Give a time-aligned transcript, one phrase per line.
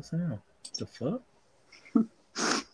[0.00, 0.38] doesn't sound.
[0.78, 1.22] The fuck?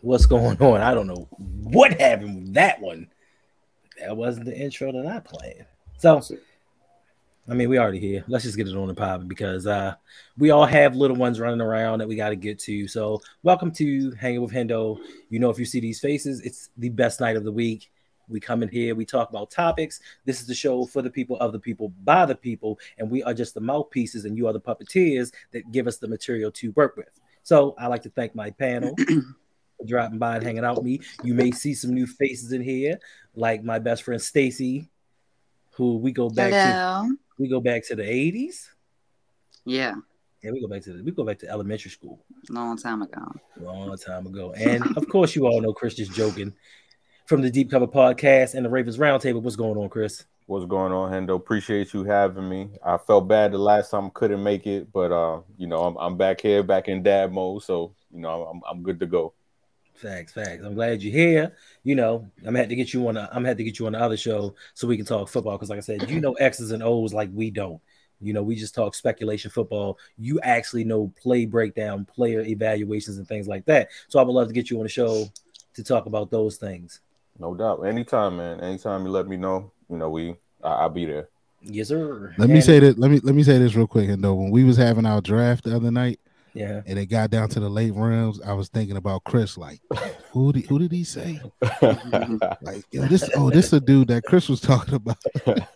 [0.00, 0.80] What's going on?
[0.80, 3.08] I don't know what happened with that one.
[4.00, 5.66] That wasn't the intro that I planned.
[5.98, 6.22] So,
[7.48, 8.24] I mean, we already here.
[8.28, 9.94] Let's just get it on the pop because uh,
[10.36, 12.86] we all have little ones running around that we got to get to.
[12.86, 14.98] So, welcome to Hanging with Hendo.
[15.30, 17.90] You know, if you see these faces, it's the best night of the week.
[18.28, 20.00] We come in here, we talk about topics.
[20.24, 23.22] This is the show for the people, of the people, by the people, and we
[23.22, 26.72] are just the mouthpieces, and you are the puppeteers that give us the material to
[26.72, 27.20] work with.
[27.42, 31.00] So I like to thank my panel for dropping by and hanging out with me.
[31.22, 32.98] You may see some new faces in here,
[33.34, 34.88] like my best friend Stacy,
[35.72, 37.08] who we go back Hello.
[37.08, 37.18] to.
[37.38, 38.70] We go back to the eighties.
[39.64, 39.94] Yeah,
[40.42, 43.32] Yeah, we go back to the, we go back to elementary school long time ago.
[43.60, 44.52] long time ago.
[44.52, 46.52] And of course, you all know Chris just joking
[47.26, 49.42] from the Deep Cover Podcast and the Ravens Roundtable.
[49.42, 50.24] What's going on, Chris?
[50.46, 51.34] What's going on, Hendo?
[51.34, 52.70] Appreciate you having me.
[52.84, 55.96] I felt bad the last time I couldn't make it, but uh, you know, I'm,
[55.96, 59.34] I'm back here, back in dad mode, so you know, I'm I'm good to go.
[59.94, 60.62] Facts, facts.
[60.64, 61.56] I'm glad you're here.
[61.82, 63.16] You know, I'm gonna to get you on.
[63.16, 65.56] A, I'm have to get you on the other show so we can talk football.
[65.56, 67.80] Because, like I said, you know X's and O's like we don't.
[68.20, 69.98] You know, we just talk speculation football.
[70.16, 73.88] You actually know play breakdown, player evaluations, and things like that.
[74.06, 75.28] So I would love to get you on the show
[75.74, 77.00] to talk about those things.
[77.38, 77.82] No doubt.
[77.86, 78.60] Anytime, man.
[78.60, 81.28] Anytime you let me know, you know, we I, I'll be there.
[81.62, 82.34] Yes, sir.
[82.38, 82.98] Let me say that.
[82.98, 84.08] Let me let me say this real quick.
[84.08, 86.20] And though when we was having our draft the other night,
[86.54, 86.82] Yeah.
[86.86, 89.58] and it got down to the late rounds, I was thinking about Chris.
[89.58, 89.80] Like,
[90.30, 91.40] who did who did he say?
[92.62, 95.18] Like, yo, this oh, this is a dude that Chris was talking about.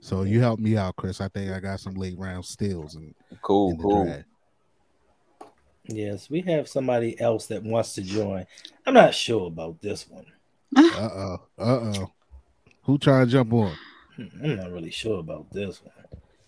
[0.00, 1.20] so you helped me out, Chris.
[1.20, 4.04] I think I got some late round steals and cool, in the cool.
[4.04, 4.24] draft.
[5.92, 8.46] Yes, we have somebody else that wants to join.
[8.86, 10.26] I'm not sure about this one.
[10.76, 12.12] Uh oh, uh oh.
[12.82, 13.74] Who trying to jump on?
[14.16, 15.92] Hmm, I'm not really sure about this one.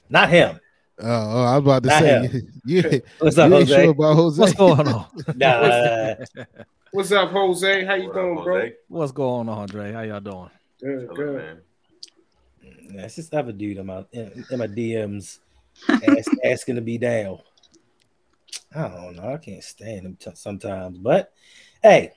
[0.09, 0.61] Not him.
[1.03, 2.53] Uh, oh, I was about to Not say, him.
[2.67, 3.83] you, What's you up, ain't Jose?
[3.83, 4.41] sure about Jose.
[4.41, 5.07] What's going on?
[5.37, 6.15] Nah,
[6.93, 7.85] What's up, Jose?
[7.85, 8.71] How you What up, doing, bro?
[8.89, 9.93] What's going on, Andre?
[9.93, 10.51] How y'all doing?
[10.81, 11.37] Good, Chillin', good.
[11.37, 11.61] man.
[12.95, 15.39] Yeah, it's just other dude in my in, in my DMs
[15.89, 17.39] ask, asking to be down.
[18.75, 19.33] I don't know.
[19.33, 21.33] I can't stand him t- sometimes, but
[21.83, 22.13] hey,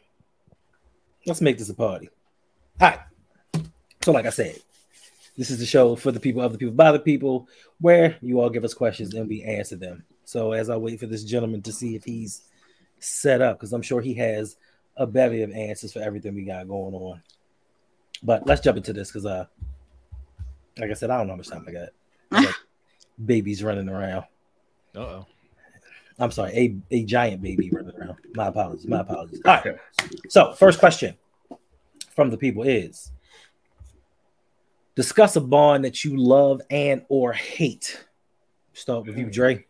[1.25, 2.09] let's make this a party.
[2.79, 2.99] All right.
[4.01, 4.59] So, like I said,
[5.37, 7.49] this is the show for the people, of the people, by the people,
[7.81, 10.03] where you all give us questions and we answer them.
[10.23, 12.43] So, as I wait for this gentleman to see if he's
[12.99, 14.57] set up, because I'm sure he has
[14.97, 17.21] a bevy of answers for everything we got going on.
[18.23, 19.45] But let's jump into this because uh
[20.77, 21.89] like I said, I don't know how much time I got.
[22.31, 22.55] I got
[23.23, 24.25] babies running around.
[24.95, 25.25] Uh oh.
[26.17, 26.51] I'm sorry,
[26.91, 28.17] a, a giant baby running around.
[28.35, 28.87] My apologies.
[28.87, 29.41] My apologies.
[29.43, 29.77] All right.
[30.29, 31.15] So, first question
[32.15, 33.11] from the people is
[34.95, 38.05] discuss a bond that you love and or hate.
[38.73, 39.65] Start with you, Dre.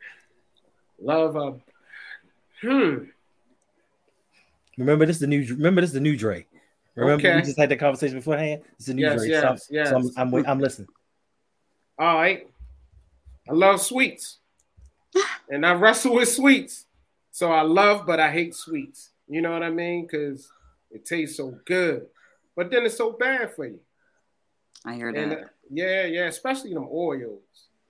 [0.99, 1.51] Love, uh,
[2.61, 3.05] hmm.
[4.77, 6.45] Remember this is the new remember this is the new Dre.
[6.95, 8.61] Remember we just had that conversation beforehand?
[8.77, 9.29] It's the new Yes, Dre.
[9.29, 9.89] yes, so, yes.
[9.89, 10.87] so I'm, I'm, I'm listening.
[11.99, 12.47] All right.
[13.49, 14.37] I love sweets,
[15.49, 16.85] and I wrestle with sweets.
[17.31, 19.09] So I love, but I hate sweets.
[19.27, 20.03] You know what I mean?
[20.05, 20.49] Because
[20.91, 22.05] it tastes so good,
[22.55, 23.79] but then it's so bad for you.
[24.85, 25.39] I hear And that.
[25.39, 27.39] uh, yeah, yeah, especially them Oreos.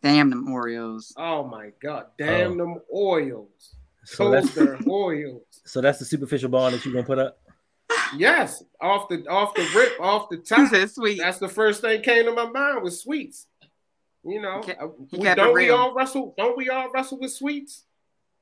[0.01, 1.13] Damn them Oreos.
[1.17, 2.57] Oh my god, damn Oh.
[2.57, 3.73] them Oreos.
[4.05, 5.41] So that's Toaster Oreos.
[5.65, 7.39] so that's the superficial bond that you're gonna put up.
[8.15, 10.69] Yes, off the off the rip, off the top.
[10.71, 11.19] said sweet.
[11.19, 13.47] That's the first thing came to my mind was sweets.
[14.25, 16.33] You know, He kept- uh, he we, kept don't we all wrestle?
[16.37, 17.83] Don't we all wrestle with sweets?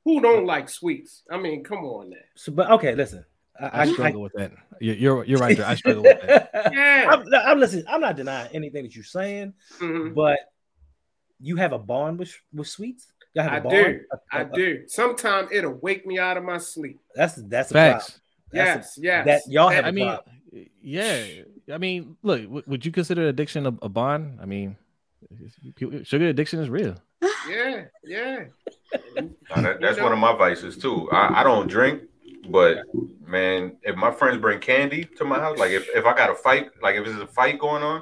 [0.06, 1.24] Who don't like sweets?
[1.30, 2.18] I mean, come on now.
[2.36, 3.26] So, but okay, listen.
[3.60, 4.52] I, I I, I, struggle with that.
[4.82, 5.68] You're you're, you're right there.
[5.68, 6.50] I struggle with that.
[6.74, 7.08] Yeah.
[7.10, 7.84] I'm, no, I'm listening.
[7.88, 10.14] I'm not denying anything that you're saying, Mhm.
[10.16, 10.40] but
[11.40, 13.12] you have a bond with with sweets.
[13.36, 13.76] You have a I bond?
[13.76, 14.00] do.
[14.12, 14.84] A- I a- do.
[14.88, 17.00] Sometimes it'll wake me out of my sleep.
[17.16, 18.00] That's that's a problem.
[18.00, 18.20] That's
[18.54, 19.26] Yes, yes.
[19.26, 20.36] that y'all have I a mean, problem.
[20.82, 21.24] yeah.
[21.72, 22.42] I mean, look.
[22.44, 24.40] W- would you consider addiction a, a bond?
[24.42, 24.83] I mean, people-
[26.04, 26.96] sugar addiction is real.
[27.50, 28.46] yeah, yeah.
[29.50, 31.10] Nah, that- that's one of my vices too.
[31.12, 32.04] I, I don't drink,
[32.50, 32.84] but
[33.26, 36.36] man, if my friends bring candy to my house, like if, if I got a
[36.36, 38.02] fight, like if there's a fight going on,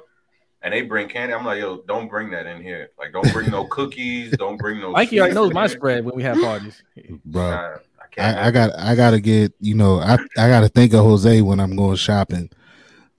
[0.64, 2.90] and they bring candy, I'm like, yo, don't bring that in here.
[3.00, 4.92] Like, don't bring no cookies, don't bring no.
[4.92, 6.84] Mikey already knows my spread when we have parties.
[7.26, 7.50] bro.
[7.50, 7.78] Nah,
[8.18, 8.22] I.
[8.22, 11.62] I, I got I gotta get you know I I gotta think of Jose when
[11.62, 12.50] I'm going shopping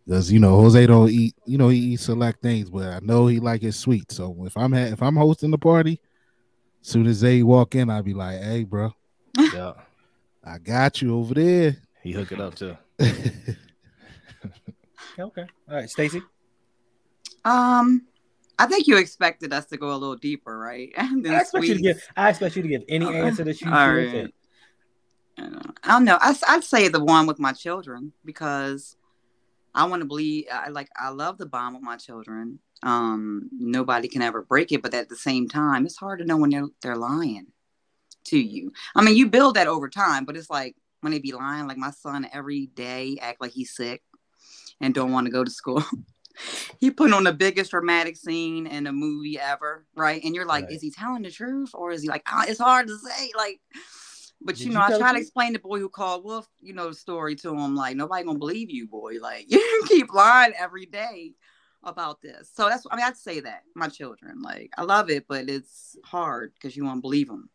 [0.07, 3.27] because you know Jose don't eat you know he eats select things but I know
[3.27, 6.01] he like his sweet so if I'm ha- if I'm hosting the party
[6.81, 8.93] soon as they walk in I'll be like hey bro
[9.53, 9.73] Yeah,
[10.45, 12.77] I got you over there he hook it up too.
[15.19, 15.45] Okay.
[15.69, 16.23] All right, Stacy.
[17.45, 18.07] Um,
[18.59, 20.91] I think you expected us to go a little deeper, right?
[20.97, 21.05] I
[21.41, 21.83] expect you to sweets.
[21.83, 22.03] give.
[22.17, 23.21] I expect you to give any Okay.
[23.21, 24.31] answer that you feel All right.
[25.39, 25.61] I don't know.
[25.83, 26.19] I don't know.
[26.21, 28.97] I, I'd say the one with my children because
[29.75, 30.47] I want to believe.
[30.53, 30.89] I like.
[30.97, 32.59] I love the bond with my children.
[32.83, 36.37] Um, nobody can ever break it, but at the same time, it's hard to know
[36.37, 37.47] when they're they're lying
[38.25, 38.73] to you.
[38.95, 41.67] I mean, you build that over time, but it's like when they be lying.
[41.67, 44.03] Like my son, every day act like he's sick
[44.81, 45.83] and don't want to go to school.
[46.79, 50.23] he put on the biggest dramatic scene in a movie ever, right?
[50.25, 50.75] And you're like, Right.
[50.75, 52.23] is he telling the truth or is he like?
[52.27, 53.61] Ah, it's hard to say, like.
[54.45, 55.23] But Did you you know, I try to truth?
[55.23, 57.77] explain the boy who called Wolf, you know, the story to him.
[57.77, 59.19] Like nobody gonna believe you, boy.
[59.21, 61.35] Like you keep lying every day
[61.85, 62.51] about this.
[62.55, 65.97] So that's, I mean, I'd say that my children, like, I love it, but it's
[66.05, 67.51] hard because you won't believe them,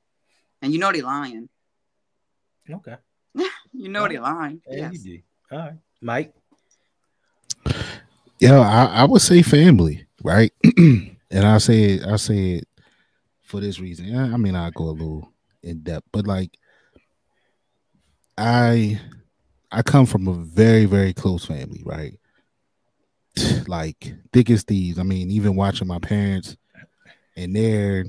[0.61, 1.49] and you know they lying.
[2.69, 2.95] Okay.
[3.73, 4.23] You know they oh.
[4.23, 4.61] lying.
[4.67, 5.03] Yeah, Yes.
[5.05, 5.55] you do.
[5.55, 6.33] All right, Mike.
[8.39, 10.51] Yeah, I, I would say family, right?
[10.77, 12.67] and I say I say it
[13.43, 14.05] for this reason.
[14.05, 15.31] Yeah, I mean, I go a little
[15.61, 16.57] in depth, but like,
[18.37, 18.99] I
[19.71, 22.13] I come from a very very close family, right?
[23.67, 24.97] Like thick as thieves.
[24.97, 26.55] I mean, even watching my parents
[27.35, 28.05] and their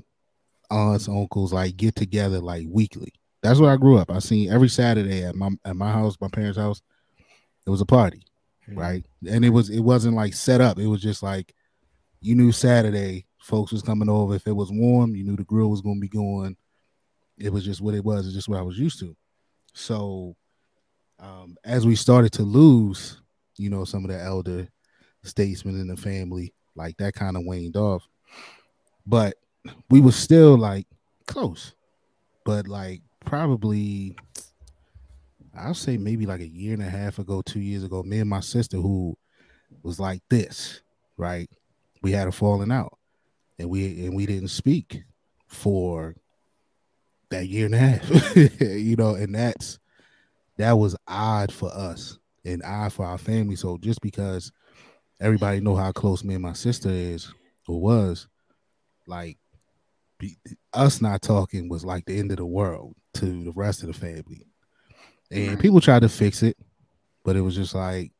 [0.70, 3.12] aunts, uncles like get together like weekly.
[3.42, 4.10] That's where I grew up.
[4.10, 6.80] I seen every Saturday at my at my house, my parents' house.
[7.66, 8.22] It was a party
[8.68, 8.78] hmm.
[8.78, 9.06] right?
[9.28, 10.78] And it was it wasn't like set up.
[10.78, 11.54] It was just like
[12.20, 14.34] you knew Saturday folks was coming over.
[14.34, 16.56] If it was warm, you knew the grill was gonna be going.
[17.36, 18.26] It was just what it was.
[18.26, 19.16] It's just what I was used to.
[19.78, 20.34] So
[21.20, 23.22] um, as we started to lose,
[23.56, 24.68] you know, some of the elder
[25.22, 28.06] statesmen in the family, like that kind of waned off.
[29.06, 29.36] But
[29.88, 30.86] we were still like
[31.26, 31.74] close.
[32.44, 34.16] But like probably
[35.56, 38.28] I'll say maybe like a year and a half ago, two years ago, me and
[38.28, 39.16] my sister, who
[39.84, 40.82] was like this,
[41.16, 41.48] right?
[42.02, 42.98] We had a falling out,
[43.60, 45.02] and we and we didn't speak
[45.46, 46.16] for
[47.30, 49.78] that year and a half, you know, and that's
[50.56, 53.56] that was odd for us and odd for our family.
[53.56, 54.52] So just because
[55.20, 57.32] everybody know how close me and my sister is
[57.66, 58.28] or was,
[59.06, 59.38] like
[60.18, 60.36] be,
[60.74, 63.94] us not talking was like the end of the world to the rest of the
[63.94, 64.46] family.
[65.30, 66.56] And people tried to fix it,
[67.24, 68.12] but it was just like,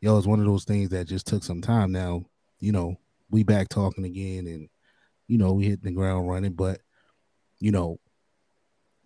[0.00, 1.92] yo, it's one of those things that just took some time.
[1.92, 2.26] Now,
[2.60, 2.96] you know,
[3.30, 4.68] we back talking again, and
[5.28, 6.52] you know, we hit the ground running.
[6.52, 6.80] But
[7.58, 7.98] you know,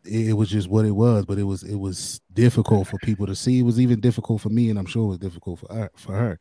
[0.04, 1.24] it, was just what it was.
[1.26, 3.58] But it was it was difficult for people to see.
[3.60, 5.90] It was even difficult for me, and I'm sure it was difficult for her.
[5.96, 6.38] For her.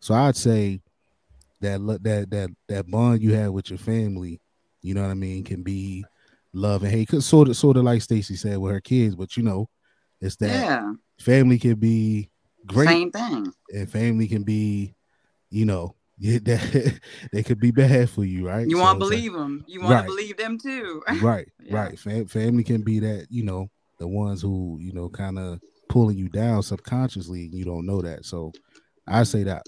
[0.00, 0.80] So I'd say
[1.60, 4.40] that that that that bond you had with your family,
[4.82, 6.04] you know what I mean, can be
[6.52, 7.08] love and hate.
[7.08, 9.68] Cause sort of sort of like Stacy said with her kids, but you know,
[10.20, 10.92] it's that Yeah.
[11.18, 12.30] family can be
[12.66, 13.52] great Same thing.
[13.74, 14.94] and family can be,
[15.50, 17.00] you know, yeah, that
[17.32, 18.66] they could be bad for you, right?
[18.68, 19.64] You So want to it's like- believe them.
[19.68, 20.00] You want Right.
[20.02, 21.02] to believe them too.
[21.22, 21.76] right, Yeah.
[21.76, 21.98] right.
[21.98, 26.16] Fam- family can be that, you know, the ones who, you know, kind of pulling
[26.16, 28.24] you down subconsciously, and you don't know that.
[28.24, 28.52] So
[29.06, 29.64] I say that.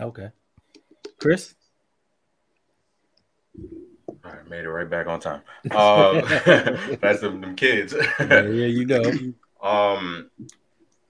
[0.00, 0.28] Okay.
[1.18, 1.54] Chris.
[4.08, 5.42] All right, made it right back on time.
[5.70, 6.22] Um,
[7.00, 7.94] that's them, them kids.
[8.20, 9.02] yeah, yeah, you know.
[9.62, 10.30] um,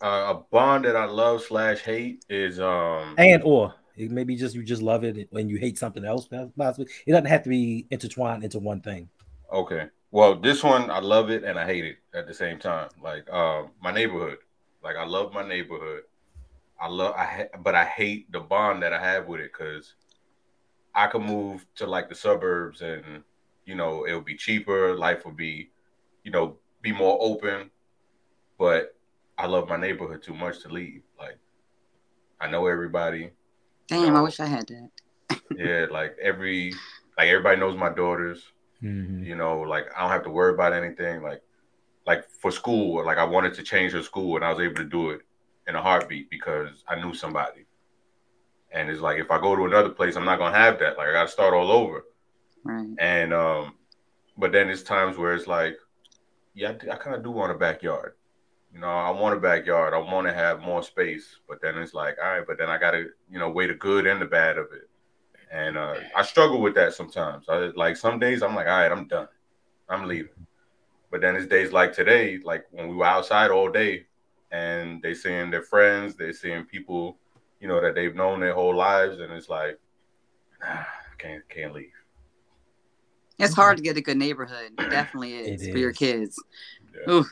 [0.03, 3.15] uh, a bond that I love slash hate is um.
[3.19, 6.29] And or it maybe just you just love it when you hate something else.
[6.57, 9.09] Possibly, it doesn't have to be intertwined into one thing.
[9.53, 9.89] Okay.
[10.11, 12.89] Well, this one I love it and I hate it at the same time.
[13.03, 14.39] Like um, my neighborhood.
[14.83, 16.03] Like I love my neighborhood.
[16.81, 19.95] I love I ha- but I hate the bond that I have with it because
[20.95, 23.23] I could move to like the suburbs and
[23.65, 24.95] you know it'll be cheaper.
[24.97, 25.71] Life will be,
[26.23, 27.71] you know, be more open.
[28.59, 28.95] But
[29.39, 31.03] I love my neighborhood too much to leave.
[31.19, 31.39] Like
[32.41, 33.31] I know everybody.
[33.89, 35.41] Damn, I wish I had that.
[35.57, 36.73] Yeah, like every
[37.19, 38.43] like everybody knows my daughters.
[38.83, 39.25] Mhm.
[39.25, 41.41] you know like i don't have to worry about anything like
[42.07, 44.85] like for school like i wanted to change her school and i was able to
[44.85, 45.23] do it
[45.67, 47.65] in a heartbeat because i knew somebody
[48.73, 51.09] and it's like if i go to another place i'm not gonna have that like
[51.09, 52.05] i gotta start all over
[52.65, 52.87] Right.
[52.99, 53.73] and um
[54.37, 55.79] but then it's times where it's like
[56.53, 58.13] yeah i, I kind of do want a backyard
[58.77, 61.95] you know i want a backyard i want to have more space but then it's
[61.95, 64.59] like all right but then i gotta you know weigh the good and the bad
[64.59, 64.89] of it
[65.51, 67.49] and uh, I struggle with that sometimes.
[67.49, 69.29] I like some days I'm like, all right, I'm done,
[69.89, 70.47] I'm leaving.
[71.11, 74.07] But then it's days like today, like when we were outside all day,
[74.51, 77.19] and they seeing their friends, they seeing people,
[77.61, 79.79] you know, that they've known their whole lives, and it's like,
[80.61, 80.85] nah,
[81.19, 81.93] can't can't leave.
[83.39, 84.73] It's hard to get a good neighborhood.
[84.79, 86.43] It definitely is It for your kids.
[86.95, 87.23] Yeah.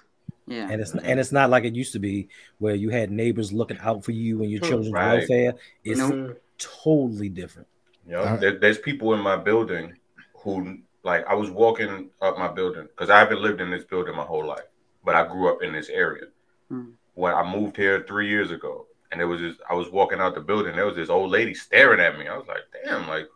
[0.50, 0.54] Ooh.
[0.54, 0.68] Yeah.
[0.70, 3.78] And it's and it's not like it used to be where you had neighbors looking
[3.78, 5.18] out for you and your children's Right.
[5.18, 5.54] welfare.
[5.84, 6.40] It's Nope.
[6.58, 7.68] Totally different.
[8.06, 8.40] You know, Alright.
[8.40, 9.94] there, there's people in my building
[10.36, 14.14] who like I was walking up my building because I haven't lived in this building
[14.16, 14.64] my whole life,
[15.04, 16.24] but I grew up in this area.
[16.68, 16.90] Hmm.
[17.14, 20.34] When I moved here three years ago, and it was just I was walking out
[20.34, 22.28] the building, there was this old lady staring at me.
[22.28, 23.26] I was like, damn, like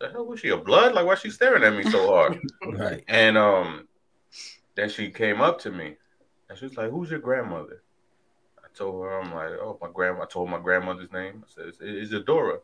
[0.00, 0.94] the hell was she a blood?
[0.94, 2.38] Like why she staring at me so hard?
[2.66, 3.02] Right.
[3.08, 3.88] And um,
[4.74, 5.96] then she came up to me,
[6.48, 7.82] and she was like, "Who's your grandmother?"
[8.62, 11.44] I told her, "I'm like, oh, my grandma." I told my grandmother's name.
[11.44, 12.60] I said, "It's, it's Adora."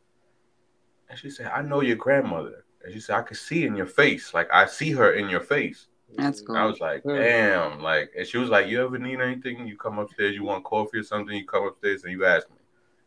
[1.09, 3.87] And she said, "I know your grandmother." And she said, "I could see in your
[3.87, 6.57] face, like I see her in your face." That's cool.
[6.57, 7.03] I was like.
[7.05, 9.67] "Damn!" Like, and she was like, "You ever need anything?
[9.67, 10.35] You come upstairs.
[10.35, 11.37] You want coffee or something?
[11.37, 12.57] You come upstairs and you ask me."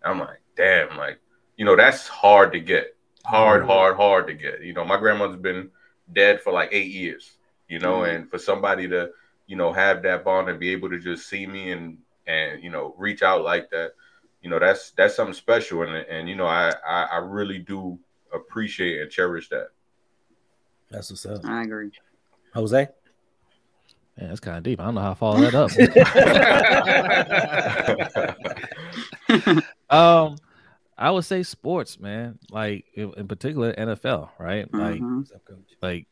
[0.03, 1.19] And I'm like, "Damn!" Like,
[1.57, 2.95] you know, that's hard to get.
[3.25, 3.67] Hard, Mhm.
[3.67, 4.61] hard, hard to get.
[4.61, 5.71] You know, my grandmother's been
[6.13, 8.15] dead for like eight years you know, Mhm.
[8.15, 9.09] and for somebody to,
[9.47, 11.97] you know, have that bond and be able to just see me and
[12.27, 13.91] and you know reach out like that,
[14.41, 17.99] you know, that's that's something special, and and you know, I I, I really do
[18.33, 19.69] appreciate and cherish that.
[20.91, 21.43] That's what's up.
[21.45, 21.91] I agree.
[22.53, 22.87] Jose?
[24.17, 24.79] Man, that's kind of deep.
[24.79, 25.71] I don't know how to follow that up.
[30.29, 30.37] um,
[30.97, 32.39] I would say sports, man.
[32.49, 34.73] Like in, in particular, NFL, right?
[34.73, 35.17] Like, Mhm.
[35.17, 35.75] What's up, coach?
[35.81, 36.07] like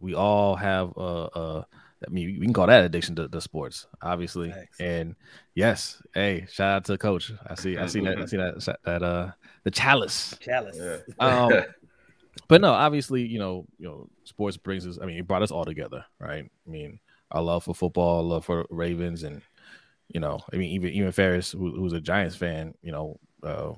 [0.00, 1.62] we all have a, uh.
[2.06, 4.50] I mean, we can call that addiction to, to sports, obviously.
[4.50, 4.80] Facts.
[4.80, 5.16] And
[5.54, 7.32] yes, hey, shout out to Coach.
[7.46, 9.30] I see, I see that, I see that, that uh,
[9.64, 10.36] the chalice.
[10.40, 10.78] Chalice.
[10.78, 10.98] Yeah.
[11.18, 11.64] Um,
[12.48, 14.98] but no, obviously, you know, you know, sports brings us.
[15.00, 16.44] I mean, it brought us all together, right?
[16.44, 16.98] I mean,
[17.30, 19.40] our love for football, love for Ravens, and
[20.08, 23.72] you know, I mean, even even Ferris, who, who's a Giants fan, you know, uh,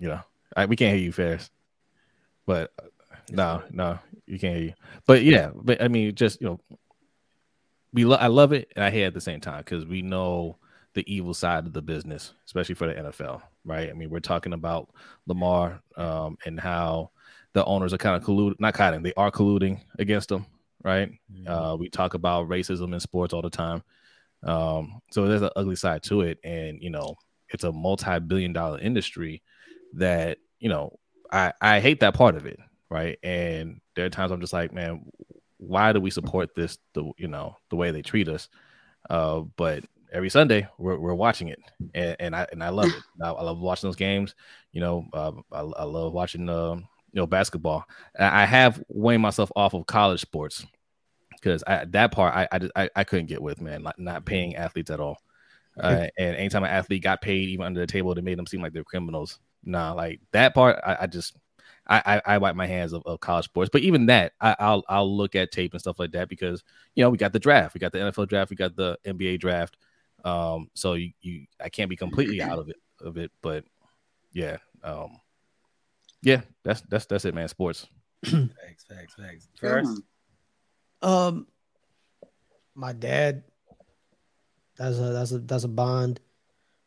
[0.00, 0.20] you know,
[0.56, 1.50] I, we can't hear you, Ferris,
[2.46, 2.86] but uh,
[3.30, 4.74] no, no, you can't hear you.
[5.06, 6.60] But yeah, but I mean, just you know,
[7.92, 10.02] we lo- I love it and I hate it at the same time because we
[10.02, 10.56] know
[10.94, 13.90] the evil side of the business, especially for the NFL, right?
[13.90, 14.90] I mean, we're talking about
[15.26, 17.10] Lamar um, and how
[17.52, 20.46] the owners are kind of colluding, not kind of, they are colluding against them,
[20.82, 21.10] right?
[21.32, 21.48] Mhm.
[21.48, 23.82] Uh, we talk about racism in sports all the time.
[24.42, 26.38] Um, so there's an ugly side to it.
[26.44, 27.16] And, you know,
[27.50, 29.42] it's a multi billion dollar industry
[29.94, 30.98] that, you know,
[31.32, 33.18] I, I hate that part of it, right?
[33.22, 35.04] And there are times I'm just like, man,
[35.60, 38.48] why do we support this, the, you know, the way they treat us?
[39.08, 41.58] Uh, but every Sunday we're, we're watching it
[41.94, 43.02] and, and I, and I love it.
[43.22, 44.34] I, I love watching those games.
[44.72, 47.84] You know, um, I, I love watching, um, you know, basketball.
[48.18, 50.64] I have weighed myself off of college sports
[51.32, 54.24] because I that part I I, just- I I couldn't get with man, like not
[54.24, 55.18] paying athletes at all.
[55.78, 58.60] Uh, and anytime an athlete got paid even under the table, they made them seem
[58.62, 59.38] like they're criminals.
[59.64, 61.36] Nah, like that part, I, I just
[61.86, 63.70] I, I I wipe my hands of, of college sports.
[63.72, 66.62] But even that, I, I'll I'll look at tape and stuff like that because
[66.94, 69.40] you know we got the draft, we got the NFL draft, we got the NBA
[69.40, 69.76] draft.
[70.24, 73.64] Um, so you, you I can't be completely out of it of it, but
[74.32, 75.16] yeah, um,
[76.22, 77.48] yeah, that's that's that's it, man.
[77.48, 77.86] Sports.
[78.24, 79.48] thanks, thanks, thanks.
[79.58, 80.02] First,
[81.02, 81.46] Um,
[82.74, 83.42] my dad.
[84.76, 86.20] That's a that's a that's a bond.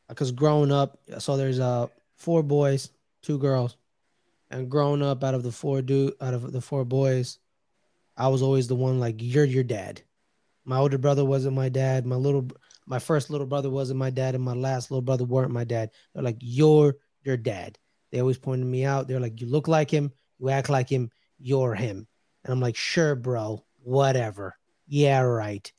[0.10, 2.90] Because growing up, so there's uh four boys,
[3.22, 3.78] two girls,
[4.54, 7.40] and growing up out of the four dude out of the four boys,
[8.16, 10.02] I was always the one like you're your dad.
[10.66, 12.06] My older brother wasn't my dad.
[12.06, 12.48] My little
[12.86, 15.92] my first little brother wasn't my dad, and my last little brother weren't my dad.
[16.14, 17.78] They're like you're your dad.
[18.12, 19.08] They always pointed me out.
[19.08, 22.08] They're like you look like him, you act like him, you're him.
[22.44, 24.56] And I'm like, sure, bro, whatever.
[24.88, 25.72] Yeah, right.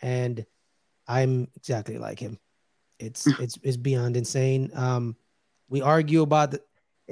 [0.00, 0.44] And
[1.06, 2.38] I'm exactly like him.
[2.98, 4.70] It's it's it's beyond insane.
[4.74, 5.16] Um,
[5.68, 6.62] we argue about the.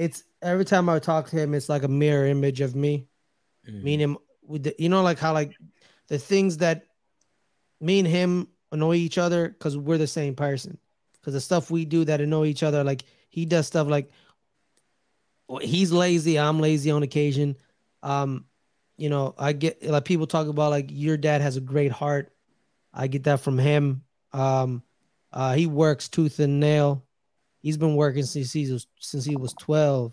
[0.00, 3.06] It's every time I talk to him, it's like a mirror image of me.
[3.68, 3.82] Mhm.
[3.82, 5.52] Me and him, with the, you know, like how like
[6.08, 6.86] the things that
[7.80, 10.78] me and him annoy each other because we're the same person.
[11.12, 14.10] Because the stuff we do that annoy each other, like he does stuff like
[15.60, 17.58] he's lazy, I'm lazy on occasion.
[18.02, 18.46] Um,
[18.96, 22.32] you know, I get like people talk about like your dad has a great heart.
[22.94, 24.02] I get that from him.
[24.32, 24.82] Um,
[25.30, 27.04] uh, he works tooth and nail.
[27.60, 30.12] He's been working since he was since he was 12.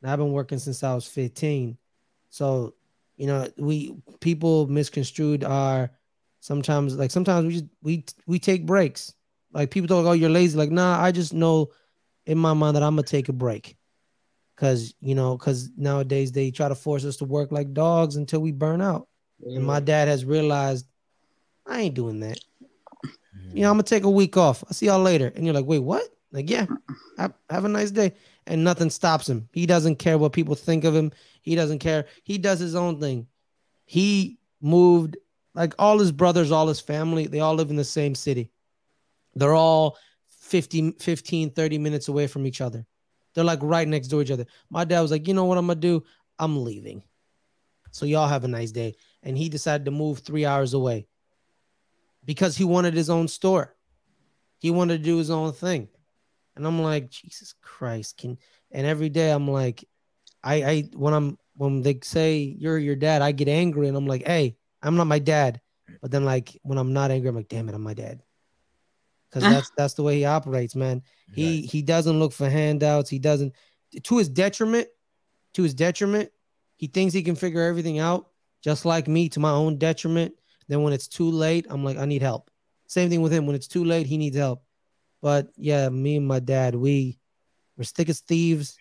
[0.00, 1.76] And I've been working since I was 15.
[2.30, 2.74] So,
[3.16, 5.90] you know, we people misconstrued our
[6.40, 9.14] sometimes like sometimes we just we we take breaks.
[9.52, 10.56] Like people talk, oh, you're lazy.
[10.56, 11.68] Like, nah, I just know
[12.26, 13.76] in my mind that I'm gonna take a break.
[14.56, 18.40] Cause you know, cause nowadays they try to force us to work like dogs until
[18.40, 19.08] we burn out.
[19.40, 20.86] And my dad has realized
[21.66, 22.38] I ain't doing that.
[23.52, 24.64] You know, I'm gonna take a week off.
[24.66, 25.32] I'll see y'all later.
[25.34, 26.02] And you're like, wait, what?
[26.30, 26.66] Like, yeah,
[27.16, 28.14] have, have a nice day.
[28.46, 29.48] And nothing stops him.
[29.52, 31.12] He doesn't care what people think of him.
[31.42, 32.06] He doesn't care.
[32.24, 33.26] He does his own thing.
[33.84, 35.16] He moved
[35.54, 38.50] like all his brothers, all his family, they all live in the same city.
[39.34, 39.96] They're all
[40.40, 42.86] 50, 15, 30 minutes away from each other.
[43.34, 44.46] They're like right next door to each other.
[44.70, 46.04] My dad was like, you know what I'm gonna do?
[46.38, 47.02] I'm leaving.
[47.90, 48.94] So y'all have a nice day.
[49.22, 51.08] And he decided to move three hours away
[52.24, 53.74] because he wanted his own store.
[54.58, 55.88] He wanted to do his own thing.
[56.58, 58.38] And I'm like, Jesus Christ, can
[58.70, 59.84] and every day I'm like,
[60.42, 64.06] I I when I'm when they say you're your dad, I get angry and I'm
[64.06, 65.60] like, hey, I'm not my dad.
[66.02, 68.22] But then like when I'm not angry, I'm like, damn it, I'm my dad.
[69.30, 69.54] Because uh-huh.
[69.54, 71.02] that's that's the way he operates, man.
[71.32, 73.08] He he doesn't look for handouts.
[73.08, 73.54] He doesn't
[74.02, 74.88] to his detriment,
[75.54, 76.30] to his detriment,
[76.78, 78.28] he thinks he can figure everything out,
[78.62, 80.34] just like me, to my own detriment.
[80.68, 82.50] Then when it's too late, I'm like, I need help.
[82.86, 83.46] Same thing with him.
[83.46, 84.62] When it's too late, he needs help.
[85.20, 87.18] But yeah, me and my dad, we
[87.76, 88.76] we're thick as thieves.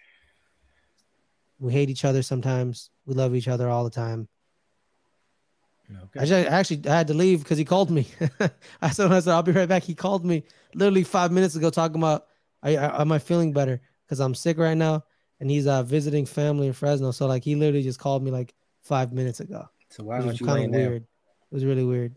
[1.60, 2.90] We hate each other sometimes.
[3.06, 4.28] We love each other all the time.
[5.90, 6.20] Okay.
[6.20, 8.08] I just, actually I had to leave because he called me.
[8.82, 9.84] I said, I said, I'll be right back.
[9.84, 10.44] He called me
[10.76, 12.26] literally five minutes ago talking about,
[12.62, 13.82] I, I, am I feeling better?
[14.06, 15.06] Because I'm sick right now.
[15.40, 17.12] And he's uh, visiting family in Fresno.
[17.12, 19.68] So like he literally just called me like five minutes ago.
[19.90, 20.90] so why It don't was you kind laying of down?
[20.90, 21.04] weird.
[21.04, 22.16] It was really weird.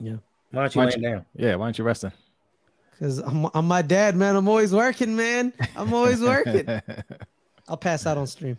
[0.00, 0.16] Yeah.
[0.50, 1.26] Why don't you Why laying don't down?
[1.34, 2.12] Yeah, why aren't you resting?
[2.98, 4.36] Because I'm, I'm my dad, man.
[4.36, 5.52] I'm always working, man.
[5.76, 6.66] I'm always working.
[7.68, 8.58] I'll pass out on stream.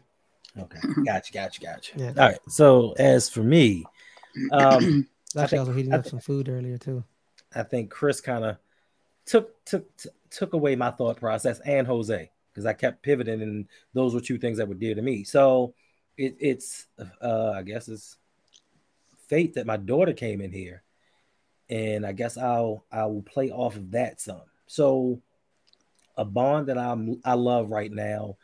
[0.58, 1.94] Okay, gotcha, gotcha, gotcha.
[1.98, 2.08] Yeah.
[2.18, 2.40] All right.
[2.48, 3.86] So as for me,
[4.52, 7.04] um, I was actually think- heating I up think- some food earlier too.
[7.54, 8.58] I think Chris kind of
[9.26, 13.68] took took t- took away my thought process and Jose because I kept pivoting and
[13.94, 15.24] those were two things that were dear to me.
[15.24, 15.74] So
[16.18, 16.88] it, it's
[17.22, 18.18] uh, I guess it's
[19.28, 20.84] fate that my daughter came in here,
[21.70, 24.42] and I guess I'll I will play off of that some.
[24.68, 25.22] So
[26.18, 28.38] a bond that I'm I love right now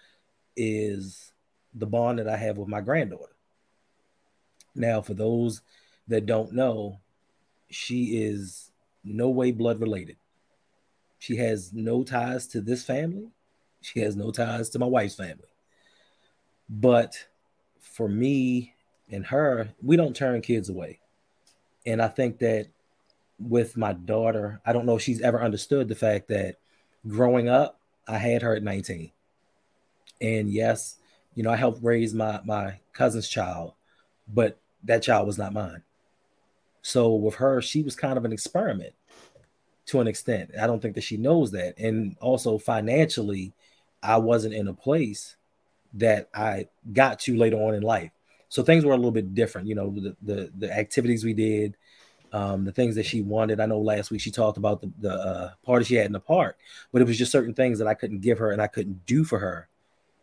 [0.55, 1.31] is
[1.73, 3.35] the bond that I have with my granddaughter.
[4.75, 5.61] Now, for those
[6.07, 6.99] that don't know,
[7.69, 8.71] she is
[9.03, 10.17] no way blood related.
[11.19, 13.29] She has no ties to this family.
[13.81, 15.49] She has no ties to my wife's family.
[16.69, 17.25] But
[17.79, 18.75] for me
[19.09, 20.99] and her, we don't turn kids away.
[21.85, 22.67] And I think that
[23.41, 26.57] with my daughter, I don't know if she's ever understood the fact that
[27.07, 29.11] growing up, I had her at 19.
[30.21, 30.97] And yes,
[31.35, 33.73] you know, I helped raise my my cousin's child,
[34.27, 35.83] but that child was not mine.
[36.81, 38.93] So with her, she was kind of an experiment
[39.87, 40.51] to an extent.
[40.59, 41.77] I don't think that she knows that.
[41.77, 43.53] And also financially,
[44.01, 45.35] I wasn't in a place
[45.93, 48.11] that I got to later on in life.
[48.49, 51.77] So things were a little bit different, you know, the the, the activities we did,
[52.31, 53.59] um, the things that she wanted.
[53.59, 56.19] I know last week she talked about the, the uh, party she had in the
[56.19, 56.57] park,
[56.91, 59.23] but it was just certain things that I couldn't give her and I couldn't do
[59.23, 59.67] for her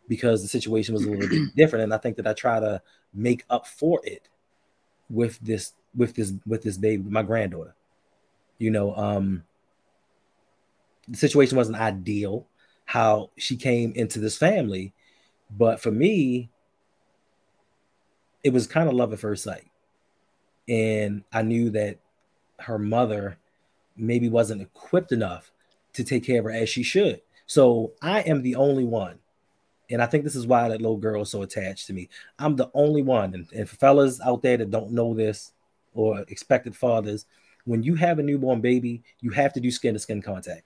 [0.08, 1.84] because the situation was a little bit different.
[1.84, 4.28] And I think that I try to make up for it
[5.10, 7.74] with this with this with this baby, my granddaughter.
[8.58, 9.44] You know, um
[11.08, 12.46] the situation wasn't ideal
[12.84, 14.92] how she came into this family,
[15.50, 16.50] but for me,
[18.44, 19.67] it was kind of love at first sight.
[20.68, 21.98] And I knew that
[22.60, 23.38] her mother
[23.96, 25.50] maybe wasn't equipped enough
[25.94, 27.20] to take care of her as she should.
[27.46, 29.18] So I am the only one.
[29.90, 32.10] And I think this is why that little girl is so attached to me.
[32.38, 33.34] I'm the only one.
[33.34, 35.52] And, and for fellas out there that don't know this
[35.94, 37.24] or expected fathers,
[37.64, 40.62] when you have a newborn baby, you have to do skin to skin contact.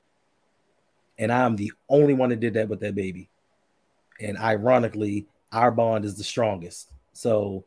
[1.19, 3.29] And I'm the only one that did that with that baby.
[4.21, 6.91] And ironically, our bond is the strongest.
[7.13, 7.65] So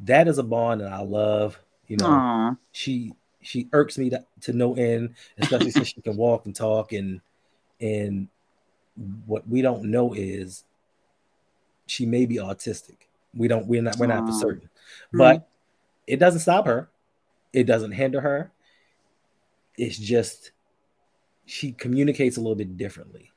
[0.00, 1.58] that is a bond that I love.
[1.90, 2.56] You know, Aw.
[2.70, 6.92] she she irks me to, to no end, especially since she can walk and talk
[6.92, 7.20] and
[7.80, 8.28] and
[9.26, 10.62] what we don't know is
[11.86, 13.08] she may be autistic.
[13.34, 14.70] We don't we're not we're not for certain.
[15.12, 15.48] But
[16.06, 16.90] it doesn't stop her.
[17.52, 18.52] It doesn't hinder her.
[19.76, 20.52] It's just
[21.44, 23.32] she communicates a little bit differently.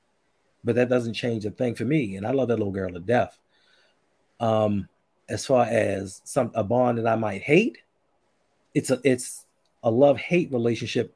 [0.63, 2.17] But that doesn't change a thing for me.
[2.17, 3.35] And I love that little girl to death.
[4.39, 4.87] Um,
[5.27, 7.79] as far as some a bond that I might hate,
[8.73, 9.45] it's a it's
[9.83, 11.15] a love-hate relationship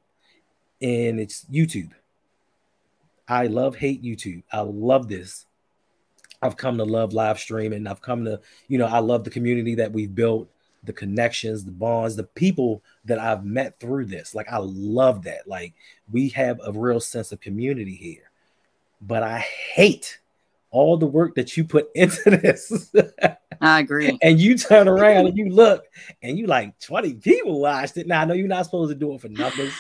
[0.82, 1.92] and it's YouTube.
[3.28, 4.44] I love hate YouTube.
[4.52, 5.46] I love this.
[6.42, 7.88] I've come to love live streaming.
[7.88, 10.50] I've come to, you know, I love the community that we've built,
[10.84, 14.36] the connections, the bonds, the people that I've met through this.
[14.36, 15.48] Like, I love that.
[15.48, 15.74] Like,
[16.12, 18.30] we have a real sense of community here.
[19.02, 20.20] But I hate
[20.72, 22.94] all the work that you put into this.
[23.62, 24.18] I agree.
[24.22, 25.84] and you turn around and you look
[26.22, 28.08] and you like 20 people watched it.
[28.08, 29.74] Now I know you're not supposed to do it for numbers,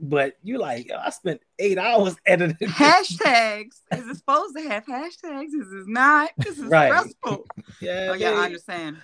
[0.00, 2.68] but you like, "Yo, I spent eight hours editing.
[2.68, 3.80] Hashtags.
[3.92, 5.46] Is it supposed to have hashtags?
[5.48, 6.30] Is it not?
[6.38, 6.92] This is Right.
[6.92, 7.46] stressful.
[7.80, 8.96] Yeah, Oh yeah, I understand.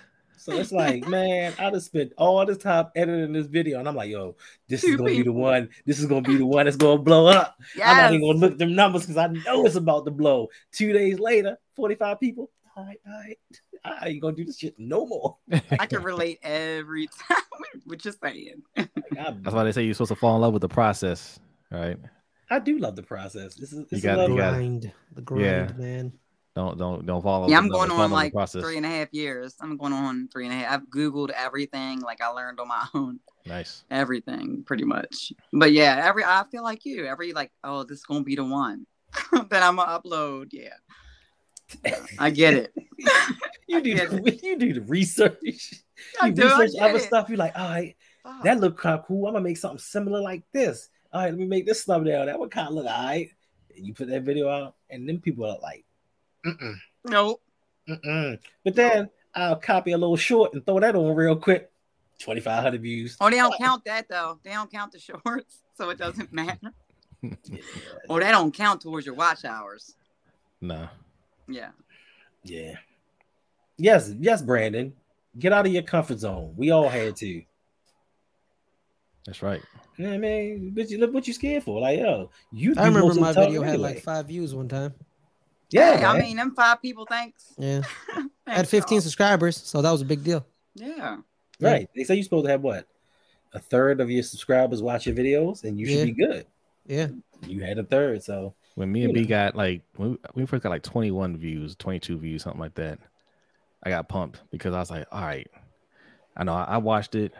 [0.45, 3.95] So it's like, man, I just spent all this time editing this video, and I'm
[3.95, 4.35] like, yo,
[4.69, 5.69] this is gonna be the one.
[5.87, 7.57] This is gonna be the one that's gonna blow up.
[7.83, 10.49] I'm not even gonna look at them numbers because I know it's about to blow.
[10.71, 12.51] Two days later, 45 people.
[12.77, 13.37] All right, all right.
[13.83, 15.37] I ain't gonna do this shit no more.
[15.79, 17.41] I can relate every time
[17.85, 18.61] what you're saying.
[18.77, 18.89] Like,
[19.41, 21.39] That's why they say you're supposed to fall in love with the process,
[21.71, 21.97] right?
[22.51, 23.55] I do love the process.
[23.55, 25.71] This is it's got- a you love- got- grind, the grind, Yeah.
[25.75, 26.13] man.
[26.55, 27.49] Don't don't don't follow.
[27.49, 28.61] Yeah, I'm going on like process.
[28.63, 29.55] three and a half years.
[29.59, 30.71] I'm going on three and a half.
[30.71, 33.83] I've Googled everything, like I learned on my own, Nice.
[33.91, 35.33] everything pretty much.
[35.51, 37.05] But yeah, every I feel like you.
[37.05, 38.87] Every like, oh, this is gonna be the one.
[39.49, 40.47] that I'm gonna upload.
[40.51, 40.75] Yeah,
[42.19, 42.73] I get it.
[43.67, 45.83] you do I the, you do the research.
[46.21, 47.01] I you do, research other it.
[47.01, 47.27] stuff.
[47.27, 47.97] You're like, all right,
[48.43, 49.27] that look kind of cool.
[49.27, 50.87] I'm gonna make something similar like this.
[51.11, 52.25] All right, let me make this thumbnail.
[52.25, 53.29] That would kind of look all right.
[53.75, 55.84] And you put that video out, and then people are like,
[56.45, 57.41] mm-mm, nope.
[57.89, 58.39] mm-mm.
[58.63, 61.69] But then I'll copy a little short and throw that on real quick.
[62.19, 63.17] 2,500 views.
[63.19, 64.39] Oh, they don't count that though.
[64.43, 66.71] They don't count the shorts, so it doesn't matter.
[67.23, 67.57] Oh, yeah,
[68.07, 69.95] Or they don't count towards your watch hours.
[70.61, 70.89] Nah.
[71.47, 71.69] Yeah.
[72.43, 72.75] yeah.
[73.77, 74.93] Yes, yes, Brandon.
[75.39, 76.53] Get out of your comfort zone.
[76.55, 77.41] We all had to.
[79.25, 79.61] That's right.
[79.97, 80.71] You know what I mean?
[80.75, 81.79] But you look what you scared for.
[81.81, 84.93] Like, yo, you I remember my the time video had like five views one time.
[85.69, 86.21] Yeah, Hey, I man.
[86.21, 87.05] mean, them five people.
[87.05, 87.53] Thanks.
[87.57, 87.81] Yeah,
[88.47, 89.01] I had 15 y'all.
[89.01, 90.45] subscribers, so that was a big deal.
[90.75, 91.17] Yeah.
[91.59, 91.89] Right.
[91.95, 92.87] They say you're supposed to have what?
[93.53, 96.45] A third of your subscribers watch your videos and you should be good.
[96.85, 97.07] Yeah,
[97.47, 98.21] You had a third.
[98.23, 101.37] So When me and You B got like when we, we first got like 21
[101.37, 102.99] views, 22 views, something like that.
[103.83, 105.47] I got pumped because I was like, all right.
[106.35, 107.33] I know I, I watched it.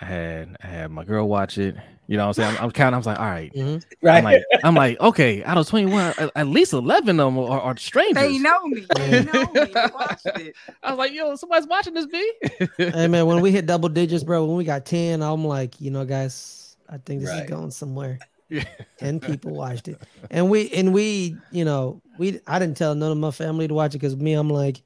[0.00, 1.76] I had I had my girl watch it.
[2.08, 2.56] You know what I'm saying?
[2.58, 2.94] I'm, I'm counting.
[2.94, 3.52] I was like, all right.
[3.54, 3.82] Mhm.
[4.02, 4.18] right.
[4.18, 7.60] I'm like, I'm like, okay, out of 21, at, at least 11 of them are,
[7.60, 8.22] are strangers.
[8.22, 8.84] They know me.
[8.96, 9.64] They know me.
[9.72, 10.54] They watched it.
[10.82, 12.32] I was like, yo, somebody's watching this, B.
[12.76, 15.90] hey man, when we hit double digits, bro, when we got 10, I'm like, you
[15.90, 17.44] know, guys, I think this Right.
[17.44, 18.18] is going somewhere.
[18.48, 18.64] Yeah.
[18.98, 19.98] 10 people watched it.
[20.30, 23.72] And we and we, you know, we I didn't tell none of my family to
[23.74, 24.84] watch it because me, I'm like, you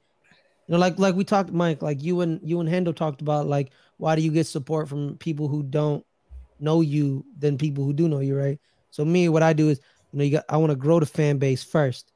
[0.69, 3.71] know, like like we talked, Mike, like you and you and Hendo talked about like
[3.97, 6.05] why do you get support from people who don't
[6.59, 8.59] know you than people who do know you, right?
[8.91, 9.79] So me, what I do is,
[10.11, 12.13] you know, you got I want to grow the fan base first,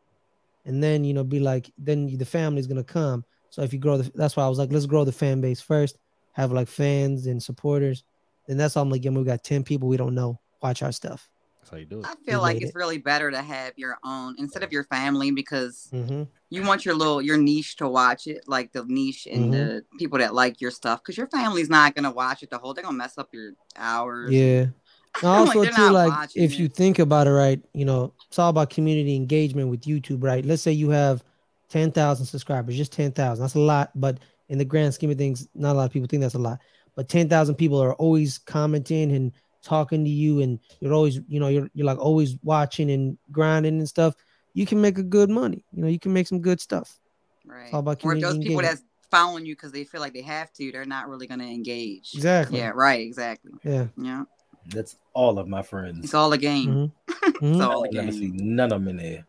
[0.66, 3.26] and then you know, be like, then the family's gonna come.
[3.50, 5.62] So if you grow the, that's why I was like, let's grow the fan base
[5.62, 5.98] first,
[6.34, 8.04] have like fans and supporters.
[8.48, 10.92] and that's all I'm like, yeah, we got ten people we don't know watch our
[10.92, 11.31] stuff.
[11.62, 12.06] That's how you do it.
[12.08, 12.76] I feel like it's it.
[12.76, 16.24] really better to have your own instead of your family because Mm-hmm.
[16.50, 20.18] you want your little your niche to watch it, like the niche and the people
[20.20, 21.02] that like your stuff.
[21.04, 22.74] Because your family's not gonna watch it the whole.
[22.74, 24.32] They're gonna mess up your hours.
[24.32, 24.66] Yeah.
[25.22, 26.60] And Like, also they're too, like if it.
[26.60, 27.62] you think about it, right?
[27.74, 30.44] You know, it's all about community engagement with YouTube, right?
[30.46, 31.22] Let's say you have
[31.68, 33.44] ten thousand subscribers, just ten thousand.
[33.44, 36.08] That's a lot, but in the grand scheme of things, not a lot of people
[36.08, 36.60] think that's a lot.
[36.96, 41.40] But ten thousand people are always commenting and talking to you, and you're always, you
[41.40, 44.16] know, you're you're like always watching and grinding and stuff.
[44.54, 45.64] You can make a good money.
[45.72, 47.00] You know, you can make some good stuff.
[47.46, 47.74] right.
[47.74, 48.68] all about or if those community people engagement.
[48.80, 52.12] that's following you because they feel like they have to, they're not really gonna engage.
[52.14, 52.60] Exactly.
[52.60, 52.72] Yeah.
[52.74, 53.02] Right.
[53.02, 53.52] Exactly.
[53.64, 53.88] Yeah.
[53.98, 54.24] Yeah.
[54.68, 56.06] That's all of my friends.
[56.06, 56.92] It's all a game.
[57.10, 57.32] Mhm.
[57.42, 57.52] Mhm.
[57.54, 59.26] It's I all a don't never see none of them in there.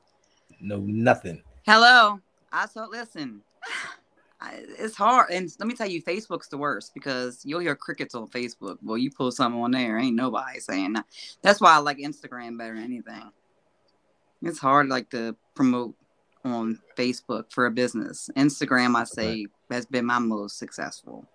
[0.60, 1.42] No, nothing.
[1.66, 2.20] Hello.
[2.52, 3.42] I so listen.
[4.78, 8.28] It's hard, and let me tell you, Facebook's the worst because you'll hear crickets on
[8.28, 8.78] Facebook.
[8.83, 11.07] Well, you post something on there, ain't nobody saying that.
[11.42, 13.31] That's why I like Instagram better than anything.
[14.42, 15.94] It's hard, like to promote
[16.44, 18.28] on Facebook for a business.
[18.37, 21.26] Instagram, I say, has been my most successful.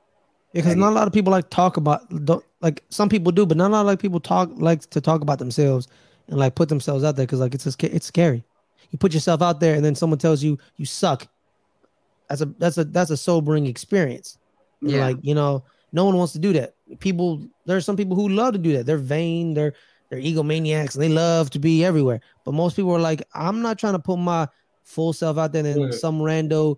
[0.54, 0.80] because Hey.
[0.80, 3.72] not a lot of people like talk about don't like some people do, but not
[3.72, 5.88] a lot of like people talk like to talk about themselves
[6.28, 8.43] and like put themselves out there because like it's a, it's scary.
[8.91, 11.28] You put yourself out there and then someone tells you you suck.
[12.30, 14.38] That's a that's a that's a sobering experience.
[14.82, 16.76] Yeah, Like you know, no one wants to do that.
[17.00, 18.86] People there are some people who love to do that.
[18.86, 19.54] They're vain.
[19.54, 19.74] They're
[20.10, 22.22] they're egomaniacs and they love to be everywhere.
[22.46, 24.48] But most people are like, I'm not trying to put my
[24.84, 25.94] full self out there and Right.
[25.94, 26.78] some rando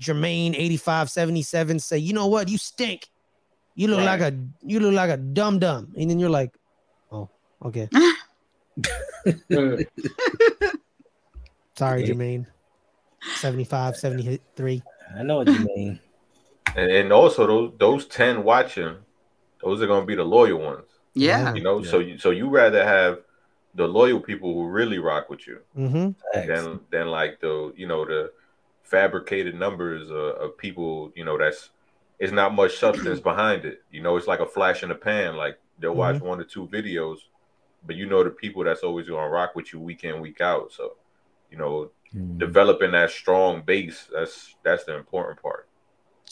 [0.00, 3.08] Jermaine 8577 say, you know what, you stink.
[3.76, 5.92] You look like a you look like a dumb dumb.
[5.96, 6.50] And then you're like,
[7.12, 7.28] oh,
[7.64, 7.88] okay.
[11.76, 12.12] Sorry, Okay.
[12.12, 12.46] Jermaine.
[13.36, 14.82] 75, 73.
[15.16, 16.00] I know what you mean.
[16.76, 18.96] And, and also those those ten watching,
[19.62, 20.88] those are gonna be the loyal ones.
[21.14, 21.90] yeah, You know, Yeah.
[21.90, 23.20] so you so you rather have
[23.76, 26.46] the loyal people who really rock with you Mm-hmm.
[26.48, 28.32] Than than like the you know the
[28.82, 31.12] fabricated numbers of, of people.
[31.14, 31.70] You know, that's
[32.18, 33.82] it's not much substance behind it.
[33.92, 35.36] You know, it's like a flash in the pan.
[35.36, 37.18] Like they'll watch one or two videos,
[37.86, 40.72] but you know the people that's always gonna rock with you week in week out.
[40.72, 40.94] So,
[41.52, 42.38] you know, Mm.
[42.38, 45.68] developing that strong base that's that's the important part.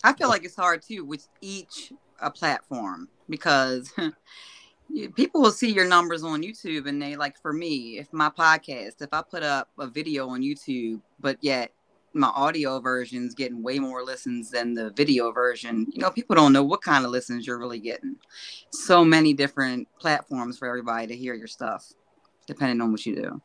[0.05, 3.93] I feel like it's hard too with each a platform because
[5.17, 9.03] people will see your numbers on YouTube and they like for me, if my podcast,
[9.03, 11.73] if I put up a video on YouTube, but yet
[12.15, 16.53] my audio version's getting way more listens than the video version, you know, people don't
[16.53, 18.17] know what kind of listens you're really getting.
[18.71, 21.93] So many different platforms for everybody to hear your stuff,
[22.47, 23.43] depending on what you do.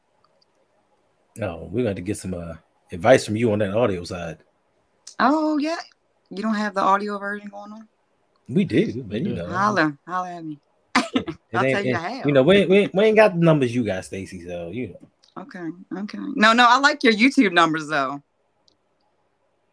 [1.37, 2.55] No, we're going to get some uh,
[2.91, 4.39] advice from you on that audio side.
[5.19, 5.77] Oh yeah.
[6.29, 7.87] You don't have the audio version going on?
[8.49, 10.59] We do, but you know, Holler, holler at me.
[10.95, 11.03] I'll
[11.53, 12.25] tell you it- I have.
[12.25, 14.45] you know, we ain't, we, we ain't got the numbers you got, Stacy.
[14.45, 15.07] So you know,
[15.43, 15.67] Okay,
[15.99, 16.17] okay.
[16.35, 18.21] No, no, I like your YouTube numbers though.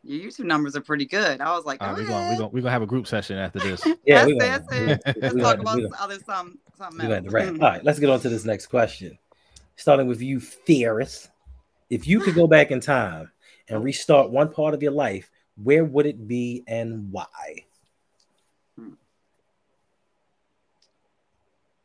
[0.02, 1.40] Your YouTube numbers are pretty good.
[1.40, 3.06] I was like, All right, go we're gonna we're gonna we're gonna have a group
[3.06, 3.82] session after this.
[4.06, 5.22] yeah, That's we it, gonna, that's it.
[5.22, 7.24] Let's talk gonna- about we some gonna- other something, something we got else.
[7.26, 7.48] to wrap.
[7.48, 7.62] Mm.
[7.62, 9.18] All right, let's get on to this next question.
[9.76, 11.28] Starting with you, Ferris.
[11.94, 13.30] If you could go back in time
[13.68, 15.30] and restart one part of your life,
[15.62, 17.26] where would it be and why?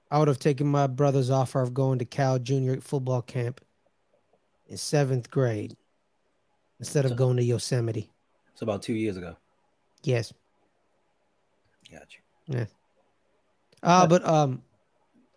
[0.09, 3.61] I would have taken my brother's offer of going to Cal Junior football camp
[4.65, 5.77] in seventh grade
[6.79, 8.09] instead of going to Yosemite.
[8.51, 9.35] It's about two years ago.
[10.01, 10.33] Yes.
[11.91, 12.55] Got you.
[12.57, 12.65] Yeah.
[13.83, 14.63] Uh, but um,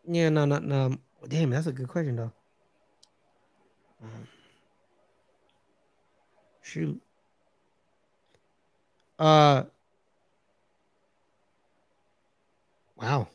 [0.08, 0.96] yeah, no, no, no.
[1.28, 2.32] Damn, that's a good question though.
[4.02, 4.28] Um,
[6.72, 7.00] shoot.
[9.18, 9.64] Uh.
[13.00, 13.28] Wow.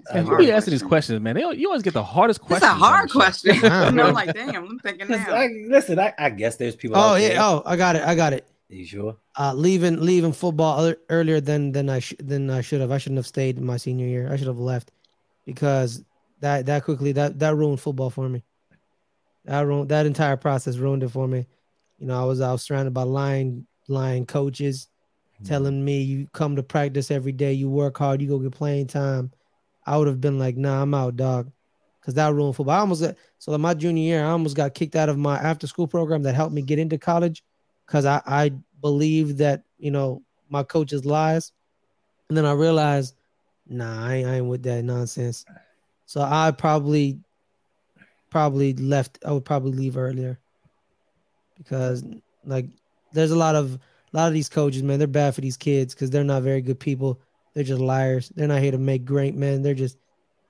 [0.00, 1.34] It's a Uh, You be asking these questions, man.
[1.34, 2.70] They, you always get the hardest It's questions.
[2.70, 3.60] a hard question.
[3.62, 3.86] Wow.
[3.86, 5.34] you know, I'm like, damn, I'm thinking Listen, now.
[5.36, 6.96] I, listen, I, I guess there's people.
[6.96, 7.28] Oh out yeah.
[7.28, 8.02] there- Oh, I got it.
[8.02, 8.46] I got it.
[8.68, 9.16] you sure?
[9.38, 12.90] Uh, leaving leaving football ear- earlier than than I sh- than I should have.
[12.90, 14.32] I shouldn't have stayed in my senior year.
[14.32, 14.92] I should have left
[15.44, 16.02] because
[16.40, 18.42] that that quickly that that ruined football for me.
[19.46, 21.46] That ruined that entire process ruined it for me.
[22.00, 24.88] You know, I was I was surrounded by lying lying coaches
[25.34, 25.44] mm-hmm.
[25.44, 28.86] telling me you come to practice every day, you work hard, you go get playing
[28.88, 29.30] time.
[29.86, 31.52] I would have been like, nah, I'm out, dog.
[32.02, 32.76] Cause that ruined football.
[32.76, 35.36] I almost got so like my junior year, I almost got kicked out of my
[35.36, 37.44] after school program that helped me get into college
[37.86, 41.52] because I, I believed that, you know, my coach's lies.
[42.28, 43.16] And then I realized,
[43.68, 45.44] nah, I ain't, I ain't with that nonsense.
[46.06, 47.20] So I probably
[48.30, 50.38] probably left, I would probably leave earlier.
[51.60, 52.04] Because
[52.44, 52.66] like
[53.12, 55.94] there's a lot of a lot of these coaches, man, they're bad for these kids
[55.94, 57.20] because they're not very good people.
[57.54, 58.32] They're just liars.
[58.34, 59.62] They're not here to make great men.
[59.62, 59.98] They're just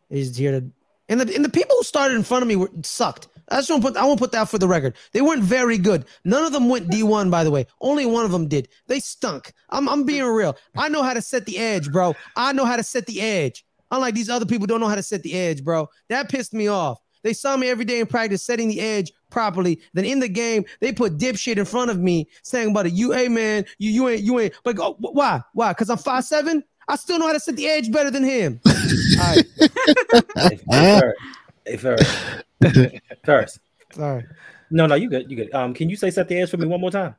[0.09, 0.71] they're just here to
[1.09, 3.29] and the and the people who started in front of me were sucked.
[3.51, 4.95] I just want to put I want to put that for the record.
[5.13, 6.05] They weren't very good.
[6.25, 7.67] None of them went D1, by the way.
[7.81, 8.69] Only one of them did.
[8.87, 9.53] They stunk.
[9.71, 10.57] I'm I'm being real.
[10.77, 12.15] I know how to set the edge, bro.
[12.37, 13.65] I know how to set the edge.
[13.91, 15.89] Unlike these other people, don't know how to set the edge, bro.
[16.09, 17.01] That pissed me off.
[17.25, 19.81] They saw me every day in practice setting the edge properly.
[19.95, 22.93] Then in the game, they put dipshit in front of me saying about it.
[22.93, 24.55] You, hey man, you you ain't you ain't.
[24.65, 25.41] But oh, why?
[25.55, 25.73] Why?
[25.73, 26.63] Because I'm five seven.
[26.89, 28.61] I still know how to set the edge better than him.
[28.67, 29.47] All right,
[30.37, 31.17] Hey, Ferris.
[31.65, 32.17] Hey, Ferris.
[33.25, 33.59] Ferris.
[33.93, 34.27] sorry.
[34.73, 35.31] No, no, you good.
[35.31, 35.55] You good.
[35.55, 37.15] Um, can you say set the edge for me one more time?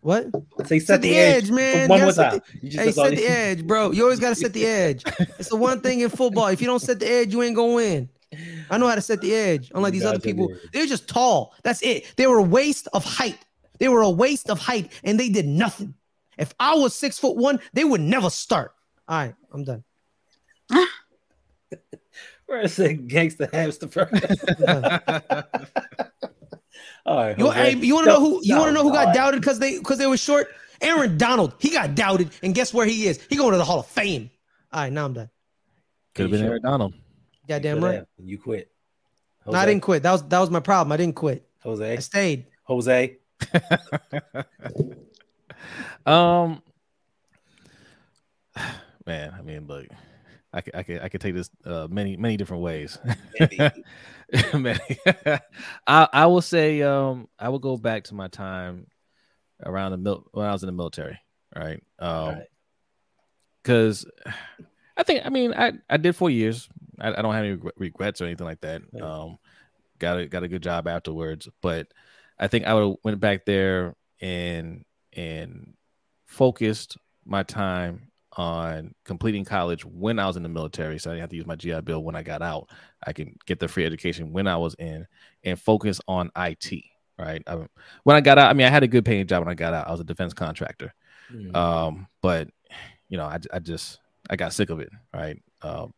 [0.00, 0.26] What?
[0.66, 1.88] Say set, Set the edge, man.
[1.88, 2.60] One You more gotta set time.
[2.62, 3.90] You just Hey, set the edge, bro.
[3.90, 5.02] You always gotta set the edge.
[5.38, 6.48] It's the one thing in football.
[6.48, 8.10] If you don't set the edge, you ain't gonna win.
[8.70, 9.70] I know how to set the edge.
[9.74, 10.60] Unlike these other people, dude.
[10.72, 11.54] they're just tall.
[11.62, 12.12] That's it.
[12.16, 13.38] They were a waste of height.
[13.78, 15.94] They were a waste of height, and they did nothing.
[16.38, 18.72] If I was six foot one, they would never start.
[19.08, 19.84] All right, I'm done.
[22.46, 24.44] Where's the gangster hamster Ferris?
[27.06, 27.38] All right.
[27.38, 28.40] You, hey, you want to know who?
[28.42, 30.48] You want to know who got doubted because they because they were short?
[30.80, 31.54] Aaron Donald.
[31.58, 33.20] He got doubted, and guess where he is?
[33.28, 34.30] He going to the Hall of Fame.
[34.72, 35.30] All right, now I'm done.
[36.14, 36.94] Could have been Aaron Donald.
[37.48, 37.94] Goddamn You right.
[37.96, 38.06] have.
[38.18, 38.70] You quit.
[39.46, 40.02] No, I didn't quit.
[40.02, 40.92] That was that was my problem.
[40.92, 41.46] I didn't quit.
[41.62, 41.92] Jose.
[41.92, 42.46] I stayed.
[42.64, 43.16] Jose.
[46.06, 46.62] Um,
[49.06, 49.86] man, I mean, look,
[50.52, 52.98] I could, I could, I could take this uh, many, many different ways.
[54.54, 54.78] many.
[55.86, 58.86] I, I will say, um, I will go back to my time
[59.64, 61.18] around the mil- when I was in the military,
[61.56, 61.82] right?
[61.98, 62.46] Um, Right.
[63.62, 64.04] because
[64.96, 66.68] I think, I mean, I, I did four years.
[67.00, 68.82] I, I don't have any regrets or anything like that.
[68.92, 69.02] Right.
[69.02, 69.38] Um,
[69.98, 71.88] got a got a good job afterwards, but
[72.38, 75.74] I think I would have went back there and and
[76.26, 80.98] focused my time on completing college when I was in the military.
[80.98, 82.68] So I didn't have to use my GI Bill when I got out.
[83.06, 85.06] I can get the free education when I was in
[85.44, 86.84] and focus on IT.
[87.16, 87.42] Right.
[87.46, 87.66] I,
[88.02, 89.72] when I got out, I mean, I had a good paying job when I got
[89.72, 89.86] out.
[89.86, 90.92] I was a defense contractor.
[91.32, 91.54] Mm.
[91.54, 92.48] Um, but
[93.08, 94.90] you know, I, I just I got sick of it.
[95.12, 95.40] Right.
[95.62, 95.94] Um,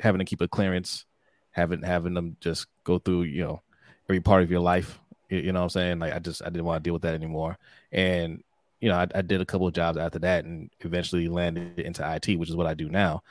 [0.00, 1.04] having to keep a clearance,
[1.50, 3.62] having having them just go through, you know,
[4.08, 5.00] every part of your life.
[5.30, 5.98] You, know what I'm saying?
[5.98, 7.58] Like I just I didn't want to deal with that anymore.
[7.90, 8.42] And
[8.80, 12.04] you know, I, I did a couple of jobs after that, and eventually landed into
[12.14, 13.22] IT, which is what I do now.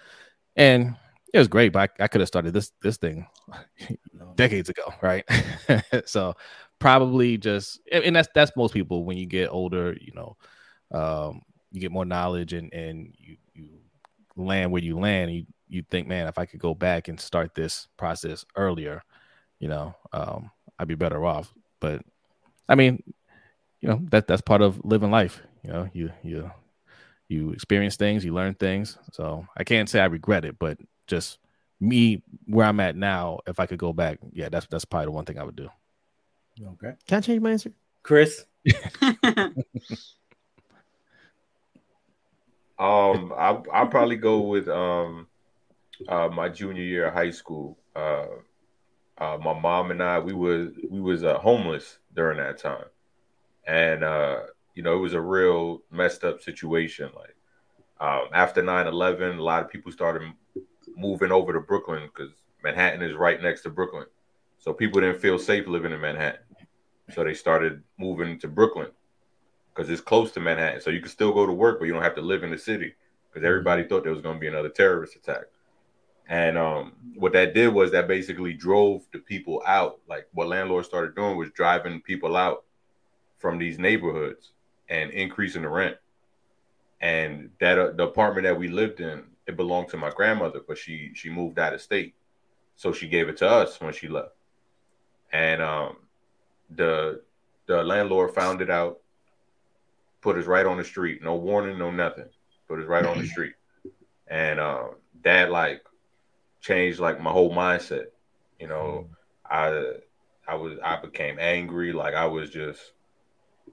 [0.55, 0.95] And
[1.33, 3.27] it was great, but I, I could have started this this thing
[4.35, 5.25] decades ago, right?
[6.05, 6.35] so
[6.79, 10.37] probably just, and that's that's most people when you get older, you know,
[10.91, 13.69] um, you get more knowledge and and you you
[14.35, 15.29] land where you land.
[15.29, 19.03] And you you think, man, if I could go back and start this process earlier,
[19.59, 21.53] you know, um, I'd be better off.
[21.79, 22.01] But
[22.67, 23.03] I mean,
[23.81, 25.41] you know, that that's part of living life.
[25.63, 26.51] You know, you you
[27.27, 28.97] you experience things, you learn things.
[29.11, 31.39] So I can't say I regret it, but just
[31.79, 35.11] me where I'm at now, if I could go back, yeah, that's that's probably the
[35.11, 35.69] one thing I would do.
[36.61, 36.93] Okay.
[37.07, 37.73] Can I change my answer?
[38.03, 38.45] Chris.
[42.79, 45.27] Um, I I'll probably go with um,
[46.07, 47.77] uh, my junior year of high school.
[47.95, 48.25] Uh,
[49.17, 52.85] uh, my mom and I we was we was uh, homeless during that time,
[53.65, 54.41] and uh,
[54.73, 57.09] you know it was a real messed up situation.
[57.15, 57.35] Like
[57.99, 60.23] um, after 9-11, a lot of people started
[60.95, 64.05] moving over to Brooklyn because Manhattan is right next to Brooklyn,
[64.57, 66.41] so people didn't feel safe living in Manhattan,
[67.13, 68.89] so they started moving to Brooklyn
[69.73, 70.81] because it's close to Manhattan.
[70.81, 72.57] So you can still go to work, but you don't have to live in the
[72.57, 72.93] city
[73.31, 75.43] because everybody thought there was going to be another terrorist attack.
[76.27, 79.99] And um, what that did was that basically drove the people out.
[80.07, 82.63] Like what landlords started doing was driving people out
[83.37, 84.51] from these neighborhoods
[84.89, 85.97] and increasing the rent.
[87.01, 90.77] And that uh, the apartment that we lived in, it belonged to my grandmother, but
[90.77, 92.15] she she moved out of state,
[92.77, 94.35] so she gave it to us when she left.
[95.33, 95.97] And um,
[96.73, 97.21] the
[97.65, 98.99] the landlord found it out
[100.23, 101.21] put us right on the street.
[101.21, 102.29] No warning, no nothing.
[102.67, 103.53] Put us right on the street.
[104.27, 105.83] And um, that like
[106.63, 108.05] changed like my whole mindset.
[108.59, 109.13] You know, hmm.
[109.45, 109.93] I
[110.47, 111.93] I was I became angry.
[111.93, 112.81] Like I was just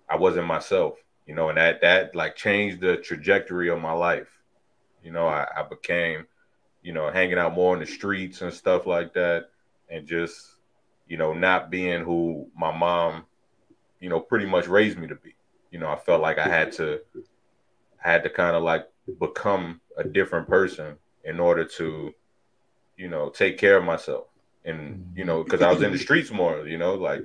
[0.08, 0.94] I wasn't myself.
[1.26, 4.28] You know, and that that like changed the trajectory of my life.
[5.02, 6.26] You know, I, I became,
[6.82, 9.48] you know, hanging out more in the streets and stuff like that,
[9.88, 10.56] and just,
[11.08, 13.24] you know, not being who my mom,
[14.00, 15.34] you know, pretty much raised me to be
[15.70, 17.00] you know, I felt like I had to
[17.98, 18.88] had to kind of like
[19.20, 22.14] become a different person in order to,
[23.00, 24.26] you know, take care of myself.
[24.64, 27.22] And you know, because I was in the streets more, you know, like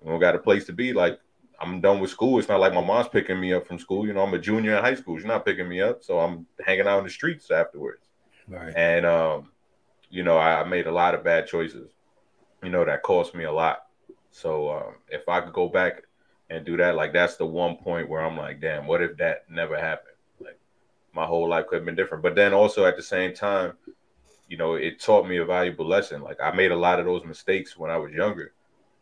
[0.00, 0.92] we got a place to be.
[0.92, 1.18] Like
[1.60, 2.38] I'm done with school.
[2.38, 4.06] It's not like my mom's picking me up from school.
[4.06, 5.16] You know, I'm a junior in high school.
[5.16, 8.06] She's not picking me up, so I'm hanging out in the streets afterwards.
[8.46, 8.72] Right.
[8.76, 9.50] And um,
[10.10, 11.90] you know, I, I made a lot of bad choices.
[12.62, 13.86] You know, that cost me a lot.
[14.30, 16.04] So um, if I could go back
[16.50, 19.50] and do that, like that's the one point where I'm like, damn, what if that
[19.50, 20.14] never happened?
[20.38, 20.60] Like
[21.12, 22.22] my whole life could have been different.
[22.22, 23.72] But then also at the same time,
[24.48, 26.22] you know, it taught me a valuable lesson.
[26.22, 28.52] Like I made a lot of those mistakes when I was younger.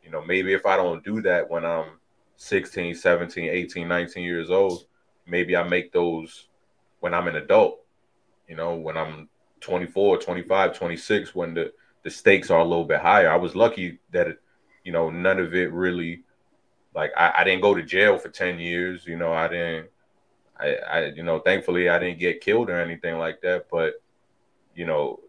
[0.03, 1.99] You know, maybe if I don't do that when I'm
[2.37, 4.85] 16, 17, 18, 19 years old,
[5.27, 6.49] maybe I make those
[7.01, 7.81] when I'm an adult.
[8.49, 9.29] You know, when I'm
[9.61, 13.31] 24, 25, 26, when the the stakes are a little bit higher.
[13.31, 14.41] I was lucky that, it,
[14.83, 16.25] you know, none of it really
[16.95, 19.89] like I, I didn't go to jail for 10 years, you know, I didn't
[20.59, 23.95] I, I you know, thankfully I didn't get killed or anything like that, but
[24.75, 25.21] you know,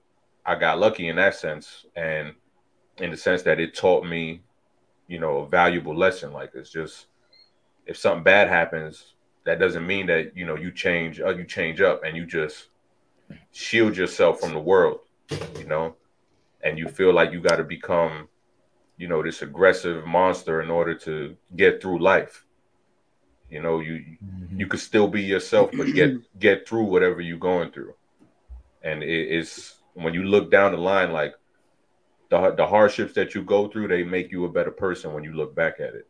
[0.45, 2.34] I got lucky in that sense and
[2.97, 4.41] in the sense that it taught me,
[5.08, 6.34] you know, a valuable lesson.
[6.34, 7.08] Like it's just
[7.86, 9.13] if something bad happens,
[9.45, 12.67] that doesn't mean that you know you change uh, you change up and you just
[13.51, 14.99] shield yourself from the world,
[15.58, 15.95] you know,
[16.63, 18.27] and you feel like you got to become
[18.97, 22.45] you know this aggressive monster in order to get through life
[23.49, 24.60] you know you mm-hmm.
[24.60, 27.93] you could still be yourself but get get through whatever you're going through
[28.82, 31.34] and it, it's when you look down the line like
[32.29, 35.34] the, the hardships that you go through they make you a better person when you
[35.34, 36.08] look back at it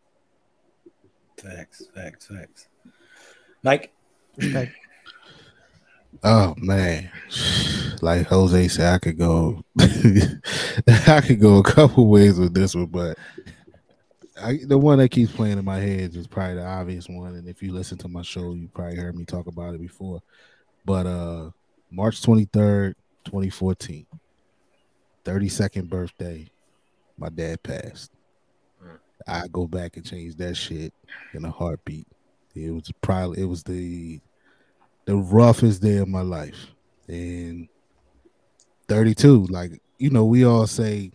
[1.37, 2.67] facts facts facts
[3.63, 3.93] mike
[6.23, 7.11] Oh man,
[8.01, 12.85] like Jose said, I could go, I could go a couple ways with this one,
[12.85, 13.17] but
[14.41, 17.35] I, the one that keeps playing in my head is probably the obvious one.
[17.35, 20.21] And if you listen to my show, you probably heard me talk about it before.
[20.85, 21.51] But uh
[21.91, 24.05] March twenty third, twenty fourteen,
[25.25, 26.49] 32nd birthday,
[27.17, 28.11] my dad passed.
[29.27, 30.93] I go back and change that shit
[31.33, 32.07] in a heartbeat.
[32.55, 34.19] It was probably it was the
[35.05, 36.67] the roughest day of my life.
[37.07, 37.67] And
[38.87, 41.11] 32, like, you know, we all say,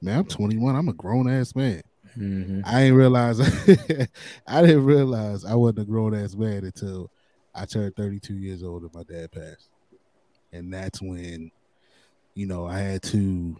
[0.00, 0.76] man, I'm 21.
[0.76, 1.82] I'm a grown ass man.
[2.16, 2.60] Mm-hmm.
[2.64, 3.40] I didn't realize
[4.46, 7.10] I didn't realize I wasn't a grown ass man until
[7.54, 9.68] I turned 32 years old and my dad passed.
[10.56, 11.50] And that's when,
[12.34, 13.56] you know, I had to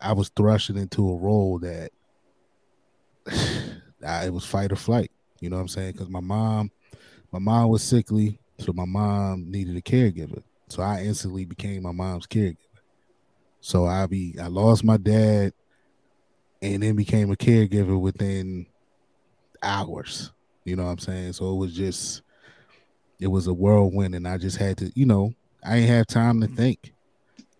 [0.00, 1.90] I was thrusting into a role that
[4.06, 5.10] I, it was fight or flight.
[5.40, 5.92] You know what I'm saying?
[5.92, 6.70] Because my mom
[7.30, 10.42] my mom was sickly, so my mom needed a caregiver.
[10.68, 12.56] So I instantly became my mom's caregiver.
[13.60, 15.52] So I be I lost my dad
[16.60, 18.66] and then became a caregiver within
[19.62, 20.32] hours.
[20.64, 21.32] You know what I'm saying?
[21.34, 22.22] So it was just
[23.20, 25.32] it was a whirlwind and I just had to, you know,
[25.64, 26.92] I ain't have time to think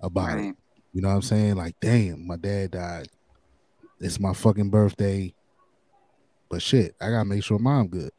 [0.00, 0.56] about it.
[0.92, 1.56] You know what I'm saying?
[1.56, 3.08] Like, damn, my dad died.
[4.00, 5.32] It's my fucking birthday.
[6.50, 8.10] But shit, I gotta make sure mom good.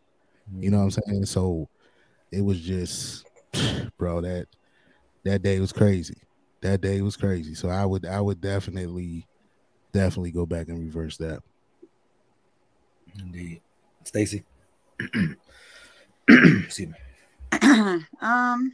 [0.58, 1.26] You know what I'm saying?
[1.26, 1.70] So
[2.32, 3.26] it was just
[3.98, 4.48] bro, that
[5.24, 6.18] that day was crazy.
[6.62, 7.54] That day was crazy.
[7.54, 9.28] So I would I would definitely
[9.92, 11.42] definitely go back and reverse that.
[13.20, 13.62] Indeed.
[14.04, 14.44] Stacy.
[16.28, 16.96] Excuse me.
[18.22, 18.74] um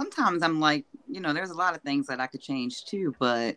[0.00, 3.14] sometimes I'm like, you know, there's a lot of things that I could change too,
[3.18, 3.56] but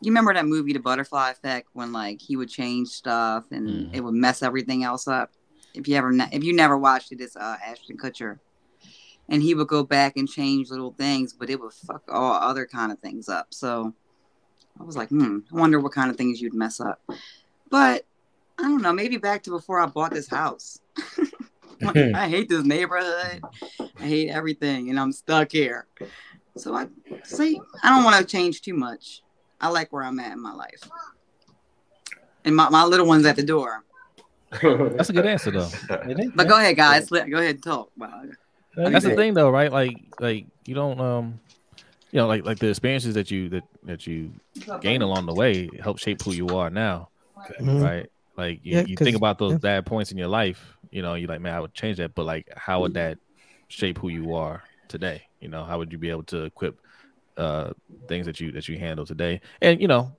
[0.00, 3.94] you remember that movie The Butterfly Effect when like he would change stuff and Mhm.
[3.94, 5.32] it would mess everything else up.
[5.74, 8.38] If you ever if you never watched it, it's uh Ashton Kutcher.
[9.28, 12.66] And he would go back and change little things, but it would fuck all other
[12.66, 13.48] kind of things up.
[13.50, 13.94] So
[14.78, 17.00] I was like, hmm, I wonder what kind of things you'd mess up.
[17.70, 18.06] But
[18.58, 20.78] I don't know, maybe back to before I bought this house.
[21.84, 23.42] Like, I hate this neighborhood.
[23.98, 25.86] I hate everything, and I'm stuck here.
[26.56, 26.86] So I
[27.24, 29.22] see, I don't want to change too much.
[29.60, 30.80] I like where I'm at in my life,
[32.44, 33.84] and my, my little one's at the door.
[34.62, 35.68] That's a good answer though.
[35.88, 37.10] But go ahead, guys.
[37.10, 37.90] Let, go ahead and talk.
[37.96, 38.22] Wow.
[38.76, 39.70] That's the thing though, right?
[39.72, 41.40] Like like you don't um
[42.12, 44.32] you know, like like the experiences that you that that you
[44.80, 47.08] gain along the way help shape who you are now,
[47.60, 47.82] Mhm.
[47.82, 48.06] right?
[48.36, 49.58] Like you, Yeah, you 'cause- think about those yeah.
[49.58, 52.24] bad points in your life, you know, you're like, man, I would change that, but
[52.24, 53.18] like how would that
[53.66, 55.22] shape who you are today?
[55.40, 56.78] You know, how would you be able to equip
[57.36, 57.72] uh
[58.06, 59.40] things that you that you handle today?
[59.60, 60.16] And you know,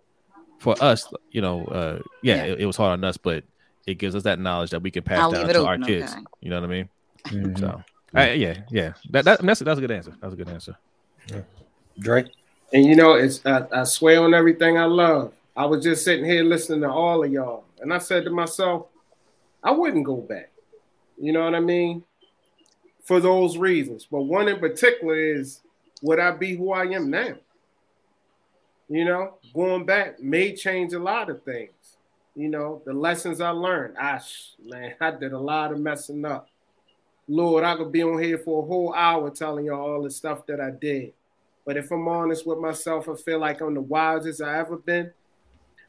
[0.60, 2.44] for us, you know, uh yeah, Yeah.
[2.52, 3.46] It, it was hard on us, but
[3.88, 5.78] it gives us that knowledge that we can pass I'll down leave it to our
[5.78, 6.12] kids.
[6.12, 6.22] okay.
[6.42, 6.90] You know what I mean?
[7.28, 7.60] Mhm.
[7.60, 7.82] So,
[8.14, 10.14] I, yeah, yeah, that, that that's that's a good answer.
[10.22, 10.78] That's a good answer.
[12.00, 12.26] Dre.
[12.74, 15.34] And you know, it's I, I swear on everything I love.
[15.56, 18.88] I was just sitting here listening to all of y'all, and I said to myself,
[19.64, 20.52] I wouldn't go back.
[21.18, 22.04] You know what I mean?
[23.04, 24.08] For those reasons.
[24.10, 25.62] But one in particular is
[26.02, 27.36] would I be who I am now?
[28.90, 31.72] You know, going back may change a lot of things.
[32.36, 33.98] You know, the lessons I learned.
[33.98, 34.20] I
[34.64, 36.50] man, I did a lot of messing up.
[37.28, 40.46] Lord, I could be on here for a whole hour telling y'all all the stuff
[40.46, 41.14] that I did.
[41.66, 45.12] But if I'm honest with myself, I feel like I'm the wisest I ever been.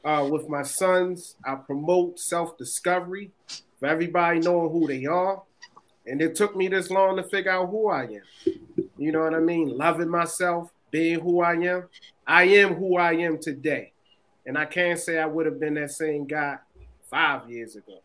[0.03, 3.33] Uh, with my sons, I promote self-discovery
[3.79, 5.43] for everybody knowing who they are.
[6.07, 8.23] And it took me this long to figure out who I am.
[8.97, 9.77] You know what I mean?
[9.77, 11.89] Loving myself, being who I am.
[12.27, 13.93] I am who I am today.
[14.47, 16.59] And I can't say I would have been that same guy
[17.11, 17.99] five years ago,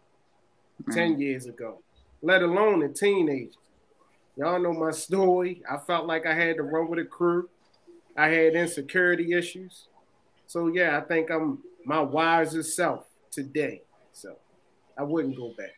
[0.92, 1.82] 10 years ago,
[2.22, 3.52] let alone a teenager.
[4.36, 5.62] Y'all know my story.
[5.70, 7.50] I felt like I had to run with a crew.
[8.18, 9.88] I had insecurity issues.
[10.48, 13.84] So yeah, I think I'm my wisest self today.
[14.12, 14.36] So
[14.98, 15.72] I wouldn't go back.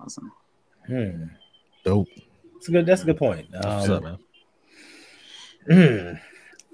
[0.00, 0.32] Awesome.
[0.86, 1.24] Hmm.
[1.84, 2.08] Dope.
[2.54, 2.86] That's a good.
[2.86, 3.48] That's a good point.
[3.50, 4.18] What's up, Um,
[5.68, 6.20] man?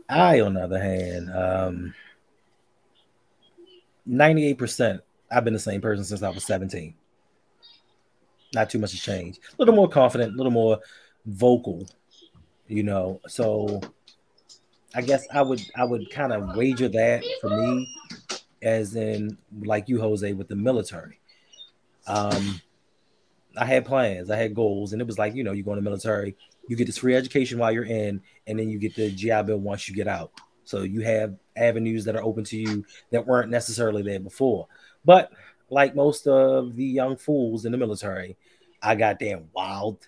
[0.08, 1.94] I, on the other hand, um,
[4.06, 5.02] ninety-eight percent.
[5.30, 6.94] I've been the same person since I was seventeen.
[8.52, 9.38] Not too much has changed.
[9.52, 10.80] A little more confident, a little more
[11.24, 11.86] vocal,
[12.66, 13.20] you know.
[13.28, 13.80] So,
[14.92, 17.88] I guess I would I would kind of wager that for me,
[18.60, 21.19] as in like you, Jose, with the military.
[22.06, 22.60] Um,
[23.56, 25.76] I had plans, I had goals, and it was like, you know, you go in
[25.76, 26.36] the military,
[26.68, 29.58] you get this free education while you're in, and then you get the GI Bill
[29.58, 30.32] once you get out.
[30.64, 34.68] So you have avenues that are open to you that weren't necessarily there before.
[35.04, 35.32] But
[35.68, 38.36] like most of the young fools in the military,
[38.82, 40.06] I got damn wild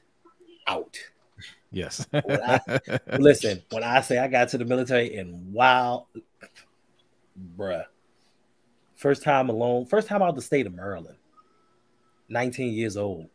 [0.66, 0.98] out.
[1.72, 2.06] Yes.
[3.18, 6.06] Listen, when I say I got to the military and wild,
[7.56, 7.84] bruh,
[8.94, 11.16] first time alone, first time out of the state of Maryland,
[12.32, 13.28] 19 years old.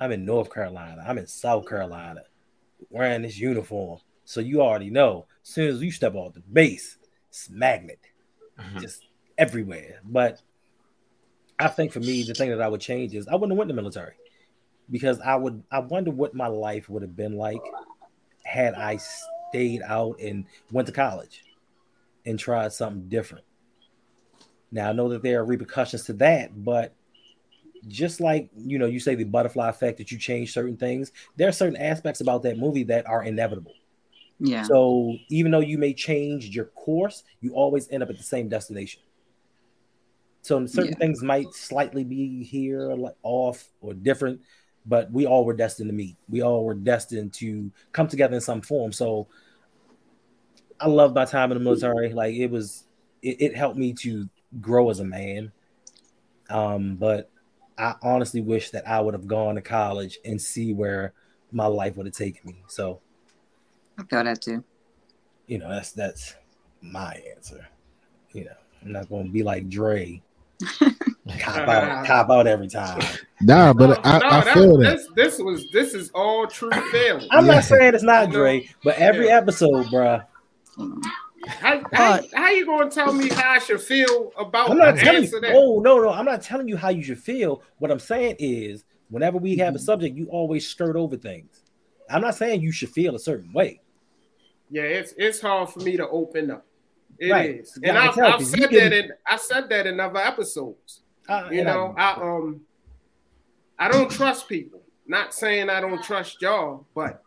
[0.00, 1.04] I'm in North Carolina.
[1.06, 2.22] I'm in South Carolina
[2.90, 4.00] wearing this uniform.
[4.24, 8.00] So you already know, as soon as you step off the base, it's magnet
[8.58, 8.80] mm-hmm.
[8.80, 9.06] just
[9.38, 10.00] everywhere.
[10.04, 10.42] But
[11.58, 13.70] I think for me, the thing that I would change is I wouldn't have went
[13.70, 14.14] in the military
[14.90, 17.62] because I would I wonder what my life would have been like
[18.44, 18.98] had I
[19.50, 21.44] stayed out and went to college
[22.26, 23.44] and tried something different.
[24.72, 26.94] Now I know that there are repercussions to that, but
[27.88, 31.48] just like you know, you say the butterfly effect that you change certain things, there
[31.48, 33.72] are certain aspects about that movie that are inevitable.
[34.40, 34.62] Yeah.
[34.62, 38.48] So even though you may change your course, you always end up at the same
[38.48, 39.02] destination.
[40.42, 40.98] So certain Yeah.
[40.98, 44.40] things might slightly be here like off or different,
[44.84, 46.16] but we all were destined to meet.
[46.28, 48.92] We all were destined to come together in some form.
[48.92, 49.26] So
[50.78, 52.12] I love my time in the military.
[52.12, 52.84] Like it was,
[53.22, 54.28] it, it helped me to
[54.60, 55.52] grow as a man.
[56.50, 57.30] Um, but
[57.78, 61.12] I honestly wish that I would have gone to college and see where
[61.52, 62.62] my life would have taken me.
[62.68, 63.00] So
[63.98, 64.62] I feel that too.
[65.46, 66.34] you know, that's that's
[66.80, 67.66] my answer.
[68.32, 70.20] You know, I'm not gonna be like Dre,
[71.38, 73.00] cop out, cop out every time.
[73.40, 74.96] Nah, but I, No, I feel that.
[74.96, 77.26] This, this was this is all true feeling.
[77.30, 77.54] I'm Yeah.
[77.54, 79.38] not saying it's not You Dre, but every yeah.
[79.38, 80.24] episode, bruh.
[80.78, 81.02] Mm.
[81.46, 85.00] How, how, how you gonna tell me how I should feel about I'm not the
[85.02, 85.40] telling answer you.
[85.42, 85.52] that?
[85.54, 87.62] Oh no, no, I'm not telling you how you should feel.
[87.78, 91.62] What I'm saying is, whenever we have a subject, you always skirt over things.
[92.10, 93.80] I'm not saying you should feel a certain way.
[94.70, 96.66] Yeah, it's it's hard for me to open up.
[97.18, 97.64] It is, Right.
[97.80, 99.86] Yeah, and I can I've, I've 'cause said you can- that in I said that
[99.86, 101.02] in other episodes.
[101.28, 102.60] Uh, You and I- know, I um,
[103.78, 104.82] I don't trust people.
[105.06, 107.22] Not saying I don't trust y'all, but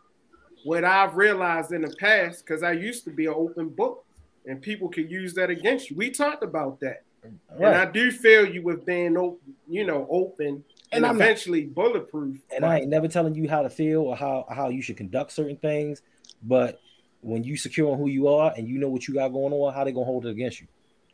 [0.64, 4.04] what I've realized in the past, because I used to be an open book,
[4.48, 5.96] and people can use that against you.
[5.96, 10.46] We talked about that, and I do feel you with being open, you know, open
[10.46, 12.38] And and, I'm not- eventually bulletproof.
[12.54, 15.32] and I ain't never telling you how to feel or how how you should conduct
[15.32, 16.02] certain things,
[16.42, 16.80] but
[17.20, 19.74] when you secure on who you are and you know what you got going on,
[19.74, 20.66] how they gonna hold it against you?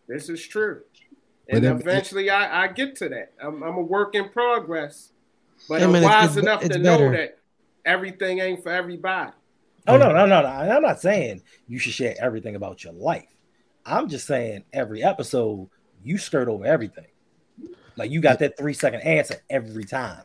[0.06, 0.82] This is true.
[1.48, 3.32] And then- eventually I, I get to that.
[3.42, 5.12] I'm, I'm a work in progress.
[5.68, 7.38] But Yeah, I'm wise it's- enough it's to know that
[7.86, 9.32] everything ain't for everybody.
[9.86, 10.48] Oh no, no, no, no.
[10.48, 13.36] I'm not saying you should share everything about your life.
[13.84, 15.68] I'm just saying every episode
[16.02, 17.06] you skirt over everything.
[17.96, 20.22] Like you got that three second answer every time.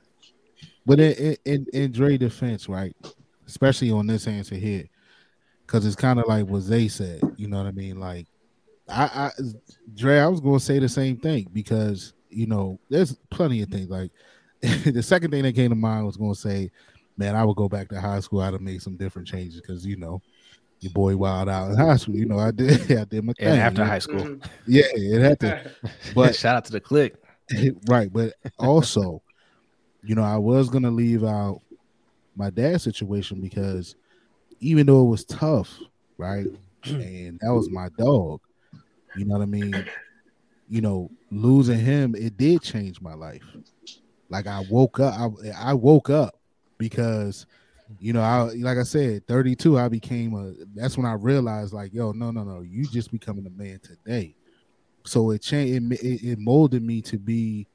[0.86, 2.96] But in in, in, Dre defense, right?
[3.48, 4.86] Especially on this answer here,
[5.66, 7.22] because it's kind of like what they said.
[7.36, 8.00] You know what I mean?
[8.00, 8.28] Like,
[8.88, 9.32] I, I,
[9.94, 13.70] Dre, I was going to say the same thing because you know there's plenty of
[13.70, 13.90] things.
[13.90, 14.12] Like
[14.62, 16.72] the second thing that came to mind was going to say,
[17.20, 18.40] man, I would go back to high school.
[18.40, 20.22] I'd have made some different changes because you know
[20.80, 22.16] your boy wild out in high school.
[22.16, 23.48] You know, I did, I did my thing.
[23.48, 23.92] And after you know?
[23.92, 24.50] high school, Mhm.
[24.66, 25.72] yeah, it had to.
[26.16, 27.16] But shout out to the click.
[27.88, 29.22] right, but also,
[30.02, 31.62] you know, I was gonna leave out
[32.36, 33.96] my dad's situation because
[34.62, 35.78] even though it was tough,
[36.18, 36.48] right,
[36.86, 38.40] and that was my dog,
[39.14, 39.86] you know what I mean.
[40.70, 43.44] You know, losing him, it did change my life.
[44.30, 46.39] Like I woke up, I, I woke up
[46.80, 47.46] because,
[48.00, 50.54] you know, I like I said, 32, I became a.
[50.74, 54.36] That's when I realized, like, yo, no, no, no, you just becoming a man today
[55.06, 57.68] so it changed it, it, molded me to be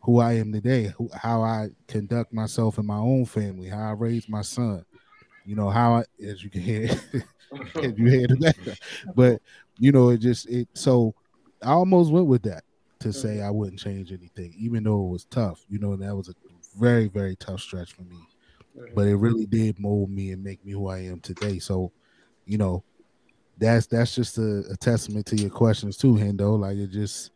[0.00, 3.92] who i am today who, how i conduct myself in my own family how i
[3.92, 4.84] raise my son
[5.44, 6.88] you know how i as you can hear
[7.76, 8.78] as you hear that
[9.14, 9.40] but
[9.78, 11.14] you know it just it so
[11.62, 12.64] i almost went with that
[13.00, 16.28] to say i wouldn't change anything even though it was tough you know that was
[16.28, 16.34] a
[16.78, 18.18] very very tough stretch for me
[18.94, 21.92] but it really did mold me and make me who i am today so
[22.46, 22.82] you know
[23.58, 26.58] that's that's just a, a testament to your questions too, Hendo.
[26.58, 27.30] Like it just,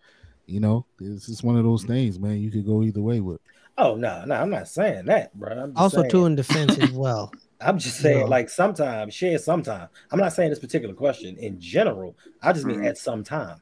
[0.47, 2.39] you know, it's just one of those things, man.
[2.39, 3.41] You could go either way with.
[3.77, 5.53] Oh no, no, I'm not saying that, bro.
[5.53, 7.33] I'm just Also, saying, too, in defense as well.
[7.61, 8.25] I'm just saying, Yeah.
[8.25, 9.89] like sometimes share sometime.
[10.11, 12.17] I'm not saying this particular question in general.
[12.43, 12.89] I just mean Mhm.
[12.89, 13.59] at some time.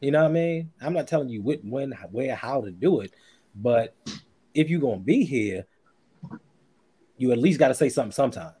[0.00, 0.70] You know what I mean?
[0.80, 3.14] I'm not telling you what, when, where, how to do it,
[3.54, 3.94] but
[4.54, 5.64] if you're gonna be here,
[7.18, 8.52] you at least got to say something sometime.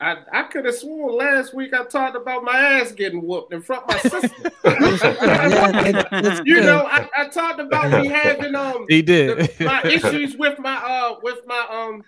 [0.00, 3.62] I, I could have sworn last week I talked about my ass getting whooped in
[3.62, 4.50] front of my sister.
[4.64, 6.64] Yeah, it- you good.
[6.64, 9.38] know, I, I talked about me having um He did.
[9.58, 12.02] the- my issues with my uh with my um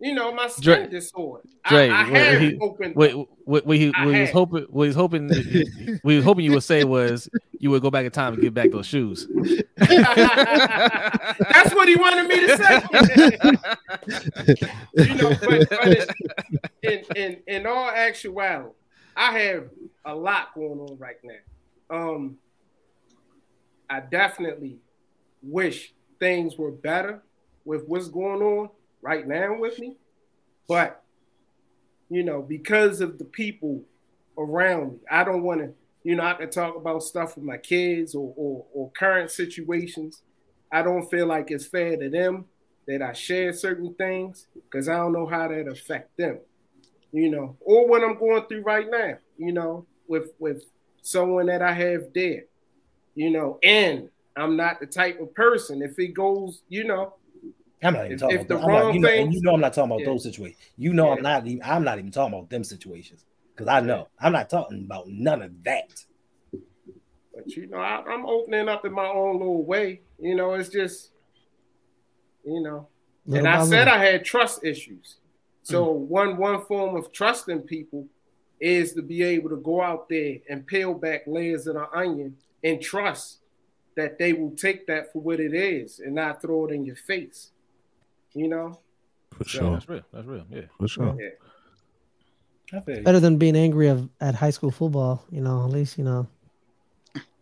[0.00, 1.42] you know my skin Dre- disorder.
[1.68, 2.94] Dre, I, I what he- opened.
[2.96, 3.12] What,
[3.44, 4.30] what, what he, what he was had.
[4.30, 7.28] hoping, what he was hoping, he was hoping you would say was
[7.58, 9.26] you would go back in time and get back those shoes.
[9.76, 12.82] That's what he wanted me to say.
[14.94, 16.14] you know, but, but
[16.82, 18.70] in, in in all actuality,
[19.16, 19.70] I have
[20.04, 21.38] a lot going on right now.
[21.90, 22.36] Um,
[23.88, 24.78] I definitely
[25.42, 27.22] wish things were better
[27.64, 28.68] with what's going on
[29.04, 29.96] right now with me,
[30.66, 31.02] but
[32.08, 33.82] you know, because of the people
[34.38, 35.72] around me, I don't want to.
[36.02, 40.22] You know, I can talk about stuff with my kids or, or or current situations.
[40.70, 42.46] I don't feel like it's fair to them
[42.86, 46.40] that I share certain things because I don't know how that affect them.
[47.12, 49.18] You know, or what I'm going through right now.
[49.38, 50.64] You know, with with
[51.02, 52.44] someone that I have there.
[53.14, 56.60] You know, and I'm not the type of person if it goes.
[56.68, 57.14] You know,
[57.84, 59.52] I'm not even talking if about the I'm not- you know, thing- and you know
[59.54, 60.06] I'm not talking about Yeah.
[60.06, 60.58] those situations.
[60.76, 63.24] You know I'm not even I'm not even talking about them situations
[63.54, 66.04] because I know I'm not talking about none of that.
[67.34, 70.00] but you know, I, I'm opening up in my own little way.
[70.20, 71.10] You know, it's just,
[72.44, 72.88] you know,
[73.26, 73.94] Little and I by said little.
[73.94, 75.16] I had trust issues.
[75.62, 75.98] So mm.
[76.06, 78.06] one one form of trusting people
[78.60, 82.36] is to be able to go out there and peel back layers of the onion
[82.62, 83.38] and trust
[83.96, 86.96] that they will take that for what it is and not throw it in your
[86.96, 87.50] face.
[88.34, 88.78] You know?
[89.36, 89.70] For So- sure.
[89.72, 90.02] That's real.
[90.12, 90.46] That's real.
[90.50, 90.60] Yeah.
[90.78, 91.16] For sure.
[92.72, 95.24] I feel better than being angry of, at high school football.
[95.30, 96.26] You know, at least you know.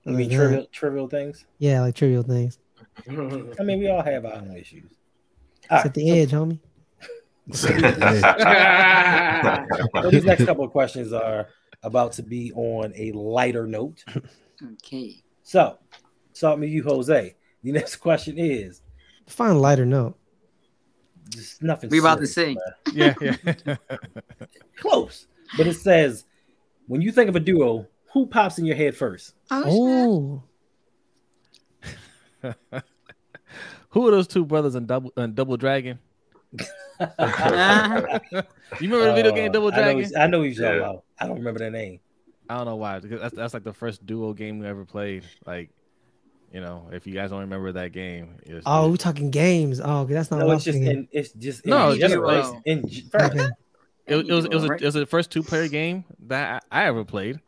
[0.05, 0.37] You mean Yeah.
[0.37, 1.45] trivial, trivial things?
[1.59, 2.59] Yeah, like trivial things.
[3.09, 4.91] I mean, we all have our own issues.
[5.63, 6.59] It's All at right, the edge, homie.
[7.53, 7.69] so
[10.11, 11.49] these next couple of questions are
[11.83, 14.05] about to be on a lighter note.
[14.75, 15.23] Okay.
[15.43, 15.79] So,
[16.33, 17.35] start me, you, Jose.
[17.63, 18.83] The next question is
[19.27, 20.17] Find a lighter note.
[21.33, 21.91] Just nothing.
[21.91, 22.95] We about to serious, sing.
[22.97, 23.15] Yeah.
[23.21, 23.77] Yeah.
[24.77, 25.27] Close,
[25.57, 26.25] but it says
[26.87, 29.35] when you think of a duo, who pops in your head first?
[29.51, 30.43] Oh,
[32.45, 32.51] Oh,
[33.91, 35.99] Who are those two brothers in Double in Double Dragon?
[38.81, 40.11] You remember the video Uh, game Double Dragon?
[40.17, 40.79] I know he's talking Yeah.
[40.81, 41.05] about.
[41.19, 42.01] I don't remember their name.
[42.49, 42.99] I don't know why.
[43.01, 45.25] Because that's, that's like the first duo game we ever played.
[45.47, 45.71] Like,
[46.53, 49.81] you know, if you guys don't remember that game, it's, oh, we're talking games.
[49.83, 52.11] Oh, that's not No, what I it's was just in, it's just No, in just
[52.13, 52.31] general.
[52.31, 53.39] like- uh, in, g- Okay.
[54.07, 56.83] it, it was it was, a, it was the first two player game that I,
[56.83, 57.41] I ever played,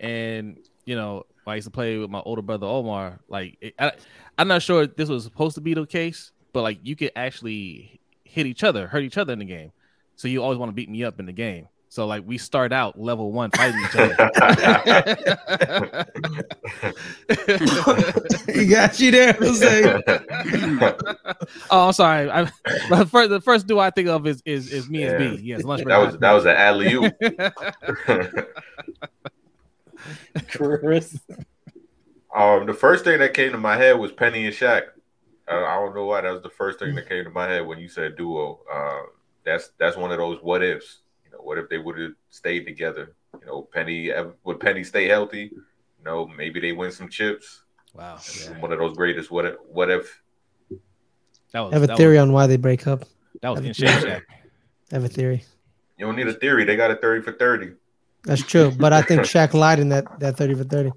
[0.00, 3.20] and you know I used to play with my older brother Omar.
[3.28, 3.92] Like it, I,
[4.38, 7.12] I'm not sure if this was supposed to be the case, but like you could
[7.16, 9.72] actually hit each other, hurt each other in the game.
[10.16, 11.68] So you always want to beat me up in the game.
[11.90, 14.30] So like we start out level one fighting each other.
[18.52, 20.02] he got you there, Jose.
[21.70, 22.30] oh, I'm sorry.
[22.30, 22.44] I,
[22.90, 25.30] the first the first duo I think of is is, is me and Yeah.
[25.30, 25.42] B.
[25.42, 25.96] Yes, lunch break.
[25.96, 27.14] that was that was an alley oop.
[30.50, 31.18] Chris.
[32.34, 34.82] um, the first thing that came to my head was Penny and Shaq.
[35.50, 37.66] Uh, I don't know why that was the first thing that came to my head
[37.66, 38.60] when you said duo.
[38.70, 39.04] Uh,
[39.46, 40.98] that's that's one of those what ifs.
[41.38, 43.14] You know, what if they would have stayed together?
[43.40, 44.10] You know, Penny
[44.44, 45.50] would Penny stay healthy?
[45.52, 47.62] You know, maybe they win some chips.
[47.94, 48.18] wow.
[48.40, 48.58] Yeah.
[48.60, 50.20] One of those greatest what if, what if
[51.52, 53.04] That was I have a that theory Was, on why they break up.
[53.42, 54.12] that was I have in a theory.
[54.90, 55.44] I have a theory.
[55.96, 56.64] you don't need a theory.
[56.64, 57.72] They got a 30 for 30.
[58.24, 60.90] That's true, but I think Shaq lied in that that thirty for thirty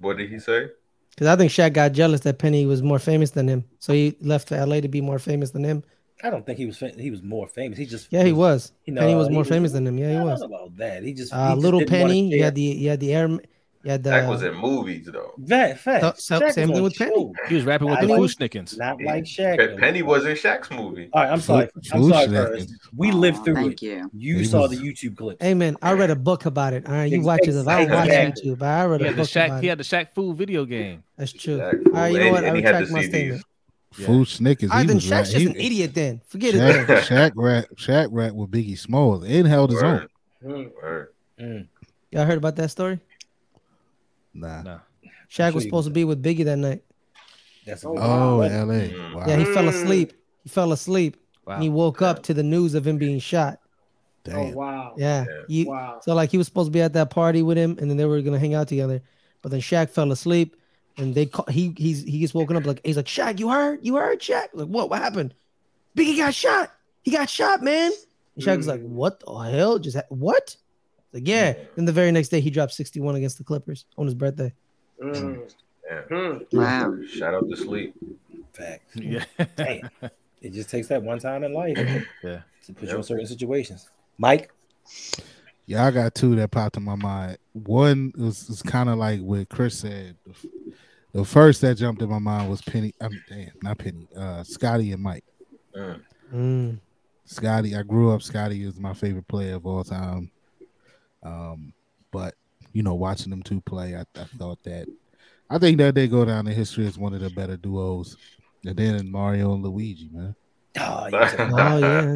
[0.00, 0.68] What did he say?
[1.10, 4.16] because I think Shaq got jealous that Penny was more famous than him, so he
[4.20, 5.84] left for LA to be more famous than him.
[6.22, 6.76] I don't think he was.
[6.78, 7.78] fa- He was more famous.
[7.78, 8.08] He just.
[8.10, 8.72] Yeah, he was.
[8.84, 9.98] You Penny was he more was- famous than him.
[9.98, 10.40] Yeah, I he don't was.
[10.40, 11.02] know about that.
[11.02, 11.32] He just.
[11.32, 13.40] he Uh, just little didn't Penny, you had the you had the air, you
[13.90, 14.10] had the.
[14.10, 15.32] That was in movies though.
[15.38, 16.20] That fact.
[16.20, 17.12] So- Shaq same thing with Penny.
[17.12, 17.32] shows.
[17.48, 18.78] He was rapping with I the know- Fu-Schnickens.
[18.78, 19.56] Not like Shaq.
[19.56, 21.08] Pe- Penny was in Shaq's movie.
[21.12, 21.68] All right, I'm sorry.
[21.92, 22.32] I'm sorry, snacking.
[22.46, 22.76] Curtis.
[22.96, 23.86] We lived Aw, through Thank it.
[23.86, 24.10] you.
[24.14, 25.42] You He saw was- the YouTube clips.
[25.44, 26.86] Hey man, I read a book about it.
[26.86, 27.48] All right, you watch it.
[27.66, 29.46] I don't watch YouTube, but I read He a book Shaq.
[29.46, 29.70] about He it.
[29.70, 31.02] had the Shaq Fu video game.
[31.18, 31.60] That's true.
[31.60, 32.44] All right, you know what?
[32.44, 33.42] I and he had retract my statement.
[33.98, 34.06] Yeah.
[34.06, 34.70] Fu-Schnickens.
[34.70, 35.94] I he think was Shaq's rap- just he- an idiot.
[35.94, 36.58] Then forget it.
[36.58, 37.02] Shaq, Then.
[37.02, 40.08] Shaq rap, Shaq rap with Biggie Smalls and held his own.
[40.44, 40.70] Mm.
[40.82, 41.08] Word.
[41.38, 41.68] Mm.
[42.10, 43.00] Y'all heard about that story?
[44.34, 44.62] Nah.
[44.62, 44.78] Nah.
[45.30, 46.82] Shaq sure was you supposed to be with Biggie that night.
[47.66, 48.50] That's Oh, good Oh, one.
[48.52, 48.88] L.A.
[48.88, 49.14] Mm.
[49.14, 49.24] Wow.
[49.26, 50.12] Yeah, he fell asleep.
[50.42, 51.16] He fell asleep.
[51.46, 51.54] Wow.
[51.54, 53.58] And he woke up to the news of him being shot.
[54.32, 54.94] Oh wow.
[54.96, 55.24] Yeah.
[55.28, 55.42] Yeah.
[55.48, 55.98] He- Wow.
[56.02, 58.04] So like he was supposed to be at that party with him, and then they
[58.04, 59.02] were gonna hang out together.
[59.42, 60.54] But then Shaq fell asleep,
[60.96, 63.80] and they call, he he's he gets woken up like he's like Shaq, you heard?
[63.82, 64.48] You heard Shaq?
[64.52, 64.90] Like what?
[64.90, 65.34] What happened?
[65.96, 66.72] Biggie got shot.
[67.02, 67.92] He got shot, man.
[68.36, 68.88] And Shaq was like, Mm.
[68.90, 69.78] what the hell?
[69.78, 70.56] Just ha- what?
[71.12, 71.54] Like yeah.
[71.76, 74.52] Then the very next day he dropped 61 against the Clippers on his birthday.
[75.02, 75.52] Mm.
[75.84, 76.00] Yeah.
[76.10, 76.46] Mm.
[76.52, 76.96] Wow.
[77.06, 77.94] Shout out to sleep.
[78.52, 78.84] Fact.
[78.94, 79.24] Yeah.
[79.56, 79.90] Damn.
[80.40, 81.76] It just takes that one time in life
[82.22, 82.40] Yeah.
[82.66, 83.88] to put you in certain situations.
[84.18, 84.50] Mike,
[85.66, 87.38] Yeah, I got two that popped in my mind.
[87.52, 90.16] One was, was kind of like what Chris said.
[91.12, 92.94] The, first that jumped in my mind was Penny.
[93.00, 94.08] I'm damn, not Penny.
[94.16, 95.24] Uh, Scotty and Mike.
[95.76, 96.00] Mm.
[96.34, 96.78] Mm.
[97.24, 98.22] Scotty, I grew up.
[98.22, 100.30] Scotty is my favorite player of all time.
[101.22, 101.72] Um,
[102.10, 102.34] but
[102.72, 104.86] you know, watching them two play, I, I thought that
[105.50, 108.16] I think that they go down in history as one of the better duos.
[108.64, 110.34] And then Mario and Luigi, man.
[110.78, 112.12] oh, you Oh yeah,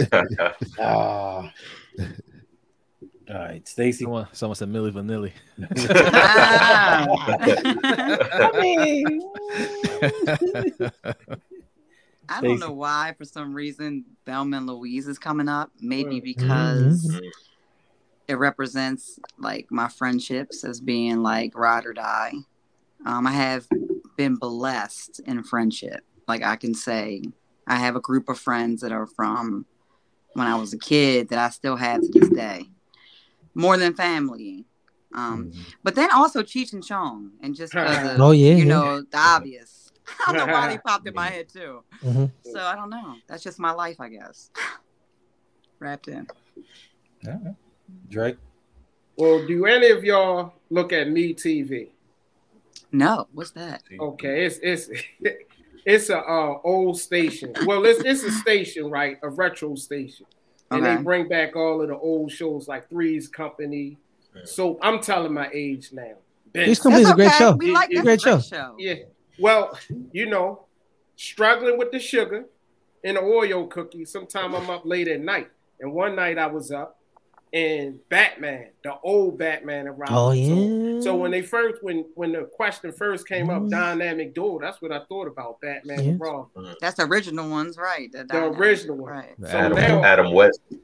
[0.00, 0.52] yeah.
[0.78, 1.52] Ah.
[3.28, 4.04] All right, Stacy.
[4.04, 5.32] Someone, someone said Milli Vanilli.
[6.14, 7.06] Ah.
[8.40, 9.20] I mean,
[12.28, 15.70] I don't know why, for some reason, Thelma and Louise is coming up.
[15.80, 16.24] Maybe Mm.
[16.24, 17.30] because Mhm.
[18.28, 22.32] it represents like my friendships as being like ride or die.
[23.04, 23.66] Um, I have
[24.16, 26.04] been blessed in friendship.
[26.26, 27.22] Like I can say,
[27.66, 29.66] I have a group of friends that are from
[30.34, 32.68] when I was a kid that I still have to this day,
[33.56, 34.66] more than family.
[35.14, 35.74] Um, Mhm.
[35.82, 38.64] but then also Cheech and Chong, and just because Oh, yeah, you yeah.
[38.64, 39.90] know the obvious.
[40.26, 41.82] I don't know why they popped in my head too.
[42.02, 42.30] Mhm.
[42.44, 43.16] So I don't know.
[43.26, 44.50] That's just my life, I guess.
[45.80, 46.26] Wrapped in.
[47.26, 47.54] All right.
[48.08, 48.36] Drake.
[49.16, 51.90] Well, do any of y'all look at Me TV?
[52.92, 53.82] No, what's that?
[53.98, 54.90] Okay, it's it's
[55.84, 57.54] it's a uh, old station.
[57.64, 59.18] Well, it's it's a station, right?
[59.22, 60.26] A retro station,
[60.70, 63.98] and they bring back all of the old shows like Three's Company.
[64.44, 66.12] So I'm telling my age now.
[66.52, 67.38] Ben- Three's Company is a great okay.
[67.38, 67.52] show.
[67.52, 68.74] We like Yeah, that's great a show.
[68.78, 68.94] Yeah.
[69.38, 69.78] Well,
[70.12, 70.64] you know,
[71.16, 72.46] struggling with the sugar
[73.04, 74.04] and the Oreo cookie.
[74.04, 75.48] Sometime I'm up late at night,
[75.80, 76.95] and one night I was up,
[77.56, 80.12] and Batman, the old Batman, arrived.
[80.12, 81.00] Oh yeah.
[81.00, 83.70] So when they first, when when the question first came up, Mm.
[83.70, 86.10] dynamic duo, that's what I thought about Batman Yeah.
[86.10, 88.12] and Robin, That's the original ones, right?
[88.12, 89.12] the dynamic, original one.
[89.12, 89.34] Right.
[89.40, 90.60] So Adam, now, Adam West.
[90.70, 90.78] yeah,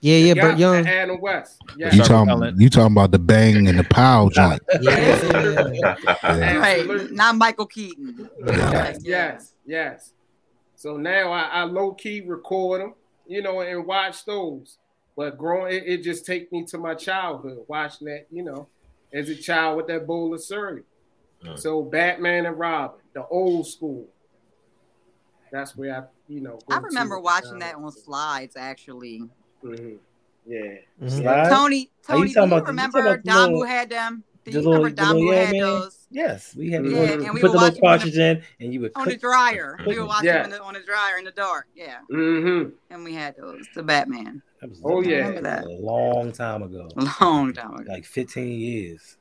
[0.00, 0.86] yeah, yeah, Burt Young.
[0.86, 4.60] Adam West, yeah, You Sorry, talking you talking about the bang and the pow joint?
[4.80, 5.96] Yeah.
[6.24, 6.56] Yeah.
[6.58, 7.10] Right.
[7.12, 8.28] Not Michael Keaton.
[8.46, 10.12] yes, yes, yes.
[10.74, 12.94] So now I, I low key record them,
[13.26, 14.78] you know, and watch those.
[15.16, 18.68] But growing, it, it just take me to my childhood, watching that, you know,
[19.12, 20.84] as a child with that bowl of cereal.
[21.44, 21.58] Mm.
[21.58, 24.06] So Batman and Robin, the old school.
[25.50, 26.58] That's where I, you know.
[26.70, 29.22] I remember watching that on slides actually.
[29.64, 29.98] Mhm.
[30.46, 30.60] Yeah.
[31.02, 31.10] Mhm.
[31.10, 31.48] Slide?
[31.48, 33.62] Tony, Are you Tony, do you about the- you remember talking about the Dom who
[33.64, 34.24] had them?
[34.44, 35.60] Do you little- remember Dom little who yeah had man?
[35.60, 36.84] those Yes, we had.
[36.84, 39.10] Yeah, you and we put the little watching cartridge in, and you would on the
[39.12, 39.20] click.
[39.20, 39.74] dryer?
[39.78, 40.08] We click were them.
[40.08, 40.46] watching Yeah.
[40.46, 41.66] the, on the dryer in the dark.
[41.74, 42.70] Yeah, Mm-hmm.
[42.90, 43.66] and we had those.
[43.74, 44.42] The Batman.
[44.66, 45.16] That was Oh, yeah.
[45.28, 45.64] remember that.
[45.64, 47.84] a long time ago, long time ago.
[47.92, 49.16] like 15 years.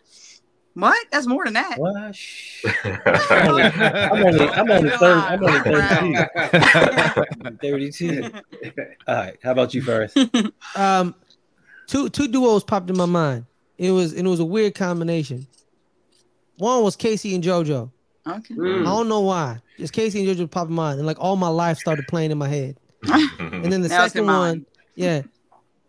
[0.74, 1.08] What?
[1.12, 1.80] That's more than that.
[1.80, 2.14] What?
[2.16, 2.66] Shh.
[2.86, 6.26] I'm only, I'm only, I'm only 30, I'm only 32.
[7.62, 8.32] 32.
[9.08, 10.18] All right, how about you first?
[10.76, 11.16] Um,
[11.88, 13.46] two two duos popped in my mind.
[13.78, 15.48] It was and it was a weird combination.
[16.58, 17.92] One was K-Ci and JoJo.
[18.28, 18.54] Okay.
[18.54, 18.84] I Mm.
[18.84, 19.60] don't know why.
[19.78, 22.32] Just K-Ci and JoJo popped in my mind, and like all my life started playing
[22.32, 22.78] in my head.
[23.08, 24.66] And then the Now second one,
[24.96, 25.22] yeah,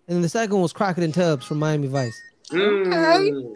[0.08, 2.20] and the second one was Crockett and Tubbs from Miami Vice.
[2.50, 3.54] Mm.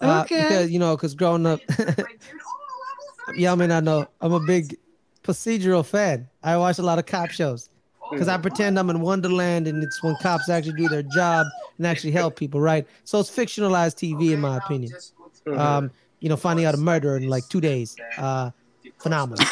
[0.00, 0.42] Uh, Okay.
[0.42, 1.60] Because you know, because growing up,
[3.34, 4.76] y'all may not know, I'm a big
[5.22, 6.28] procedural fan.
[6.42, 7.70] I watch a lot of cop shows
[8.10, 11.46] because I pretend I'm in Wonderland, and it's when cops actually do their job
[11.78, 12.86] and actually help people, right?
[13.04, 14.92] So it's fictionalized TV, in my opinion.
[15.46, 15.58] Mhm.
[15.58, 18.50] Um, you know, finding out a murder in like two days, uh,
[18.98, 19.44] phenomenal.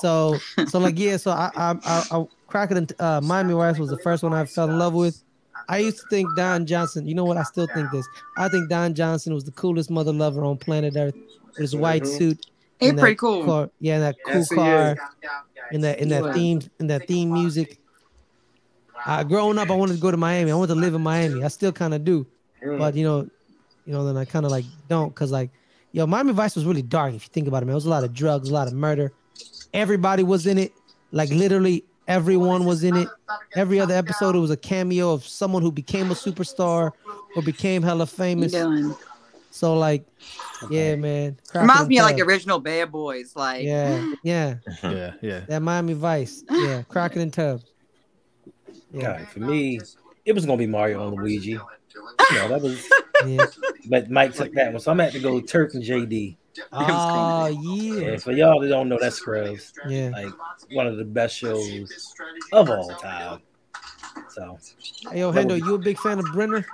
[0.00, 1.16] So, so like, yeah.
[1.16, 4.44] So I, I, I, I Crockett and uh, Miami Vice was the first one I
[4.44, 5.22] fell in love with.
[5.68, 7.06] I used to think Don Johnson.
[7.06, 7.36] You know what?
[7.36, 8.06] I still think this.
[8.36, 11.14] I think Don Johnson was the coolest mother lover on planet Earth
[11.48, 12.18] with his white Mhm.
[12.18, 12.46] suit.
[12.80, 13.44] He's that pretty cool.
[13.44, 14.98] Car, yeah, that cool Yes, he car, is.
[15.72, 17.78] in that in that theme in that theme music.
[19.06, 20.50] Uh, growing up, I wanted to go to Miami.
[20.50, 21.42] I wanted to live in Miami.
[21.44, 22.26] I still kind of do,
[22.64, 22.78] Mm.
[22.78, 23.28] but you know,
[23.86, 25.50] you know, then I kind of like don't because like,
[25.92, 27.72] yo, Miami Vice was really dark if you think about it, man.
[27.72, 29.12] It was a lot of drugs, a lot of murder.
[29.72, 30.72] Everybody was in it,
[31.12, 33.08] like literally everyone was in it.
[33.56, 36.92] Every other episode, it was a cameo of someone who became a superstar
[37.36, 38.54] or became hella famous.
[39.50, 40.04] So like,
[40.68, 41.38] yeah, man.
[41.46, 43.36] Crockett Reminds me of like the original Bad Boys.
[43.36, 44.56] Like, Yeah, yeah.
[44.82, 45.40] yeah, yeah.
[45.48, 46.42] That Miami Vice.
[46.50, 47.64] Yeah, Crockett and Tubbs.
[48.92, 49.80] Yeah, God, for me,
[50.24, 51.58] it was gonna be Mario and Luigi.
[51.94, 52.88] You know, that was,
[53.26, 53.46] yeah.
[53.88, 56.36] but Mike took that one, so I'm gonna have to go Turk and JD.
[56.58, 60.10] Oh ah, yeah, Yeah, for y'all that don't know, that's Scrubs, yeah.
[60.10, 60.32] like
[60.72, 62.14] one of the best shows
[62.52, 63.40] of all time.
[64.28, 64.58] So,
[65.10, 66.64] Hey, yo, Hendo, you a big fan of Brenner?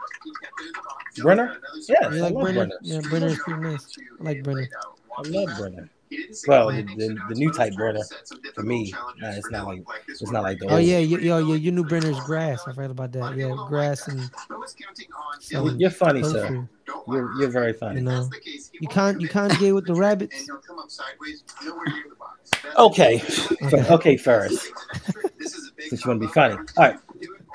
[1.16, 1.58] Brenner,
[1.88, 2.10] Yeah.
[2.10, 2.52] You like Brenner?
[2.52, 2.78] Brenner.
[2.82, 3.98] Yeah, Brenner is pretty nice.
[4.20, 4.68] I like Brenner.
[5.16, 5.90] I love Brenner.
[6.46, 8.02] Well, the, the, the new type Brenner
[8.54, 10.82] for me, nah, it's not like it's not like the Oh old.
[10.82, 12.66] yeah, you, yo, yo, your new Brenner is grass.
[12.66, 13.36] I forgot about that.
[13.36, 14.30] Yeah, grass and
[15.40, 16.68] some You're funny, tofu, sir.
[17.08, 18.00] You're you're very You funny.
[18.00, 18.28] know,
[18.80, 20.48] you can't you can't get with the rabbits.
[22.76, 23.22] Okay,
[23.62, 23.84] Okay.
[23.90, 24.72] okay, first,
[25.78, 26.54] since you want to be funny.
[26.54, 26.98] All right,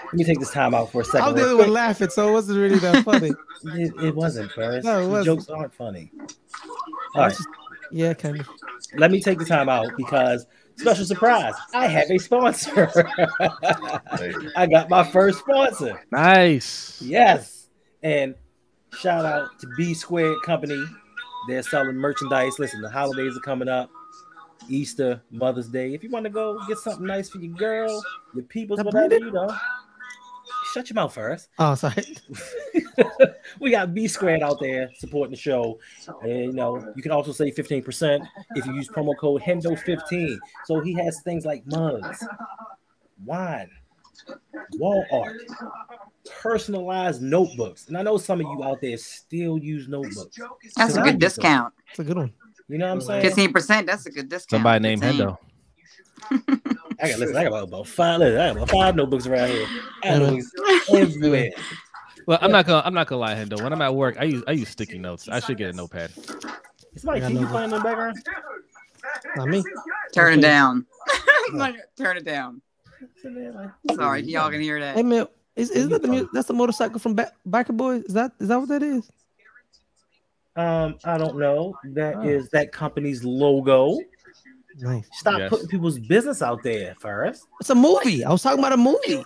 [0.05, 1.29] let me take this time out for a second.
[1.29, 3.31] I'm the real one laughing, so it wasn't really that funny.
[3.63, 4.85] It, it wasn't, Ferris.
[4.85, 5.39] No, it wasn't.
[5.39, 6.11] Jokes aren't funny.
[7.15, 7.35] All right,
[7.91, 8.49] Yeah, kind of.
[8.95, 10.45] let me take the time out because
[10.77, 12.91] special surprise, I have a sponsor.
[14.55, 16.01] I got my first sponsor.
[16.11, 17.01] Nice.
[17.01, 17.67] Yes.
[18.03, 18.35] And
[18.99, 20.83] shout out to B Squared Company.
[21.47, 22.57] They're selling merchandise.
[22.59, 23.89] Listen, the holidays are coming up.
[24.67, 25.93] Easter, Mother's Day.
[25.93, 29.31] If you want to go get something nice for your girl, your peoples, whatever, you
[29.31, 29.55] know.
[30.75, 31.47] Shut your mouth first.
[31.57, 32.03] Oh, sorry.
[33.61, 35.79] we got B Squared out there supporting the show.
[36.21, 40.37] And you know, you can also save 15% if you use promo code Hendo15.
[40.65, 42.27] So he has things like mugs,
[43.23, 43.69] wine,
[44.73, 45.37] wall art,
[46.41, 47.87] personalized notebooks.
[47.87, 50.37] And I know some of you out there still use notebooks.
[50.75, 51.73] That's a good discount.
[51.91, 52.33] It's a good one.
[52.67, 53.21] You know what I'm saying?
[53.21, 53.87] Fifteen percent.
[53.87, 54.59] That's a good discount.
[54.59, 55.21] Somebody named 15.
[55.21, 55.37] Hendo.
[56.31, 57.35] I got listen.
[57.35, 58.19] I got about, about five.
[58.19, 59.67] Listen, I got about five notebooks around here.
[60.03, 60.51] I notebooks
[60.93, 61.51] everywhere.
[62.25, 63.61] Well, I'm not gonna I'm not gonna lie, Hendo.
[63.61, 65.27] When I'm at work, I use I use sticky notes.
[65.29, 66.11] I should get a notepad.
[66.95, 68.17] Somebody I keep got you playing in the background.
[69.35, 69.63] Not me.
[70.13, 70.85] Turn it down.
[71.97, 72.61] Turn it down.
[73.95, 74.95] Sorry, y'all can hear that.
[74.95, 78.03] Hey man, is, is that the mu- that's the motorcycle from ba- Biker Boys?
[78.03, 79.09] Is that is that what that is?
[80.55, 81.77] Um, I don't know.
[81.93, 82.49] That is Oh.
[82.53, 83.99] that company's logo.
[84.79, 85.07] Nice.
[85.13, 85.49] Stop Yes.
[85.49, 87.47] putting people's business out there first.
[87.61, 88.25] It's a movie.
[88.25, 89.23] I was talking about a movie.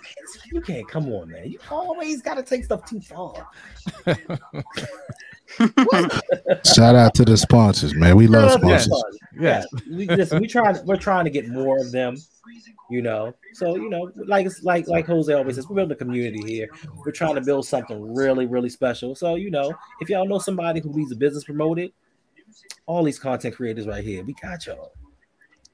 [0.52, 1.50] You can't come on, man.
[1.50, 3.48] You always gotta take stuff too far.
[6.64, 8.16] Shout out to the sponsors, man.
[8.16, 8.88] We love sponsors.
[9.38, 9.64] Yeah.
[9.90, 12.16] we just we trying we're trying to get more of them,
[12.88, 13.34] you know.
[13.54, 16.68] So you know, like it's like like Jose always says, we're building a community here.
[17.04, 19.16] We're trying to build something really really special.
[19.16, 21.92] So you know, if y'all know somebody who needs a business promoted,
[22.86, 24.92] all these content creators right here, we got y'all.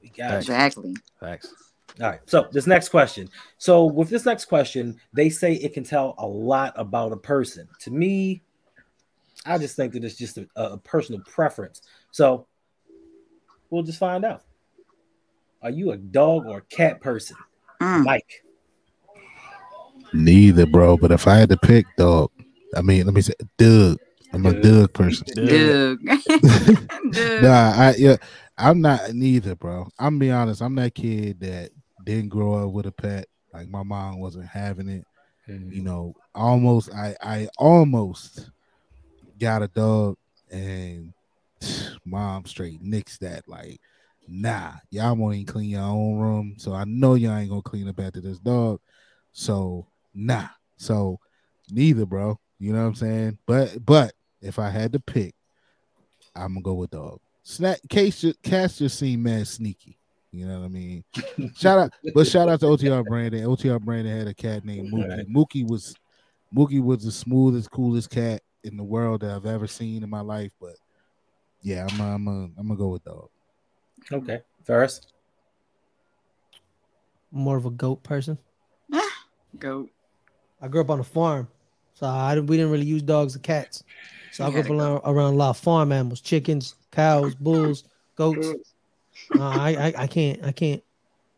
[0.06, 0.36] We got you.
[0.38, 0.94] Exactly.
[1.20, 1.52] Thanks.
[2.00, 2.20] All right.
[2.26, 3.28] So this next question.
[3.58, 7.68] So with this next question, they say it can tell a lot about a person.
[7.80, 8.42] To me,
[9.44, 11.82] I just think that it's just a, a personal preference.
[12.12, 12.46] So
[13.70, 14.42] we'll just find out.
[15.62, 17.36] Are you a dog or a cat person,
[17.80, 18.04] Mm.
[18.04, 18.44] Mike?
[20.12, 20.96] Neither, bro.
[20.96, 22.30] But if I had to pick, dog,
[22.76, 23.98] I mean, let me say, Doug.
[24.32, 24.62] I'm a Doug.
[24.62, 25.26] Doug person.
[25.34, 25.98] Doug.
[26.04, 26.78] Doug.
[27.42, 28.16] Nah, I yeah,
[28.58, 29.88] I'm not neither, bro.
[29.98, 30.62] I'm be honest.
[30.62, 31.70] I'm that kid that
[32.04, 33.26] didn't grow up with a pet.
[33.52, 35.04] Like my mom wasn't having it.
[35.48, 35.72] Mm-hmm.
[35.72, 36.92] You know, almost.
[36.92, 38.50] I I almost
[39.38, 40.16] got a dog,
[40.50, 41.12] and
[42.04, 43.46] mom straight nixed that.
[43.46, 43.80] Like,
[44.26, 47.88] nah, y'all won't even clean your own room, so I know y'all ain't gonna clean
[47.88, 48.80] up after this dog.
[49.32, 50.48] So nah.
[50.78, 51.20] So
[51.70, 52.38] neither, bro.
[52.58, 53.38] You know what I'm saying?
[53.46, 55.34] But but if I had to pick,
[56.34, 57.20] I'm gonna go with dog.
[57.48, 59.96] Snack case ju- cats just seem mad sneaky.
[60.32, 61.04] You know what I mean?
[61.56, 63.44] shout out, but shout out to OTR Brandon.
[63.44, 65.08] OTR Brandon had a cat named Mookie.
[65.08, 65.28] Right.
[65.28, 65.94] Mookie was
[66.52, 70.22] Mookie was the smoothest, coolest cat in the world that I've ever seen in my
[70.22, 70.50] life.
[70.60, 70.74] But
[71.62, 73.28] yeah, I'm I'm I'm gonna go with dog.
[74.10, 74.40] Okay.
[74.64, 75.12] First.
[77.30, 78.38] More of a goat person.
[78.92, 79.24] Ah,
[79.56, 79.88] goat.
[80.60, 81.46] I grew up on a farm,
[81.96, 83.82] so I didn't- we didn't really use dogs or cats.
[84.32, 87.84] So I grew up around, around a lot of farm animals: chickens, cows, bulls,
[88.16, 88.48] goats.
[89.34, 90.82] Uh, I, I I can't I can't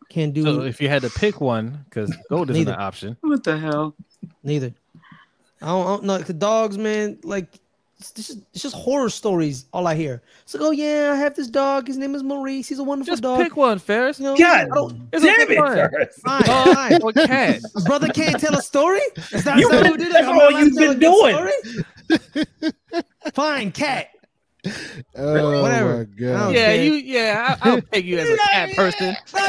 [0.09, 2.73] can't do So if you had to pick one, because gold isn't Neither.
[2.75, 3.17] an option.
[3.21, 3.95] What the hell?
[4.43, 4.73] neither.
[5.63, 6.19] I don't, I don't know.
[6.19, 7.49] The dogs, man, like
[8.01, 9.65] it's just, it's just horror stories.
[9.73, 10.23] All I hear.
[10.43, 11.89] It's like, oh yeah, I have this dog.
[11.89, 12.69] His name is Maurice.
[12.69, 13.41] He's a wonderful Just dog.
[13.41, 14.21] pick one, Ferris.
[14.21, 15.75] You know, God oh, It's a damn good it, one.
[15.75, 16.21] Ferris.
[16.25, 17.03] fine, Dog fine.
[17.03, 17.61] or cat.
[17.87, 19.01] Brother can't tell a story.
[19.33, 20.13] Is that, You- is that what we did?
[20.13, 21.37] that's Am I all allowed you've been doing.
[23.35, 24.11] Fine, cat.
[25.17, 25.95] Oh Whatever.
[25.95, 26.09] my I god.
[26.19, 26.87] Yeah, Okay.
[26.87, 26.93] you.
[26.95, 29.17] Yeah, I, I'll pick you as a cat person.
[29.35, 29.47] No,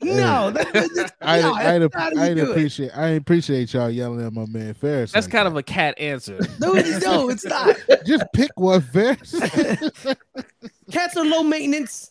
[0.00, 2.50] you no, no, that, that, that, I no, I that's not how I you it.
[2.50, 5.12] appreciate I appreciate y'all yelling at my man Ferris.
[5.12, 5.50] That's like kind that.
[5.52, 6.38] of a cat answer.
[6.60, 7.76] No, it- no, it's not.
[8.04, 9.34] just pick one Ferris.
[10.90, 12.10] Cats are low maintenance.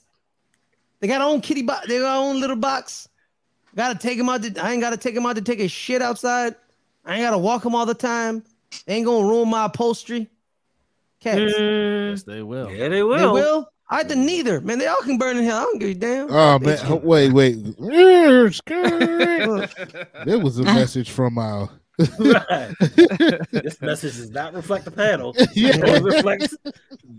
[0.99, 1.87] They got their own kitty box.
[1.87, 3.09] They got their own little box.
[3.75, 4.41] Gotta take them out.
[4.43, 6.55] To, I ain't gotta take them out to take a shit outside.
[7.05, 8.43] I ain't gotta walk them all the time.
[8.85, 10.29] They ain't gonna ruin my upholstery.
[11.19, 11.39] Cats.
[11.39, 12.11] Mm.
[12.11, 12.71] yes, they will.
[12.71, 13.17] Yeah, they will.
[13.17, 13.33] They will.
[13.33, 13.69] will.
[13.89, 14.59] I had to neither.
[14.61, 15.59] Man, they all can burn in hell.
[15.59, 16.29] I don't give a damn.
[16.29, 16.99] oh man, chill.
[16.99, 17.55] wait, wait.
[17.79, 18.49] there
[20.39, 22.75] was a message from our Right.
[23.51, 25.35] this message does not reflect the panel.
[25.53, 25.71] Yeah.
[25.77, 26.55] It reflects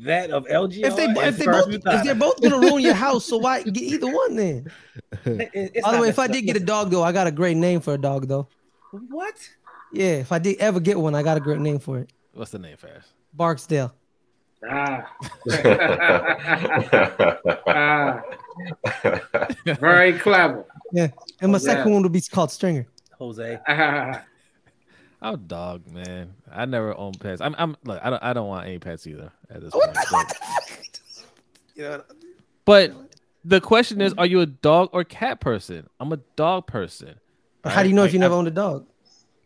[0.04, 0.84] that of LG.
[0.84, 3.82] If they if they both if they're both gonna ruin your house, so why get
[3.82, 4.70] either one then?
[5.24, 7.80] By the way, if I did get a dog though, I got a great name
[7.80, 8.46] for a dog though.
[8.92, 9.34] what?
[9.92, 12.12] Yeah, if I did ever get one, I got a great name for it.
[12.32, 13.06] What's the name, Ferris?
[13.38, 13.94] Barksdale.
[14.68, 15.06] Ah.
[17.68, 18.22] ah.
[19.64, 20.64] Very clever.
[20.92, 21.08] Yeah,
[21.40, 21.94] and my Oh, second yeah.
[21.94, 22.86] one will be called Stringer.
[23.18, 23.58] Jose.
[23.68, 24.22] Ah.
[25.22, 26.34] I'm a dog, man.
[26.52, 27.40] I never own pets.
[27.40, 28.00] I'm, I'm look.
[28.02, 28.22] I don't.
[28.22, 30.28] I don't want any pets either at this What point.
[31.76, 32.06] the, what
[32.64, 33.02] But, the fuck?
[33.04, 33.10] But
[33.44, 35.88] the question is, are you a dog or cat person?
[36.00, 37.14] I'm a dog person.
[37.62, 38.86] but how do you know if you never I've- owned a dog?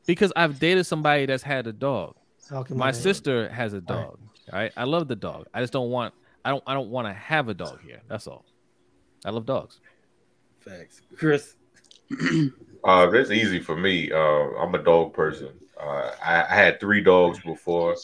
[0.04, 2.16] Because I've dated somebody that's had a dog.
[2.52, 4.18] How My man- sister has a dog.
[4.52, 4.72] All right.
[4.76, 5.46] I love the dog.
[5.54, 6.14] I just don't want.
[6.44, 6.62] I don't.
[6.66, 8.00] I don't want to have a dog here.
[8.08, 8.44] That's all.
[9.24, 9.80] I love dogs.
[10.60, 11.00] Facts.
[11.16, 11.56] Chris.
[12.84, 14.10] Uh, that's easy for me.
[14.10, 14.16] Uh,
[14.60, 15.50] I'm a dog person.
[15.80, 17.94] Uh, I, I had three dogs before.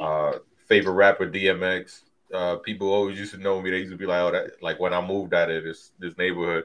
[0.00, 0.34] Uh,
[0.68, 2.02] favorite rapper DMX.
[2.32, 3.70] Uh, people always used to know me.
[3.70, 6.16] They used to be like, "Oh, that." Like when I moved out of this this
[6.16, 6.62] neighborhood,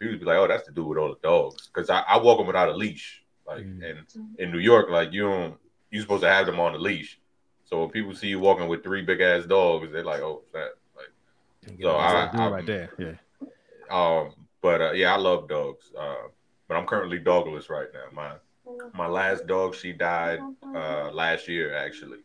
[0.00, 2.00] people used to be like, "Oh, that's the dude with all the dogs." Because I,
[2.00, 3.22] I walk them without a leash.
[3.46, 3.88] Like, Mm.
[3.88, 5.54] and in New York, like you don't,
[5.90, 7.18] you supposed to have them on the leash.
[7.64, 10.70] So when people see you walking with three big ass dogs, they're like, "Oh, that."
[10.96, 12.90] Like, so I, do I, right there.
[12.98, 13.12] Yeah.
[13.90, 15.92] Um, but uh, yeah, I love dogs.
[15.98, 16.28] Uh,
[16.68, 18.04] but I'm currently dogless right now.
[18.12, 18.32] My
[18.94, 20.40] my last dog, she died
[20.74, 22.18] uh, last year actually,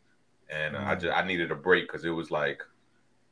[0.49, 2.61] and uh, I just I needed a break because it was like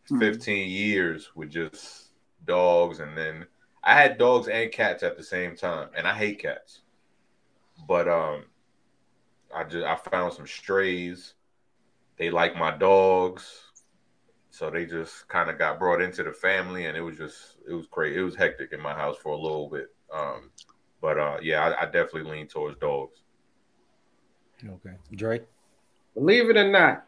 [0.09, 0.19] Hmm.
[0.19, 2.09] 15 years with just
[2.45, 3.45] dogs, and then
[3.83, 6.81] I had dogs and cats at the same time, and I hate cats.
[7.87, 8.45] But um,
[9.53, 11.33] I just I found some strays.
[12.17, 13.49] They like my dogs,
[14.51, 17.73] so they just kind of got brought into the family, and it was just it
[17.73, 18.19] was crazy.
[18.19, 19.87] It was hectic in my house for a little bit.
[20.13, 20.51] Um,
[21.01, 23.17] but uh, yeah, I, I definitely lean towards dogs.
[24.63, 25.41] Okay, Dre.
[26.13, 27.05] Believe it or not,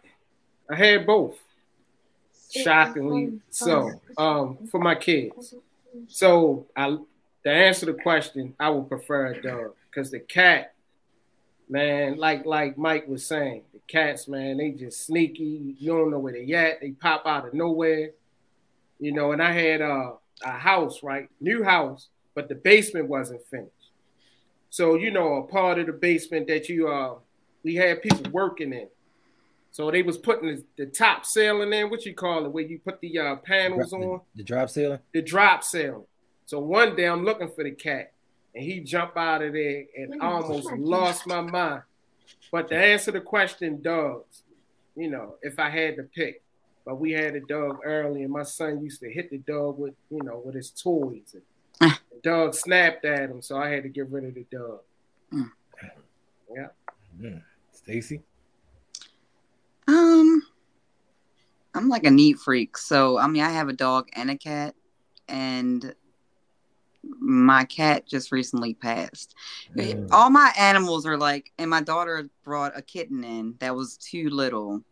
[0.70, 1.38] I had both.
[2.52, 5.56] Shockingly so, um, for my kids.
[6.08, 6.98] So I
[7.46, 10.74] to answer the question, I would prefer a dog because the cat,
[11.70, 15.76] man, like like Mike was saying, the cats, man, they just sneaky.
[15.80, 16.82] You don't know where they at.
[16.82, 18.11] They pop out of nowhere,
[18.99, 19.32] you know.
[19.32, 20.13] And I had uh,
[20.43, 23.72] a house, right, new house, but the basement wasn't finished.
[24.70, 27.16] So you know, a part of the basement that you uh,
[27.63, 28.88] we had people working in.
[29.72, 32.80] So they was putting the, the top ceiling in, what you call it, where you
[32.80, 34.99] put the uh, panels The, on the drop ceiling.
[35.13, 36.05] the drop ceiling.
[36.45, 38.13] So one day I'm looking for the cat,
[38.56, 41.84] and he jumped out of there and I almost lost my mind.
[42.51, 44.43] But to answer the question, dogs,
[44.95, 46.41] you know, if I had to pick,
[46.86, 49.95] but we had a dog early, and my son used to hit the dog with,
[50.12, 51.36] you know, with his toys.
[51.82, 54.80] And the dog snapped at him, so I had to get rid of the dog.
[56.56, 56.68] Yeah.
[57.20, 57.41] Mm.
[57.74, 58.22] Stacy.
[59.88, 60.43] Um,
[61.74, 62.78] I'm like a neat freak.
[62.78, 64.76] So I mean, I have a dog and a cat,
[65.28, 65.93] and
[67.20, 69.36] my cat just recently passed.
[69.76, 70.08] Mm.
[70.12, 74.30] All my animals are like, and my daughter brought a kitten in that was too
[74.30, 74.84] little,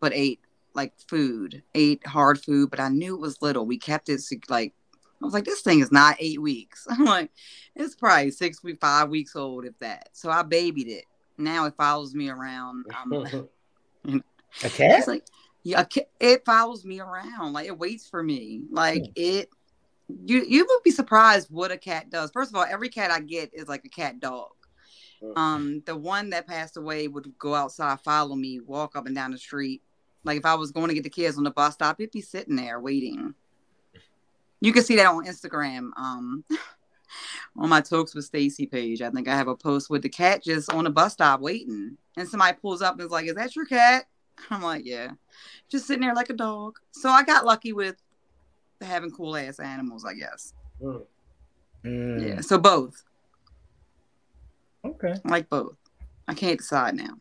[0.00, 0.40] but ate
[0.74, 2.70] like food, ate hard food.
[2.70, 3.66] But I knew it was little.
[3.66, 4.74] We kept it like.
[5.20, 6.84] I was like, this thing is not eight weeks.
[6.90, 7.30] I'm like,
[7.76, 10.08] it's probably six week, five weeks old, if that.
[10.12, 11.04] So I babied it.
[11.38, 12.86] Now it follows me around.
[13.00, 13.48] Um,
[14.64, 14.98] A cat?
[14.98, 15.24] it's like,
[15.62, 15.84] yeah,
[16.18, 17.52] it follows me around.
[17.52, 18.62] Like it waits for me.
[18.70, 19.48] Like it,
[20.08, 22.30] you you would be surprised what a cat does.
[22.30, 24.50] First of all, every cat I get is like a cat dog.
[25.36, 29.30] Um, the one that passed away would go outside, follow me, walk up and down
[29.30, 29.82] the street.
[30.24, 32.20] Like if I was going to get the kids on the bus stop, it'd be
[32.20, 33.34] sitting there waiting.
[34.60, 35.90] You can see that on Instagram.
[35.96, 36.44] Um,
[37.56, 40.42] on my Talks with Stacy page, I think I have a post with the cat
[40.42, 43.54] just on the bus stop waiting, and somebody pulls up and is like, "Is that
[43.54, 44.06] your cat?"
[44.50, 45.12] I'm like, "Yeah,"
[45.68, 46.78] just sitting there like a dog.
[46.92, 47.96] So I got lucky with
[48.84, 50.52] having cool ass animals, I guess.
[50.82, 51.04] Mm.
[51.84, 52.40] Yeah.
[52.40, 53.02] So both,
[54.84, 55.14] Okay.
[55.24, 55.76] I like both.
[56.26, 57.14] I can't decide now.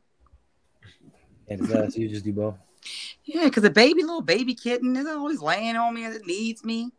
[1.48, 2.56] And that's you just do both.
[3.26, 6.64] Yeah, because a baby, little baby kitten is always laying on me and it needs
[6.64, 6.92] me.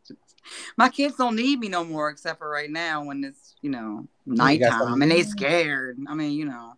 [0.76, 4.06] My kids don't need me no more, except for right now when it's, you know,
[4.26, 5.98] nighttime and they scared.
[6.08, 6.74] I mean, you know,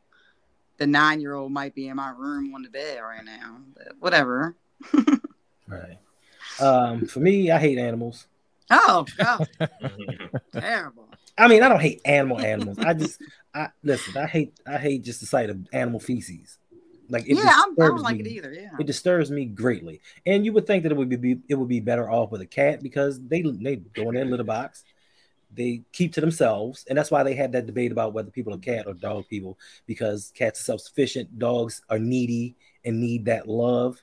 [0.79, 3.95] the nine year old might be in my room on the bed right now, but
[4.01, 4.57] whatever.
[5.69, 5.97] Right.
[6.63, 8.27] Um, for me, I hate animals.
[8.71, 9.49] Oh, God,
[10.53, 11.09] terrible.
[11.37, 12.79] I mean, I don't hate animal animals.
[12.79, 13.21] I just,
[13.55, 14.17] I listen.
[14.17, 16.59] I hate, I hate just the sight of animal feces.
[17.09, 18.23] Like it yeah, I'm, I don't like me.
[18.23, 18.53] it either.
[18.53, 18.71] Yeah.
[18.79, 20.01] It disturbs me greatly.
[20.25, 22.47] And you would think that it would be it would be better off with a
[22.47, 24.85] cat because they they go in their litter box,
[25.55, 28.59] they keep to themselves, and that's why they had that debate about whether people are
[28.59, 33.49] cat or dog people because cats are self sufficient, dogs are needy and need that
[33.49, 34.03] love.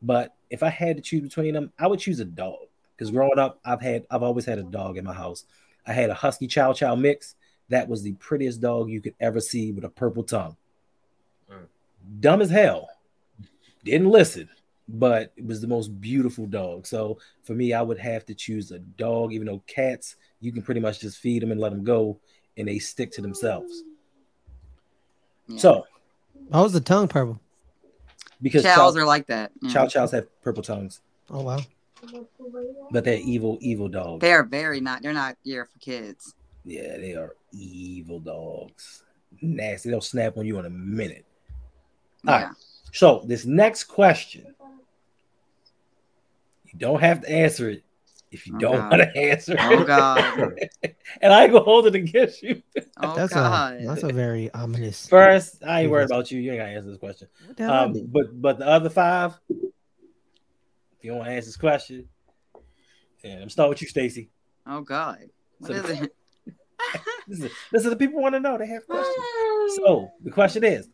[0.00, 2.66] But if I had to choose between them, I would choose a dog
[2.96, 5.44] because growing up, I've had I've always had a dog in my house.
[5.86, 7.34] I had a husky chow chow mix.
[7.68, 10.56] That was the prettiest dog you could ever see with a purple tongue.
[11.50, 11.66] Mm.
[12.20, 12.88] Dumb as hell.
[13.84, 14.48] Didn't listen,
[14.88, 16.86] but it was the most beautiful dog.
[16.86, 20.62] So for me, I would have to choose a dog, even though cats, you can
[20.62, 22.18] pretty much just feed them and let them go
[22.56, 23.82] and they stick to themselves.
[25.48, 25.58] Yeah.
[25.58, 25.84] So
[26.52, 27.40] How was the tongue purple?
[28.42, 29.52] Because chows chow, are like that.
[29.62, 29.70] Yeah.
[29.72, 31.60] chow chows have purple tongues, Oh wow.
[32.90, 34.20] but they're evil, evil dogs.
[34.20, 35.02] They're very not.
[35.02, 36.34] They're not here for kids.
[36.64, 39.02] Yeah, they are evil dogs.
[39.40, 39.90] Nasty.
[39.90, 41.24] They'll snap on you in a minute.
[42.26, 42.46] All Yeah.
[42.46, 42.54] right.
[42.92, 44.54] So this next question,
[46.64, 47.84] you don't have to answer it
[48.32, 48.90] if you Oh, don't God.
[48.90, 49.84] want to answer Oh.
[49.84, 50.58] God.
[51.22, 52.62] and I go hold it against you.
[52.98, 53.74] Oh that's God.
[53.80, 55.06] a that's a very ominous.
[55.06, 56.40] First, I ain't worried about you.
[56.40, 57.28] You ain't gotta answer this question.
[57.46, 59.56] What the hell I Um, but but the other five, if
[61.02, 62.08] you don't want to answer this question,
[63.22, 64.30] and I'm starting with you, Stacy.
[64.66, 65.18] Oh God.
[65.58, 66.12] What So- is it?
[67.28, 68.56] This is this is the people want to know.
[68.56, 69.16] They have questions.
[69.76, 70.88] So the question is,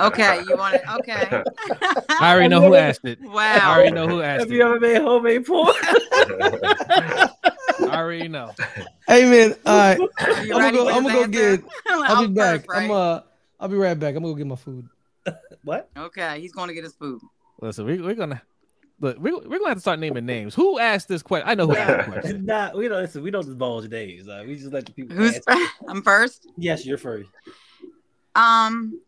[0.00, 0.82] Okay, you want it?
[0.98, 1.42] Okay.
[2.20, 3.20] I already know who asked it.
[3.20, 3.58] Wow.
[3.60, 4.50] I already know who asked it.
[4.50, 4.66] Have you it.
[4.66, 5.76] ever made homemade pork?
[7.80, 8.52] I already know.
[9.06, 9.98] Hey man, all right.
[10.18, 10.88] I'm gonna go.
[10.88, 11.62] I'm gonna go get.
[11.88, 12.66] I'll be I'm back.
[12.66, 13.20] first, I'm uh,
[13.60, 14.14] I'll be right back.
[14.14, 14.88] I'm gonna go get my food.
[15.62, 15.90] what?
[15.96, 17.20] Okay, he's going to get his food.
[17.60, 18.42] Listen, we, we're gonna
[19.00, 19.18] look.
[19.18, 20.54] We, we're gonna have to start naming names.
[20.54, 21.48] Who asked this question?
[21.48, 22.44] I know who asked the question.
[22.46, 23.02] Nah, we don't.
[23.02, 24.28] Listen, we don't divulge names.
[24.28, 25.16] Uh, we just let the people.
[25.16, 25.66] Who's answer.
[25.88, 26.46] I'm first?
[26.56, 27.30] Yes, you're first.
[28.38, 29.00] Um,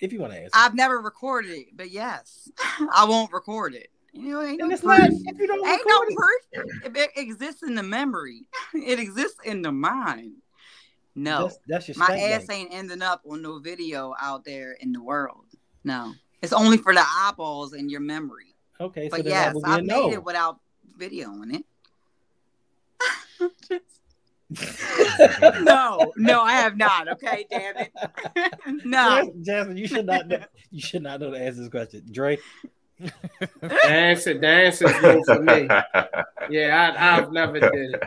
[0.00, 0.50] If you want to answer.
[0.54, 2.50] I've never recorded it, but yes,
[2.92, 3.88] I won't record it.
[4.12, 4.98] You know, ain't no And it's proof.
[4.98, 6.96] not, if you don't Ain't record no it, proof.
[6.96, 8.42] It, it exists in the memory.
[8.74, 10.34] It exists in the mind.
[11.14, 15.02] No, that's, that's my ass ain't ending up on no video out there in the
[15.02, 15.44] world.
[15.84, 18.54] No, it's only for the eyeballs in your memory.
[18.80, 20.12] Okay, But then yes, that would be I've made no.
[20.12, 20.60] it without
[20.98, 21.64] videoing it.
[25.62, 27.08] no, no, I have not.
[27.08, 27.92] Okay, damn it.
[28.84, 29.32] no.
[29.42, 30.42] Jasmine, you should not know.
[30.70, 32.04] You should not know to answer this question.
[32.10, 32.38] Dre,
[32.98, 35.68] The answer, the answer is no for me.
[36.50, 38.02] Yeah, I, I've never did it.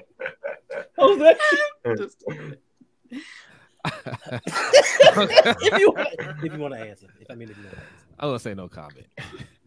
[0.97, 1.35] Jose,
[1.97, 2.23] Just-
[5.61, 6.07] if you want,
[6.43, 7.93] if you want to answer, if I mean, if you want to answer.
[8.19, 9.07] I was gonna say no comment.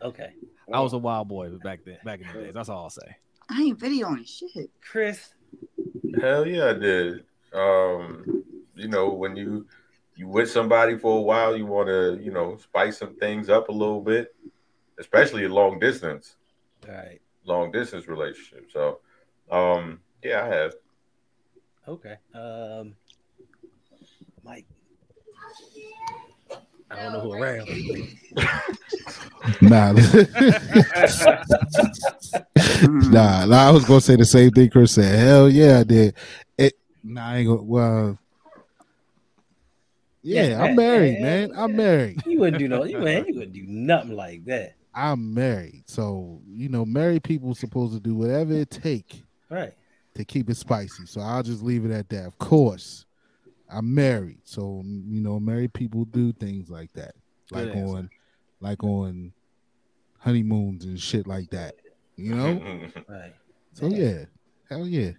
[0.02, 0.30] Okay,
[0.72, 2.54] I was a wild boy back then, back in the days.
[2.54, 3.16] That's all I'll say.
[3.50, 4.70] I ain't videoing shit.
[4.80, 5.34] Chris.
[6.20, 7.24] Hell yeah, I did.
[7.52, 8.44] Um,
[8.74, 9.66] you know, when you
[10.16, 13.68] you with somebody for a while, you want to you know spice some things up
[13.68, 14.34] a little bit,
[14.98, 16.36] especially a long distance,
[16.86, 17.20] right?
[17.44, 18.70] long distance relationship.
[18.72, 19.00] So,
[19.50, 20.74] um, yeah, I have.
[21.86, 22.16] Okay.
[22.34, 22.94] Um,
[24.44, 24.66] Mike.
[26.90, 27.68] I don't know who around.
[29.60, 29.92] Nah,
[32.32, 33.10] Mm-hmm.
[33.12, 33.68] nah, nah.
[33.68, 34.70] I was gonna say the same thing.
[34.70, 36.14] Chris said, "Hell yeah, I did."
[36.56, 36.74] It.
[37.02, 37.62] Nah, I ain't gonna.
[37.62, 38.18] Well,
[40.22, 41.52] yeah, Yeah, I'm married, yeah, man.
[41.56, 42.24] I'm married.
[42.26, 42.84] You wouldn't do no.
[42.84, 44.74] You man, you wouldn't do nothing like that.
[44.94, 45.84] I'm married.
[45.86, 49.72] So you know, married people supposed to do whatever it take Right.
[50.14, 51.06] to keep it spicy.
[51.06, 52.26] So I'll just leave it at that.
[52.26, 53.06] Of course,
[53.70, 57.14] I'm married, so you know, married people do things like that,
[57.52, 57.96] Good like answer.
[57.96, 58.10] on,
[58.60, 59.32] like on
[60.18, 61.74] honeymoons and shit like that.
[62.18, 62.88] You know.
[63.08, 63.32] Right.
[63.74, 64.24] So yeah,
[64.68, 65.12] hell yeah.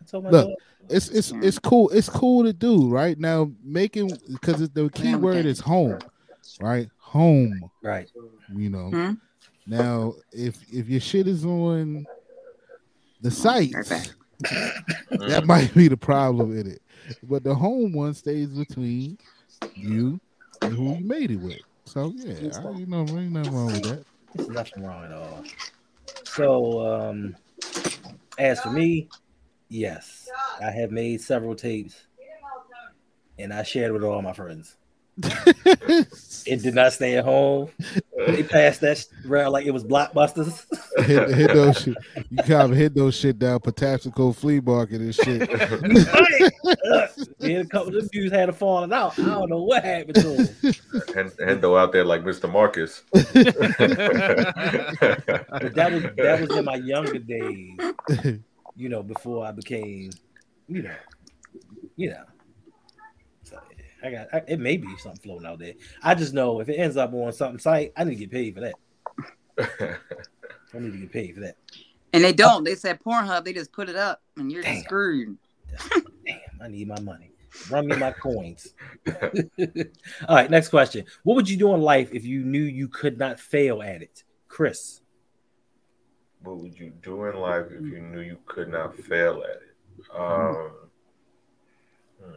[0.00, 1.90] I told my Look, daughter- It's it's it's cool.
[1.90, 3.50] It's cool to do right now.
[3.62, 5.98] Making because the key word is home,
[6.60, 6.88] right?
[6.98, 7.70] Home.
[7.82, 8.10] right.
[8.54, 8.90] You know.
[8.90, 9.12] Hmm?
[9.66, 12.06] Now, if if your shit is on
[13.20, 14.08] the Right sites, back.
[15.10, 16.82] that might be the problem in it.
[17.22, 19.18] But the home one stays between
[19.74, 20.18] you
[20.62, 21.60] and who you made it with.
[21.84, 24.04] So yeah, I, you know, ain't nothing wrong with that.
[24.34, 25.44] There's nothing wrong at all.
[26.24, 27.36] So, um,
[28.38, 29.08] as for me,
[29.68, 30.28] yes,
[30.60, 32.06] I have made several tapes,
[33.38, 34.76] and I shared with all my friends.
[36.44, 37.68] It did not stay at home.
[38.26, 40.64] They passed that sh- around like it was blockbusters.
[41.04, 41.96] hit, hit those shit.
[42.30, 45.48] You kind of hit those shit down Patapsco flea market and shit.
[47.38, 49.18] Then a couple of dudes had a falling out.
[49.18, 50.48] I don't know what happened to them.
[51.16, 52.50] and Hendo out there like Mr.
[52.50, 53.02] Marcus.
[53.12, 53.32] But
[55.74, 57.76] that was that was in my younger days,
[58.76, 60.10] you know, before I became,
[60.68, 60.94] you know,
[61.96, 62.22] you know.
[64.02, 65.74] So yeah, I got I, it may be something floating out there.
[66.02, 68.54] I just know if it ends up on something site, I need to get paid
[68.54, 68.74] for that.
[70.74, 71.56] I need to get paid for that.
[72.12, 72.64] And they don't.
[72.64, 73.44] They said Pornhub.
[73.44, 74.82] They just put it up, and you're Damn.
[74.82, 75.38] screwed.
[76.26, 77.32] Damn, I need my money.
[77.70, 78.74] Run me my coins.
[79.08, 81.04] All right, next question.
[81.22, 84.24] What would you do in life if you knew you could not fail at it?
[84.48, 85.00] Chris.
[86.42, 89.76] what would you do in life if you knew you could not fail at it?
[90.14, 90.72] Um,
[92.22, 92.32] hmm.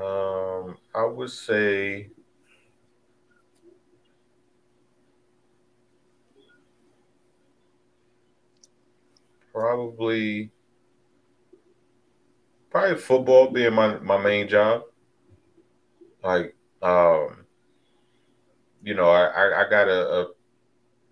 [0.00, 2.10] Um, I would say
[9.52, 10.50] probably
[12.70, 14.82] probably football being my, my main job.
[16.22, 17.44] Like, um,
[18.82, 20.26] you know, I, I, got a, a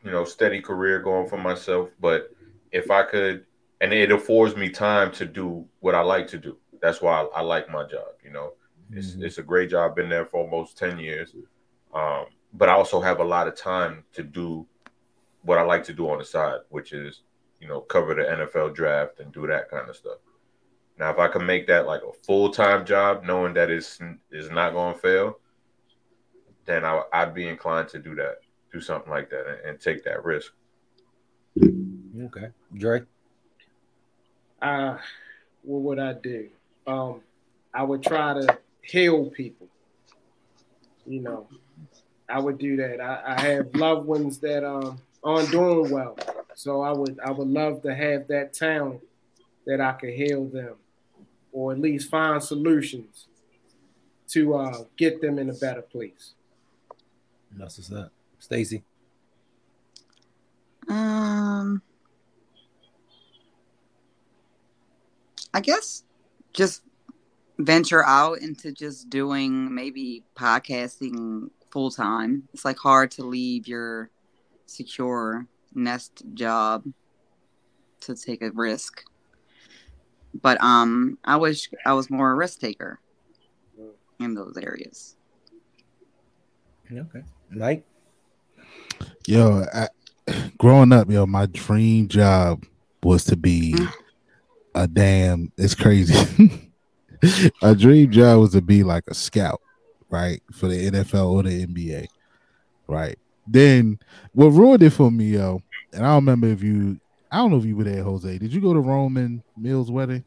[0.04, 2.30] you know steady career going for myself, but
[2.72, 3.46] if I could,
[3.80, 6.56] and it affords me time to do what I like to do.
[6.80, 8.06] That's why I, I like my job.
[8.24, 8.52] You know,
[8.92, 9.24] it's Mhm.
[9.24, 9.90] it's a great job.
[9.90, 11.34] I've Been there for almost ten years,
[11.94, 14.66] um, but I also have a lot of time to do
[15.42, 17.22] what I like to do on the side, which is
[17.60, 20.18] you know cover the NFL draft and do that kind of stuff.
[20.98, 23.98] Now, if I can make that like a full time job, knowing that it's
[24.30, 25.40] is not going to fail,
[26.64, 28.38] then I, I'd be inclined to do that,
[28.72, 30.52] do something like that, and, and take that risk.
[31.58, 32.50] Okay.
[32.74, 33.02] Dre.
[34.62, 34.96] Uh,
[35.62, 36.48] what would I do?
[36.86, 37.20] Um,
[37.74, 39.68] I would try to heal people.
[41.06, 41.48] You know,
[42.28, 43.00] I would do that.
[43.00, 46.16] I, I have loved ones that um aren't doing well,
[46.54, 49.02] so I would I would love to have that talent
[49.66, 50.74] that I could heal them,
[51.52, 53.26] or at least find solutions
[54.28, 56.34] to uh, get them in a better place.
[57.52, 58.12] That's what's up.
[58.38, 58.82] Stacy.
[60.88, 61.82] Um,
[65.52, 66.04] I guess
[66.52, 66.82] just
[67.58, 72.48] venture out into just doing maybe podcasting full time.
[72.52, 74.10] It's like hard to leave your
[74.66, 76.84] secure nest job
[78.00, 79.04] to take a risk.
[80.42, 83.00] But um, I wish I was more a risk taker
[84.20, 85.16] in those areas.
[86.92, 87.22] Okay.
[87.50, 87.84] Mike.
[89.26, 89.88] Yo, I,
[90.58, 92.64] growing up, yo, my dream job
[93.02, 93.76] was to be
[94.74, 95.52] a damn.
[95.56, 96.62] It's crazy.
[97.62, 99.60] a dream job was to be like a scout,
[100.10, 102.06] right, for the NFL or the NBA,
[102.86, 103.18] right.
[103.46, 103.98] Then
[104.32, 105.62] what ruined it for me, yo,
[105.92, 106.98] and I don't remember if you,
[107.30, 108.38] I don't know if you were there, Jose.
[108.38, 110.24] Did you go to Roman Mills' wedding?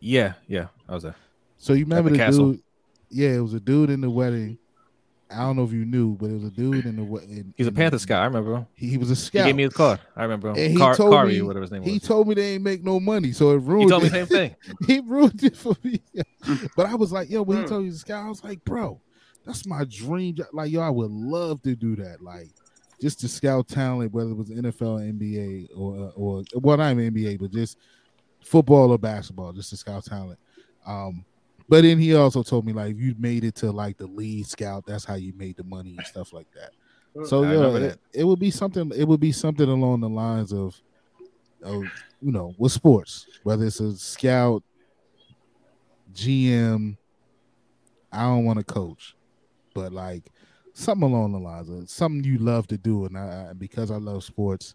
[0.00, 1.16] Yeah, yeah, I was there.
[1.56, 2.62] So you remember the the, dude?
[3.10, 4.58] Yeah, it was a dude in the wedding.
[5.34, 7.52] I don't know if you knew, but it was a dude in the wedding.
[7.56, 8.22] He's a Panther scout.
[8.22, 8.66] I remember him.
[8.74, 9.44] He, he was a scout.
[9.44, 10.00] He gave me his card.
[10.16, 10.56] I remember him.
[10.58, 12.02] And he Car- told Kari, me- whatever his name He was.
[12.02, 13.82] told me they ain't make no money, so it ruined.
[13.82, 14.56] He told me the same thing.
[14.86, 16.00] he ruined it for me.
[16.76, 17.68] but I was like, yo, when he Mm.
[17.68, 19.00] told you the scout, I was like, bro,
[19.44, 20.36] that's my dream.
[20.52, 22.22] Like, yo, I would love to do that.
[22.22, 22.50] Like,
[23.00, 27.40] just to scout talent, whether it was NFL, NBA, or or well, not even NBA,
[27.40, 27.76] but just
[28.42, 30.38] football or basketball, just to scout talent.
[30.86, 31.24] Um,
[31.68, 34.84] but then he also told me like, you made it to like the lead scout,
[34.86, 36.72] that's how you made the money and stuff like that.
[37.16, 38.90] Mm, so I yeah, it, it would be something.
[38.94, 40.80] It would be something along the lines of,
[41.62, 41.84] of
[42.20, 44.62] you know, with sports, whether it's a scout,
[46.12, 46.98] GM.
[48.12, 49.16] I don't want to coach,
[49.74, 50.30] but like
[50.74, 53.96] something along the lines of something you love to do, and I I- because I
[53.96, 54.74] love sports,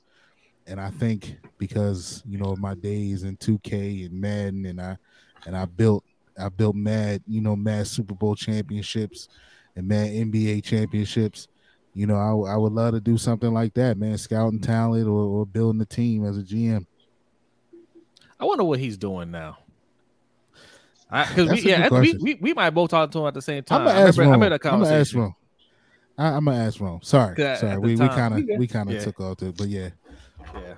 [0.68, 4.98] and I think because you know my days in 2K and Madden, and I
[5.46, 6.04] and I built
[6.40, 9.28] I built Mad, you know, Mad Super Bowl championships
[9.76, 11.48] and Mad NBA championships
[11.94, 14.18] you know, I, I would love to do something like that, man.
[14.18, 16.86] Scouting talent or, or building a team as a GM.
[18.40, 19.58] I wonder what he's doing now.
[21.12, 23.82] Because we, yeah, we, we we might both talk to him at the same time.
[23.82, 24.32] I'm gonna I ask I that
[24.66, 25.16] I'm gonna ask.
[25.16, 27.00] I, I'm gonna ask Rome.
[27.02, 27.80] Sorry, sorry.
[27.80, 29.02] We we kind of we kind of Yeah.
[29.02, 29.90] took off it, but yeah,
[30.54, 30.74] Yeah.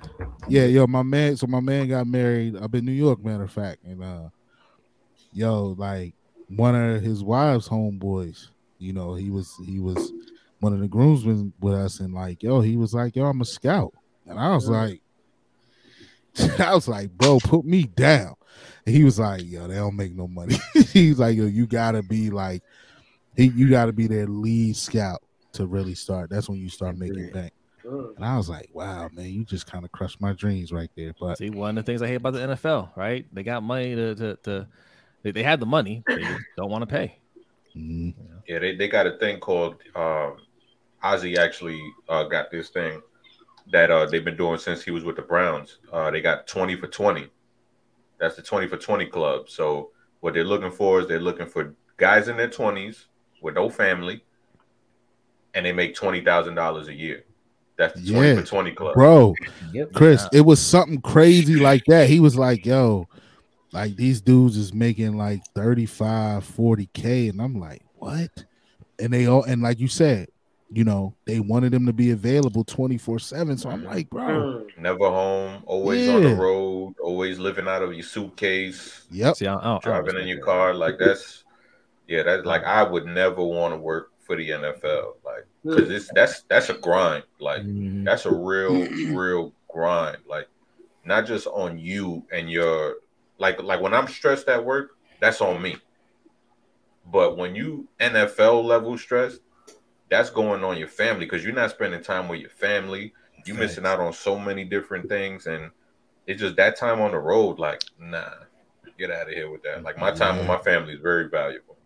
[0.48, 1.36] yeah, yo, my man.
[1.36, 4.30] So my man got married up in New York, matter of fact, and uh,
[5.34, 6.14] yo, like
[6.48, 8.48] one of his wife's homeboys.
[8.78, 10.12] You know, he was he was
[10.60, 13.46] one of the groomsmen with us, and like, yo, he was like, yo, I'm a
[13.46, 13.94] scout,
[14.26, 15.02] and I was like,
[16.60, 18.36] I was like, bro, put me down.
[18.86, 20.56] And he was like, yo, they don't make no money.
[20.92, 22.64] He's like, yo, you gotta be like,
[23.36, 25.22] he, you gotta be their lead scout
[25.54, 26.30] to really start.
[26.30, 27.54] That's when you start making bank.
[27.84, 31.14] And I was like, wow, man, you just kind of crushed my dreams right there.
[31.20, 33.26] But See, one of the things I hate about the NFL, right?
[33.34, 34.68] They got money to to, to
[35.24, 36.24] they, they had the money, they
[36.58, 37.18] don't want to pay.
[37.76, 38.14] mm,
[38.48, 40.38] Yeah, they, they got a thing called um
[41.04, 43.02] Ozzie actually uh, got this thing
[43.72, 45.80] that uh, they've been doing since he was with the Browns.
[45.92, 47.28] Uh, they got 20 for 20.
[48.20, 49.50] That's the 20 for 20 club.
[49.50, 49.90] So
[50.20, 53.06] what they're looking for is they're looking for guys in their 20s
[53.42, 54.24] with no family
[55.54, 57.24] and they make $20,000 a year.
[57.78, 58.94] That's the 20 Yeah, for 20 club.
[58.96, 59.36] bro,
[59.74, 59.94] Yep.
[59.94, 62.10] Chris, it was something crazy like that.
[62.10, 63.08] He was like, yo,
[63.74, 67.30] like these dudes is making like 35, 40K.
[67.30, 68.46] And I'm like, what?
[69.00, 70.28] And they all, and like you said,
[70.74, 73.58] you know, they wanted them to be available 24 7.
[73.58, 74.78] So I'm like, bro, Mm.
[74.78, 79.36] Never home, always on the road, always living out of your suitcase, yep.
[79.36, 80.74] See, I, don't- I don't, I driving in respect your car.
[80.74, 81.44] Like that's
[82.08, 85.14] yeah, that's like I would never want to work for the NFL.
[85.26, 87.24] Like because it's that's that's a grind.
[87.40, 88.06] Like Mhm.
[88.06, 90.18] that's a real, real grind.
[90.28, 90.48] Like
[91.06, 92.96] not just on you and your
[93.42, 95.76] like like when I'm stressed at work, that's on me.
[97.12, 99.40] But when you NFL level stress,
[100.10, 103.14] that's going on your family because you're not spending time with your family.
[103.48, 105.72] You're missing out on so many different things, and
[106.28, 107.58] it's just that time on the road.
[107.58, 108.30] Like, nah,
[109.00, 109.82] get out of here with that.
[109.82, 111.78] Like my time with my family is very valuable.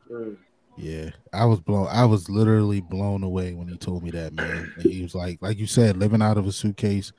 [0.76, 1.88] Yeah, I was blown.
[1.90, 4.74] I was literally blown away when he told me that, man.
[4.76, 7.14] And he was like, like you said, living out of a suitcase.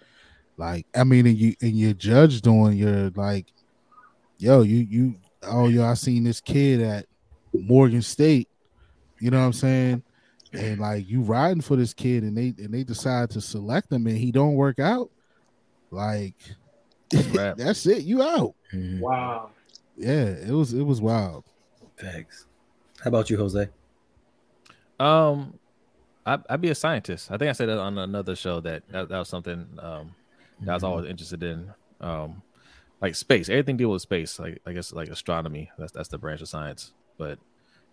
[0.58, 3.46] Like, I mean, and you and your judge doing your like,
[4.38, 7.06] yo, you you oh yo, I seen this kid at
[7.52, 8.48] Morgan State.
[9.20, 10.02] You know what I'm saying?
[10.52, 14.06] And like you riding for this kid, and they and they decide to select him,
[14.06, 15.10] and he don't work out.
[15.90, 16.34] Like,
[17.10, 18.04] that's it.
[18.04, 18.54] You out.
[18.72, 19.00] Mhm.
[19.00, 19.50] Wow.
[19.96, 21.44] yeah, it was it was wild.
[21.98, 22.46] Thanks.
[23.02, 23.68] How about you, Jose?
[24.98, 25.58] Um,
[26.24, 27.30] I, I'd be a scientist.
[27.30, 30.14] I think I said that on another show that that, that was something um
[30.60, 31.70] that I was always interested in.
[32.00, 32.42] Um,
[33.00, 34.38] like space, everything deal with space.
[34.38, 35.70] Like I guess like astronomy.
[35.78, 36.92] That's that's the branch of science.
[37.18, 37.38] But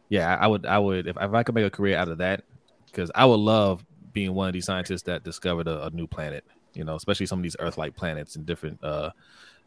[0.10, 2.44] yeah, I, would I would if, if I could make a career out of that,
[2.86, 6.44] because I would love being one of these scientists that discovered a, a new planet.
[6.74, 9.12] You know, especially some of these Earth-like planets in different uh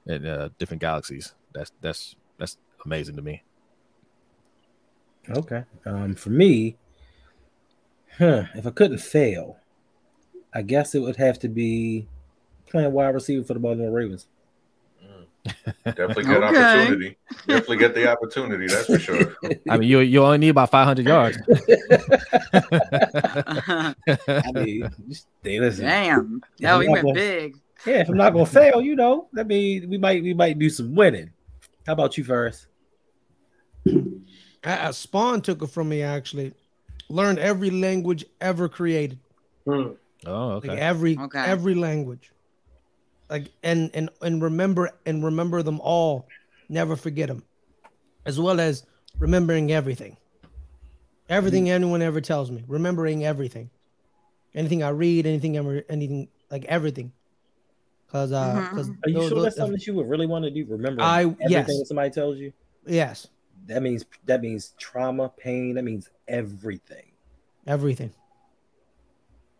[0.06, 1.34] in uh, different galaxies.
[1.52, 3.42] That's that's that's amazing to me.
[5.28, 5.64] Okay.
[5.84, 6.76] Um, for me,
[8.18, 9.58] huh, if I couldn't fail,
[10.54, 12.06] I guess it would have to be
[12.68, 14.26] playing wide receiver for the Baltimore Ravens.
[15.84, 16.58] Definitely get Okay.
[16.62, 17.18] opportunity.
[17.46, 18.66] Definitely get the opportunity.
[18.66, 19.36] That's for sure.
[19.70, 21.38] I mean, you you only need about 500 yards.
[24.28, 25.84] I mean, just, hey, listen.
[25.84, 26.42] Damn.
[26.58, 27.56] Yeah, No, we I'm went big.
[27.86, 30.68] Yeah, if I'm not gonna fail, you know, that mean we might we might do
[30.70, 31.30] some winning.
[31.86, 32.66] How about you first?
[34.64, 36.52] Uh, Spawn took it from me actually.
[37.08, 39.20] Learned every language ever created.
[39.64, 39.90] Hmm.
[40.26, 40.68] Oh, okay.
[40.68, 41.38] Like every Okay.
[41.38, 42.32] every language.
[43.28, 46.28] Like and and and remember and remember them all.
[46.68, 47.42] Never forget them.
[48.24, 48.84] As well as
[49.18, 50.16] remembering everything.
[51.28, 52.62] Everything anyone ever tells me.
[52.68, 53.70] Remembering everything.
[54.54, 57.12] Anything I read, anything ever anything like everything.
[58.12, 58.70] Cause uh Mhm.
[58.70, 60.64] cause Are you those- sure those- that's something that you would really want to do?
[60.66, 61.66] Remember I- everything yes.
[61.66, 62.52] that somebody tells you?
[62.86, 63.26] yes,
[63.66, 67.10] That means that means trauma, pain, that means everything.
[67.66, 68.12] everything.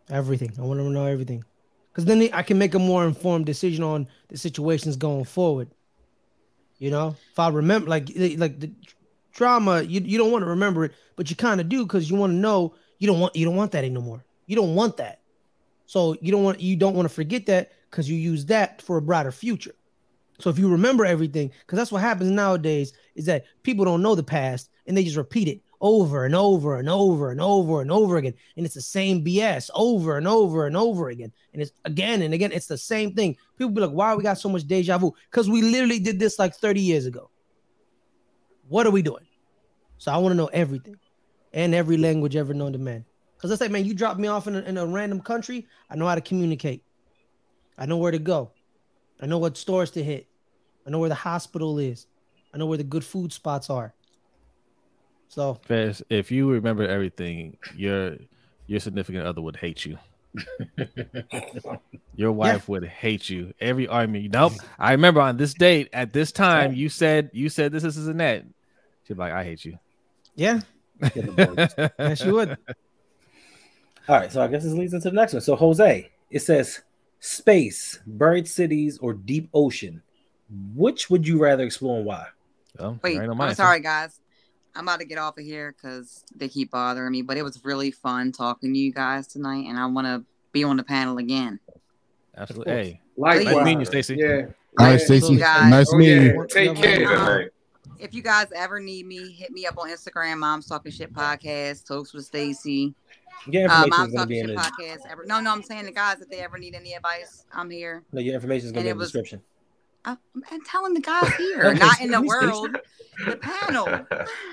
[0.09, 0.53] Everything.
[0.57, 1.43] I want to know everything.
[1.97, 5.67] Because then I can make a more informed decision on the situations going forward.
[6.77, 8.69] You know, if I remember, like, like the
[9.33, 12.15] trauma, you, you don't want to remember it, but you kind of do because you
[12.15, 14.23] want to know you don't want you don't want that anymore.
[14.45, 15.21] You don't want that,
[15.87, 18.97] so you don't want you don't want to forget that because you use that for
[18.97, 19.73] a brighter future.
[20.37, 24.13] So if you remember everything, because that's what happens nowadays, is that people don't know
[24.13, 27.91] the past and they just repeat it over and over and over and over and
[27.91, 28.33] over again.
[28.55, 31.31] And it's the same BS over and over and over again.
[31.53, 33.37] And it's again and again, it's the same thing.
[33.57, 35.13] People be like, why we got so much deja vu?
[35.29, 37.29] Because we literally did this like 30 years ago.
[38.67, 39.25] What are we doing?
[39.97, 40.97] So I want to know everything
[41.53, 43.05] and every language ever known to man.
[43.35, 45.95] Because let's say, man, you drop me off in a, in a random country, I
[45.95, 46.83] know how to communicate.
[47.77, 48.51] I know where to go.
[49.21, 50.27] I know what stores to hit.
[50.85, 52.07] I know where the hospital is.
[52.53, 53.93] I know where the good food spots are.
[55.29, 58.17] So Fez, if you remember everything, your
[58.65, 59.97] your significant other would hate you.
[62.15, 63.53] Your wife would hate you.
[63.59, 64.31] Every argument.
[64.33, 64.53] Nope.
[64.79, 68.07] I remember on this date at this time you said you said this, this is
[68.07, 68.43] and that.
[69.07, 69.77] She'd be like, I hate you.
[70.35, 70.61] yeah,
[71.15, 72.57] yes, you would.
[74.09, 75.41] All right, so I guess this leads into the next one.
[75.41, 76.81] So Jose, it says
[77.19, 80.01] space, buried cities, or deep ocean.
[80.75, 82.27] Which would you rather explore and why?
[82.79, 84.19] Oh, well, Wait, there ain't I'm mine, so- sorry, guys.
[84.77, 87.21] I'm about to get off of here because they keep bothering me.
[87.23, 90.63] But it was really fun talking to you guys tonight, and I want to be
[90.63, 91.59] on the panel again.
[92.37, 92.71] Absolutely.
[92.73, 93.45] Hey, Likewise.
[93.55, 94.15] Nice meeting you, Stacy.
[94.19, 94.27] Yeah.
[94.79, 94.97] All right, Yeah.
[95.05, 95.35] Stacy.
[95.37, 96.33] Nice Oh, meeting yeah.
[96.33, 96.45] you.
[96.49, 96.97] Take care.
[96.99, 97.47] Good night.
[97.99, 100.37] If you guys ever need me, hit me up on Instagram.
[100.37, 101.87] Mom's Talking Shit Podcast.
[101.87, 102.93] Talks with Stacy.
[103.47, 105.11] Your Uh, Mom's going to be Talking Shit Podcast.
[105.11, 108.03] Ever, no, no, I'm saying the guys if they ever need any advice, I'm here.
[108.13, 109.41] no, your information is going to be in the was- description.
[110.07, 110.15] I,
[110.51, 112.77] I'm telling the guys here, Okay, not in the world.
[113.25, 113.87] The panel.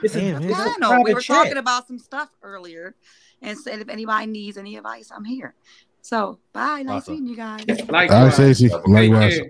[0.03, 0.75] It's Damn, it's a man.
[0.81, 1.05] panel.
[1.05, 1.37] We were chat.
[1.45, 2.95] talking about some stuff earlier,
[3.43, 5.55] and said if anybody needs any advice, I'm here.
[6.03, 6.83] So bye.
[6.83, 7.15] Nice Awesome.
[7.15, 7.65] meeting you guys.
[7.69, 8.35] All right, Likewise.
[8.35, 8.69] Stacy.
[8.69, 9.41] Take Likewise.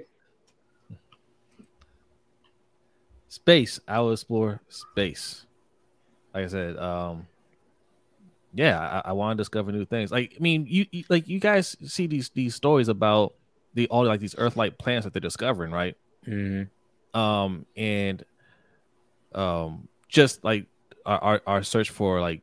[3.29, 3.81] Space.
[3.89, 5.47] I will explore space.
[6.35, 7.27] Like I said, um,
[8.55, 10.11] yeah, I, I want to discover new things.
[10.13, 13.35] Like, I mean, you, you like you guys see these these stories about
[13.75, 15.97] the all like these Earth-like planets that they're discovering, right?
[16.27, 16.71] Mhm.
[17.13, 18.25] um and
[19.35, 20.67] um just like
[21.05, 22.43] our, our our search for like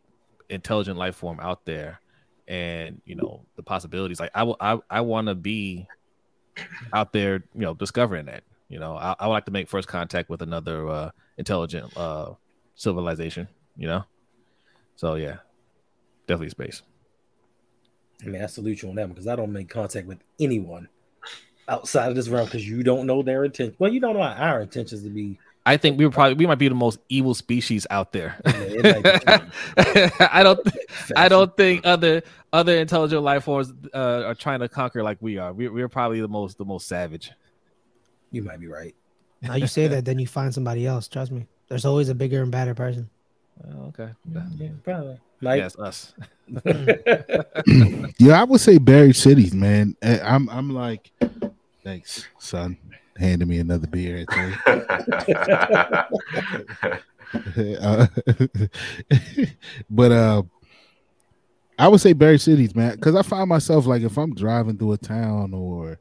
[0.50, 2.00] intelligent life form out there
[2.48, 5.88] and you know the possibilities like i will i, I want to be
[6.94, 9.88] out there you know discovering that you know I, I would like to make first
[9.88, 12.34] contact with another uh intelligent uh
[12.76, 13.48] civilization
[13.78, 14.04] you know
[14.96, 15.38] so yeah
[16.28, 16.82] definitely space
[18.24, 20.90] I mean, I salute you on that one because I don't make contact with anyone
[21.68, 23.76] outside of this realm because you don't know their intent.
[23.80, 25.38] Well, you don't know our intentions to be.
[25.66, 28.52] i think we were probably we might be the most evil species out there Yeah,
[28.58, 29.04] it might
[30.18, 30.26] be.
[30.32, 30.60] i don't
[31.16, 35.38] I don't think other other intelligent life forms uh, are trying to conquer like we
[35.38, 35.54] are.
[35.54, 37.32] We're, we're probably the most the most savage.
[38.32, 38.96] you might be right.
[39.42, 41.08] Now you say that, then you find somebody else.
[41.08, 41.46] Trust me.
[41.70, 43.10] There's always a bigger and badder person.
[43.64, 44.10] Oh, okay,
[44.58, 45.18] Yeah, probably.
[45.42, 46.14] Mike, yes, us.
[48.20, 49.96] Yeah, I would say buried cities, man.
[50.02, 51.12] Eh, I'm I'm like,
[51.84, 52.78] thanks, son.
[53.18, 54.26] handing me another beer.
[57.82, 58.08] uh,
[59.90, 60.44] but uh,
[61.78, 64.94] I would say Berry Cities, man, because I find myself like if I'm driving through
[64.94, 66.00] a town or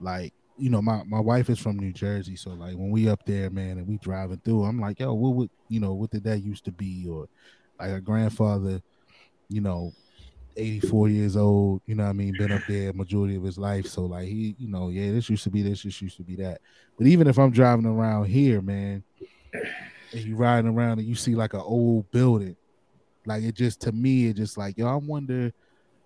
[0.00, 3.24] like you know, my, my wife is from New Jersey, so like when we up
[3.24, 6.24] there, man, and we driving through, I'm like, yo, what would you know, what did
[6.24, 7.06] that used to be?
[7.08, 7.28] Or
[7.80, 8.80] like a grandfather,
[9.48, 9.92] you know,
[10.56, 13.86] 84 years old, you know I mean, been up there majority of his life.
[13.86, 16.36] So like he, you know, yeah, this used to be this, this used to be
[16.36, 16.60] that.
[16.98, 19.02] But even if I'm driving around here, man,
[19.52, 22.56] and you riding around and you see like an old building,
[23.26, 25.52] like it just to me, it just like, yo, I wonder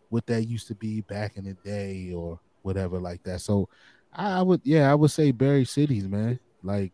[0.08, 3.40] what that used to be back in the day or whatever like that.
[3.40, 3.68] So
[4.12, 6.38] I, would yeah, I would say Berry Cities, man.
[6.62, 6.92] Like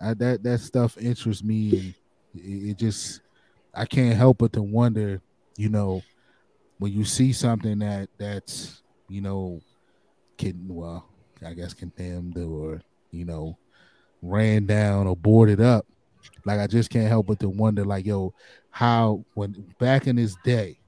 [0.00, 1.94] I, that that stuff interests me and
[2.44, 3.20] it, it just
[3.74, 5.20] I can't help but to wonder,
[5.56, 6.02] you know,
[6.78, 9.60] when you see something that that's you know
[10.36, 11.08] can well
[11.44, 12.80] i guess condemned or
[13.10, 13.56] you know
[14.22, 15.86] ran down or boarded up
[16.44, 18.32] like i just can't help but to wonder like yo
[18.70, 20.78] how when back in this day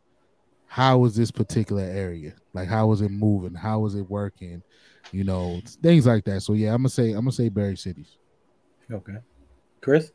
[0.70, 2.32] how was this particular area?
[2.54, 3.54] Like how was it moving?
[3.54, 4.62] How was it working?
[5.10, 6.42] You know things like that.
[6.42, 8.16] So yeah i'm gonna say i'm gonna say Berry cities
[8.90, 9.16] okay.
[9.80, 10.12] Chris?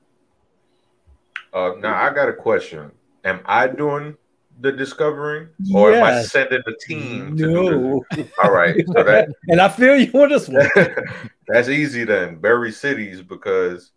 [1.53, 2.91] Uh now i got a question.
[3.25, 4.15] Am i doing
[4.59, 5.97] the discovering, or yes.
[5.97, 7.35] am I sending the team?
[7.35, 8.03] no.
[8.43, 8.83] All right.
[8.87, 10.69] So that and I feel you on this one.
[11.47, 12.37] that's easy then.
[12.37, 13.91] Berry cities because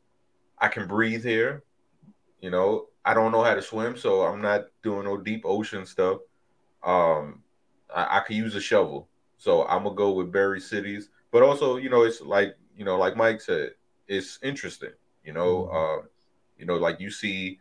[0.58, 1.62] I can breathe here.
[2.40, 5.86] You know, I don't know how to swim, so I'm not doing no deep ocean
[5.86, 6.18] stuff.
[6.82, 7.42] Um,
[7.94, 11.10] I, I can use a shovel, so I'm gonna go with bury cities.
[11.30, 13.72] But also, you know, it's like you know, like Mike said,
[14.06, 14.92] it's interesting.
[15.24, 16.00] You know, mm-hmm.
[16.00, 16.06] uh,
[16.58, 17.60] you know, like you see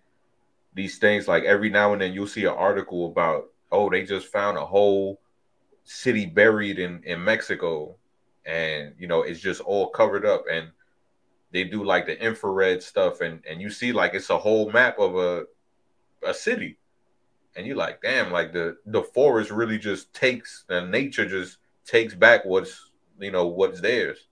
[0.77, 4.27] these things like every now and then you'll see an article about oh they just
[4.27, 5.19] found a whole
[5.83, 7.95] city buried in in Mexico.
[8.45, 10.69] And you know it's just all covered up and
[11.51, 13.21] they do like the infrared stuff.
[13.21, 15.45] And and you see like it's a whole map of a
[16.23, 16.77] a city.
[17.55, 22.13] And you're like damn like the the forest really just takes and nature just takes
[22.13, 24.27] back what's you know what's theirs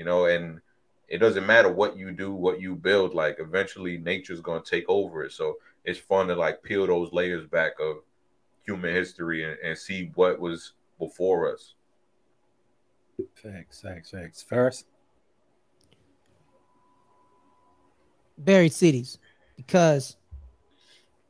[0.00, 0.24] you know?
[0.24, 0.60] And
[1.08, 4.86] it doesn't matter what you do what you build like eventually nature's going to take
[4.88, 5.32] over it.
[5.32, 7.98] So it's fun to like peel those layers back of
[8.64, 11.74] human history and, and see what was before us.
[13.42, 14.42] Thanks, thanks, thanks.
[14.42, 14.86] First,
[18.38, 19.18] buried cities,
[19.56, 20.16] because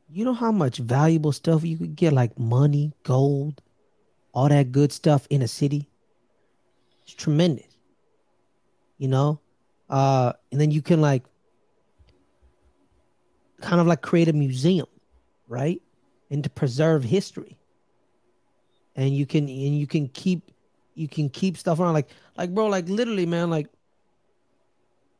[0.09, 3.61] you know how much valuable stuff you could get, like money, gold,
[4.33, 5.89] all that good stuff in a city.
[7.03, 7.77] It's tremendous,
[8.97, 9.39] you know.
[9.89, 11.23] Uh, and then you can like
[13.61, 14.87] kind of like create a museum,
[15.47, 15.81] right?
[16.29, 17.57] And to preserve history.
[18.95, 20.51] And you can and you can keep
[20.95, 23.67] you can keep stuff around like like bro, like literally, man, like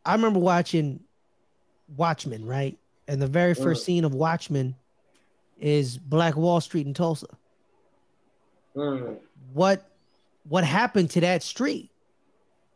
[0.05, 1.01] I remember watching
[1.95, 2.77] Watchmen, right?
[3.07, 4.75] And the very first scene of Watchmen
[5.59, 7.27] is Black Wall Street in Tulsa.
[8.75, 9.17] Mm.
[9.53, 9.89] What
[10.47, 11.91] what happened to that street?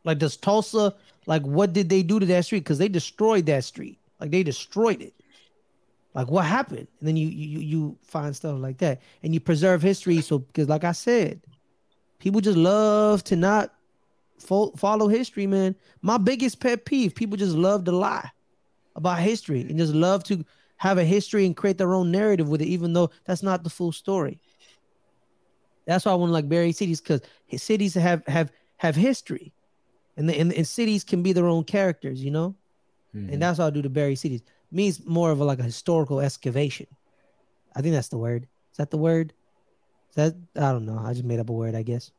[0.03, 0.93] Like does Tulsa
[1.25, 2.59] like what did they do to that street?
[2.59, 3.97] Because they destroyed that street.
[4.19, 5.13] Like they destroyed it.
[6.15, 6.87] Like what happened?
[6.99, 10.21] And then you you you find stuff like that, and you preserve history.
[10.21, 11.41] So because like I said,
[12.19, 13.73] people just love to not
[14.39, 15.75] fo- follow history, man.
[16.01, 18.31] My biggest pet peeve: people just love to lie
[18.95, 20.45] about history and just love to
[20.77, 23.69] have a history and create their own narrative with it, even though that's not the
[23.69, 24.39] full story.
[25.85, 27.21] That's why I want to like bury cities because
[27.57, 29.53] cities have have have history,
[30.15, 32.55] and, the, and and cities can be their own characters, you know.
[33.13, 33.33] Mm-hmm.
[33.33, 36.19] And that's why I do the bury cities means more of a, like a historical
[36.19, 36.87] excavation.
[37.75, 38.43] I think that's the word.
[38.71, 39.33] Is that the word?
[40.09, 40.97] Is that I don't know.
[40.97, 42.11] I just made up a word, I guess.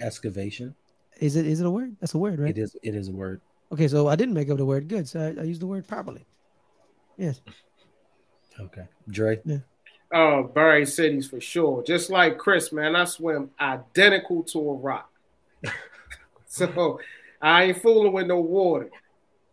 [0.00, 0.74] Excavation.
[1.18, 1.96] Is it is it a word?
[2.00, 2.50] That's a word, right?
[2.50, 3.40] It is it is a word.
[3.72, 4.88] Okay, so I didn't make up the word.
[4.88, 5.08] Good.
[5.08, 6.26] So I, I used the word properly.
[7.16, 7.40] Yes.
[8.60, 8.86] Okay.
[9.08, 9.40] Dre.
[9.44, 9.58] Yeah.
[10.12, 11.82] Oh, Berry cities for sure.
[11.82, 15.10] Just like Chris, man, I swim identical to a rock.
[16.46, 17.00] so
[17.42, 18.90] I ain't fooling with no water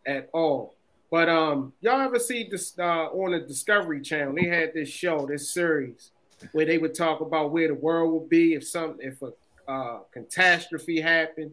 [0.05, 0.75] at all.
[1.13, 4.33] But um, y'all ever see this uh, on the Discovery Channel?
[4.33, 6.09] They had this show, this series,
[6.53, 9.31] where they would talk about where the world would be if some if a
[9.71, 11.51] uh, catastrophe happened,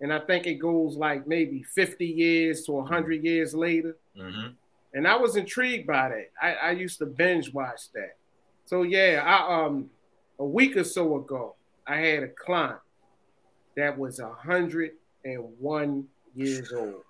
[0.00, 3.98] and I think it goes like maybe fifty years to hundred years later.
[4.18, 4.52] Mm-hmm.
[4.94, 6.30] And I was intrigued by that.
[6.40, 8.16] I, I used to binge watch that.
[8.64, 9.90] So yeah, I um
[10.38, 11.56] a week or so ago,
[11.86, 12.80] I had a client
[13.76, 14.92] that was hundred
[15.26, 17.02] and one years old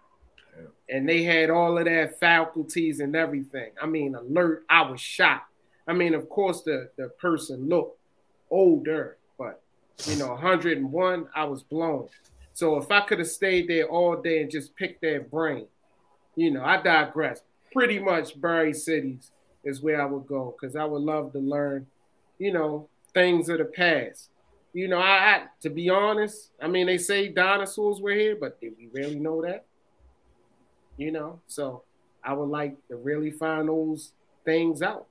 [0.89, 3.71] and they had all of their faculties and everything.
[3.81, 4.65] I mean, alert.
[4.69, 5.51] I was shocked.
[5.87, 7.99] I mean, of course, the the person looked
[8.51, 9.63] older, but
[10.07, 12.09] you know, 101, I was blown.
[12.53, 15.67] So if I could have stayed there all day and just picked their brain,
[16.37, 17.43] you know, I digress.
[17.73, 19.33] Pretty much Bury Cities
[19.65, 21.87] is where I would go because I would love to learn,
[22.39, 24.31] you know, things of the past.
[24.73, 28.61] You know, I, I to be honest, I mean they say dinosaurs were here, but
[28.61, 29.67] did we really know that?
[30.97, 31.83] You know, so
[32.23, 34.13] I would like to really find those
[34.45, 35.07] things out.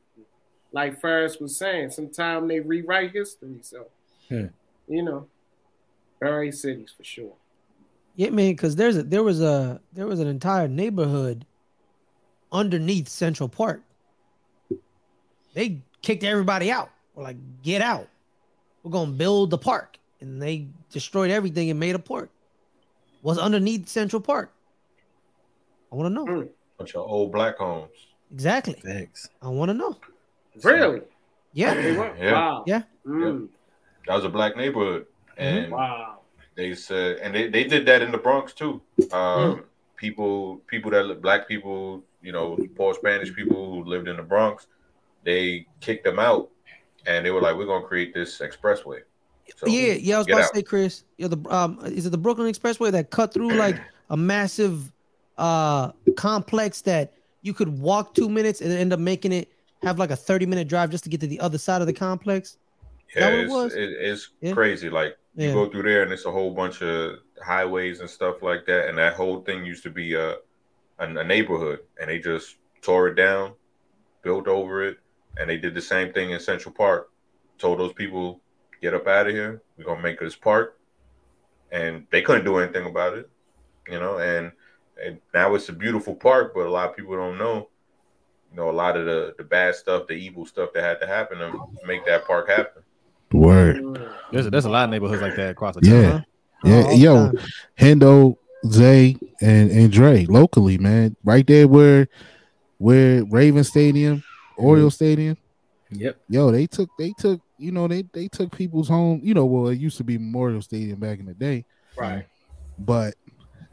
[0.71, 3.59] Like Ferris was saying, sometimes they rewrite history.
[3.61, 3.87] So,
[4.29, 4.45] Hmm.
[4.87, 5.27] you know,
[6.19, 7.33] Bury cities for sure.
[8.15, 11.45] Yeah, man, because there's a there was a there was an entire neighborhood
[12.51, 13.81] underneath Central Park.
[15.53, 16.89] They kicked everybody out.
[17.13, 18.07] We're like, get out.
[18.83, 19.97] We're gonna build the park.
[20.21, 22.29] And they destroyed everything and made a park.
[23.21, 24.51] Was underneath Central Park.
[25.93, 26.25] I want to know.
[26.25, 26.49] Mm.
[26.79, 27.91] Bunch of old black homes.
[28.33, 28.73] Exactly.
[28.83, 29.29] Thanks.
[29.43, 29.95] I want to know.
[30.63, 31.01] Really?
[31.53, 31.75] Yeah.
[31.75, 31.93] They?
[31.93, 32.31] Yeah.
[32.33, 32.63] Wow.
[32.65, 32.81] Yeah.
[33.05, 33.47] Mm.
[34.07, 35.05] That was a black neighborhood,
[35.37, 36.19] and Wow.
[36.55, 38.81] they said, and they, they did that in the Bronx too.
[39.11, 39.63] Um,
[39.95, 44.67] People, people that black people, you know, poor Spanish people who lived in the Bronx,
[45.23, 46.49] they kicked them out,
[47.05, 49.03] and they were like, "We're gonna create this expressway."
[49.55, 50.15] So, yeah, yeah.
[50.15, 50.49] I was get about out.
[50.49, 51.05] to say, Chris.
[51.17, 53.79] Yeah, the um, is it the Brooklyn Expressway that cut through like
[54.09, 54.91] a massive
[55.37, 59.49] uh complex that you could walk two minutes and end up making it
[59.81, 61.93] have like a thirty minute drive just to get to the other side of the
[61.93, 62.57] complex?
[63.15, 63.73] Yeah, it it's, was?
[63.73, 64.53] it- it's Yeah.
[64.53, 64.89] crazy.
[64.89, 65.53] Like you Yeah.
[65.53, 68.87] go through there, and it's a whole bunch of highways and stuff like that.
[68.87, 70.37] And that whole thing used to be a
[70.99, 73.53] a, a neighborhood, and they just tore it down,
[74.21, 74.97] built over it,
[75.37, 77.09] and they did the same thing in Central Park.
[77.57, 78.41] Told those people,
[78.81, 79.63] "Get up out of here.
[79.77, 80.77] We're gonna make this park,"
[81.71, 83.27] and they couldn't do anything about it,
[83.89, 84.19] you know.
[84.19, 84.51] And
[85.01, 87.69] and now it's a beautiful park, but a lot of people don't know.
[88.51, 91.07] You know, a lot of the, the bad stuff, the evil stuff that had to
[91.07, 91.53] happen to
[91.85, 92.83] make that park happen.
[93.31, 93.99] Word.
[94.31, 96.11] There's there's a lot of neighborhoods like that across the Yeah.
[96.11, 96.25] town.
[96.63, 97.37] Yeah, all the yo, time.
[97.79, 98.37] Hendo,
[98.67, 102.07] Zay, and and Dre locally, man, right there where
[102.77, 104.23] where Raven Stadium,
[104.57, 104.93] Oriole mm-hmm.
[104.93, 105.37] Stadium.
[105.89, 106.17] Yep.
[106.29, 109.19] Yo, they took they took you know they they took people's home.
[109.23, 111.65] You know, well, it used to be Memorial Stadium back in the day,
[111.97, 112.25] Right.
[112.77, 113.15] but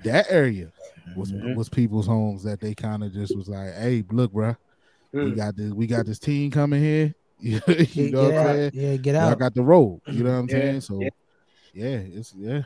[0.05, 0.73] that area
[1.17, 1.55] was Mhm.
[1.57, 4.57] was people's homes that they kind of just was like, hey, look, bruh,
[5.13, 5.37] we Mm.
[5.37, 7.15] got this we got this team coming here.
[7.41, 7.69] you Get,
[8.13, 8.71] know get what I'm saying?
[8.75, 9.39] Yeah, get Y'all out.
[9.39, 10.01] got the road.
[10.07, 10.81] You know what I'm Yeah, saying?
[10.83, 11.09] So yeah.
[11.73, 12.63] yeah, it's yeah.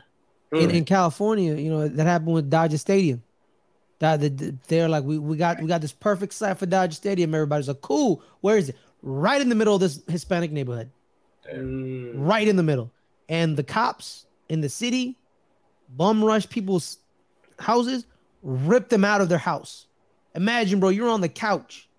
[0.53, 0.73] in, Mm.
[0.73, 3.23] in California, you know, that happened with Dodger Stadium.
[3.99, 6.93] That the, the- they're like, we, we got we got this perfect site for Dodger
[6.95, 7.33] Stadium.
[7.33, 8.21] Everybody's like, cool.
[8.41, 8.75] Where is it?
[9.01, 10.89] Right in the middle of this Hispanic neighborhood.
[11.53, 12.11] Mm.
[12.15, 12.91] Right in the middle.
[13.29, 15.17] And the cops in the city
[15.95, 16.97] bum rush people's
[17.59, 18.05] houses,
[18.45, 19.87] rip them out of their house.
[20.35, 21.89] Imagine, bro, you're on the couch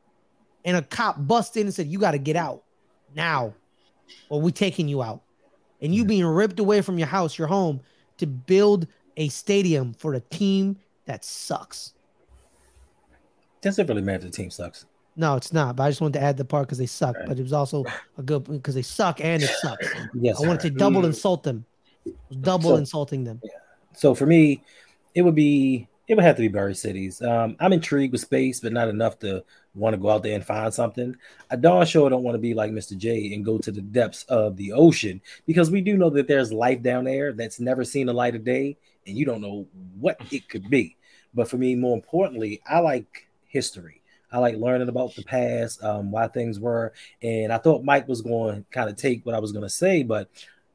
[0.65, 2.63] and a cop busts in and said, You gotta get out
[3.15, 3.53] now,
[4.29, 5.23] or we taking you out.
[5.83, 7.81] And you being ripped away from your house, your home,
[8.19, 8.87] to build
[9.17, 11.93] a stadium for a team that sucks.
[13.61, 14.87] Doesn't really matter if the team sucks.
[15.17, 15.77] No, it's not.
[15.77, 17.17] But I just wanted to add the part because they suck.
[17.27, 17.85] But it was also
[18.19, 19.87] a good because they suck and it sucks.
[20.15, 20.43] Yes.
[20.43, 21.65] I wanted to double insult them.
[22.43, 23.41] Double So- insulting them.
[23.43, 23.51] Yeah.
[23.95, 24.63] So for me,
[25.15, 27.21] it would be it would have to be Bury Cities.
[27.21, 30.45] Um, I'm intrigued with space, but not enough to want to go out there and
[30.45, 31.17] find something.
[31.51, 32.97] I darn sure don't want to be like Mr.
[32.97, 36.53] J and go to the depths of the ocean because we do know that there's
[36.53, 38.77] life down there that's never seen the light of day,
[39.07, 39.67] and you don't know
[39.99, 40.97] what it could be.
[41.35, 44.03] But for me, more importantly, I like history.
[44.31, 46.93] I like learning about the past, um, why things were.
[47.23, 49.71] And I thought Mike was going to kind of take what I was going to
[49.71, 50.29] say, but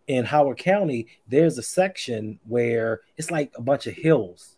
[0.07, 4.55] in Howard County, there's a section where it's like a bunch of hills,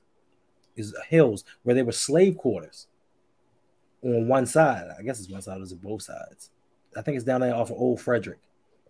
[0.76, 2.88] is hills where there were slave quarters
[4.04, 4.88] on one side.
[4.98, 6.50] I guess it's one side, or is it both sides?
[6.96, 8.40] I think it's down there off of Old Frederick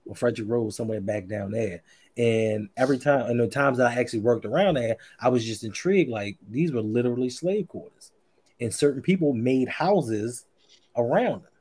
[0.05, 1.81] or Frederick Road, somewhere back down there.
[2.17, 5.63] And every time, and the times that I actually worked around there, I was just
[5.63, 6.09] intrigued.
[6.09, 8.11] Like these were literally slave quarters,
[8.59, 10.45] and certain people made houses
[10.95, 11.51] around them.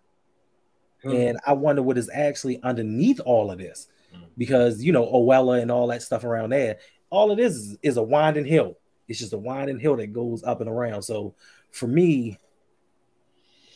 [1.02, 1.10] Hmm.
[1.10, 4.26] And I wonder what is actually underneath all of this Mm.
[4.36, 6.78] because you know Owella and all that stuff around there,
[7.10, 8.76] all it is is, is a winding hill.
[9.12, 11.02] It's just a winding hill that goes up and around.
[11.02, 11.34] So
[11.70, 12.38] for me,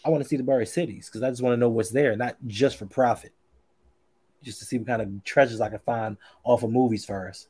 [0.02, 2.16] I want to see the Bury cities because I just want to know what's there,
[2.16, 3.32] not just for profit,
[4.42, 7.48] just to see what kind of treasures I can find off of movies first.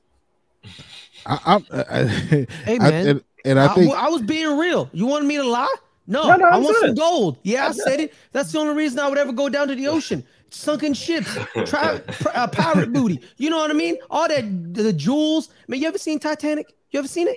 [1.24, 2.46] I, I'm, I, I, Hey,
[2.80, 3.06] I- man.
[3.08, 4.90] and, and I I, think I was being real.
[4.92, 5.72] You wanted me to lie?
[6.08, 7.38] No, No, no, I I'm want some gold.
[7.44, 8.14] Yeah, I said it.
[8.32, 10.24] That's the only reason I would ever go down to the ocean.
[10.50, 11.32] Sunken ships,
[11.66, 13.20] tri- pr- uh, pirate booty.
[13.36, 13.96] You know what I mean?
[14.10, 15.50] All that the jewels.
[15.68, 16.72] Man, you ever seen Titanic?
[16.90, 17.36] You ever seen it?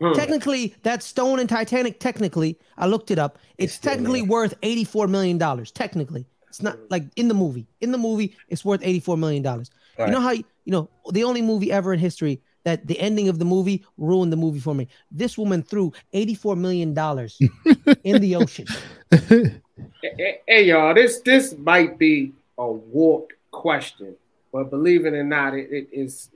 [0.00, 0.14] Mm.
[0.14, 2.00] Technically, that stone in Titanic.
[2.00, 3.38] Technically, I looked it up.
[3.58, 4.30] It's still technically there.
[4.30, 5.70] worth eighty-four million dollars.
[5.70, 7.66] Technically, it's not like in the movie.
[7.80, 9.70] In the movie, it's worth eighty-four million dollars.
[9.98, 13.28] You know how you, you know the only movie ever in history that the ending
[13.28, 14.88] of the movie ruined the movie for me.
[15.10, 17.38] This woman threw 84 million dollars
[18.04, 18.66] in the ocean.
[20.02, 24.14] Hey, hey, y'all, this this might be a warped question,
[24.52, 26.30] but believe it or not, it, it is.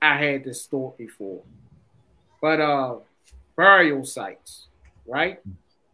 [0.00, 1.42] I had this thought before,
[2.40, 2.96] but uh,
[3.56, 4.68] burial sites,
[5.06, 5.40] right?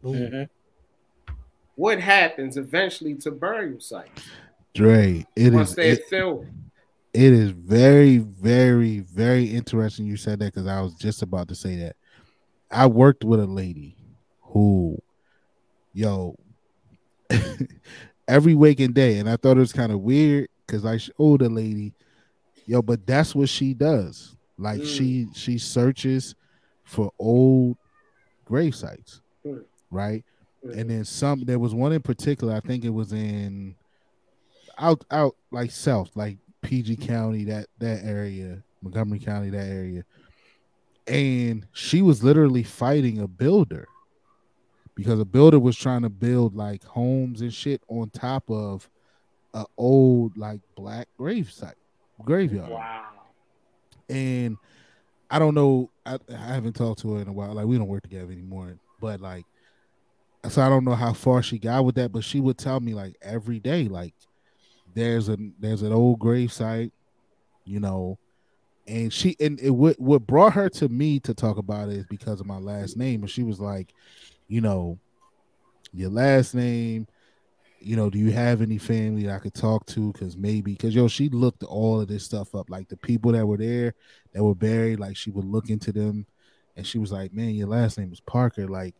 [0.03, 0.49] Mhm.
[1.75, 4.29] What happens eventually to burial sites
[4.75, 6.45] Dre, it once is they're it, filled?
[7.13, 11.55] it is very, very, very interesting you said that because I was just about to
[11.55, 11.95] say that.
[12.71, 13.95] I worked with a lady
[14.41, 14.97] who,
[15.93, 16.35] yo,
[18.27, 21.49] every waking day, and I thought it was kind of weird because I showed the
[21.49, 21.93] lady,
[22.65, 24.35] yo, but that's what she does.
[24.57, 24.85] Like Mm.
[24.85, 26.35] she she searches
[26.83, 27.77] for old
[28.45, 29.63] grave sites, Mm.
[29.91, 30.23] right?
[30.73, 33.75] and then some there was one in particular i think it was in
[34.77, 40.05] out out like south like pg county that that area montgomery county that area
[41.05, 43.85] and she was literally fighting a builder
[44.95, 48.89] because a builder was trying to build like homes and shit on top of
[49.53, 51.75] a old like black grave site
[52.23, 53.03] graveyard wow.
[54.09, 54.57] And
[55.29, 55.89] I don't know.
[56.05, 57.53] I, I haven't talked to her in a while.
[57.53, 58.77] Like we don't work together anymore.
[58.99, 59.45] But like,
[60.49, 62.11] so I don't know how far she got with that.
[62.11, 64.13] But she would tell me like every day, like
[64.93, 66.93] there's a there's an old grave site,
[67.65, 68.19] you know,
[68.87, 72.05] and she and it what what brought her to me to talk about it is
[72.05, 73.21] because of my last name.
[73.21, 73.93] And she was like,
[74.47, 74.99] you know,
[75.93, 77.07] your last name.
[77.83, 80.11] You know, do you have any family that I could talk to?
[80.13, 83.45] Because maybe, because yo, she looked all of this stuff up, like the people that
[83.45, 83.93] were there
[84.33, 84.99] that were buried.
[84.99, 86.25] Like she would look into them,
[86.77, 88.95] and she was like, "Man, your last name is Parker." Like,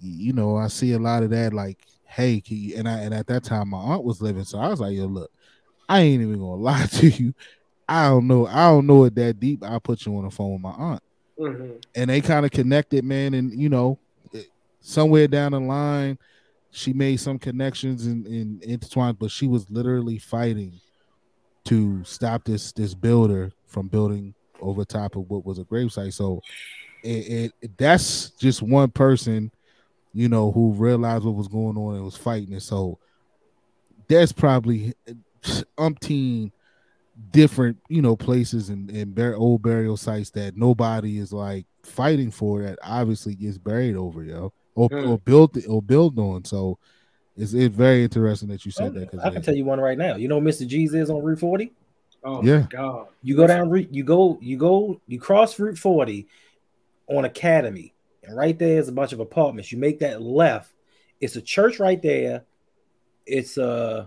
[0.00, 1.52] you know, I see a lot of that.
[1.52, 4.58] Like, hey, can you, and I and at that time my aunt was living, so
[4.58, 5.30] I was like, "Yo, look,
[5.88, 7.34] I ain't even gonna lie to you.
[7.88, 8.46] I don't know.
[8.46, 9.64] I don't know it that deep.
[9.64, 11.02] I'll put you on the phone with my aunt."
[11.38, 11.82] Mhm.
[11.94, 13.34] and they kind of connected, man.
[13.34, 13.98] And you know,
[14.80, 16.18] somewhere down the line,
[16.72, 18.26] she made some connections and,
[18.62, 20.80] intertwined, but she was literally fighting
[21.64, 26.14] to stop this this builder from building over top of what was a gravesite.
[26.14, 26.40] So
[27.04, 29.52] it, it that's just one person,
[30.14, 32.62] you know, who realized what was going on and was fighting it.
[32.62, 32.98] So
[34.08, 34.94] there's probably
[35.78, 36.52] umpteen
[37.32, 42.30] different, you know, places and, and bur- old burial sites that nobody is like fighting
[42.30, 45.08] for that obviously gets buried over, yo, or, Mm.
[45.10, 46.44] or built or built on.
[46.44, 46.78] So
[47.36, 49.08] it's, it's very interesting that you said that.
[49.22, 50.16] I can tell you one right now.
[50.16, 50.66] You know, Mr.
[50.66, 51.72] G's is on Route 40.
[52.24, 52.60] Oh Yeah.
[52.60, 53.06] my God.
[53.22, 56.26] You go down Route, you go, you go, you cross Route 40
[57.08, 57.92] on Academy,
[58.22, 59.72] and right there is a bunch of apartments.
[59.72, 60.72] You make that left.
[61.20, 62.44] It's a church right there.
[63.26, 64.06] It's uh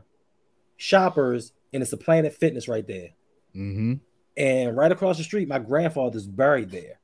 [0.77, 3.09] shoppers, and it's a Planet Fitness right there.
[3.55, 3.93] Mm-hmm.
[4.37, 6.99] And right across the street, my grandfather's buried there.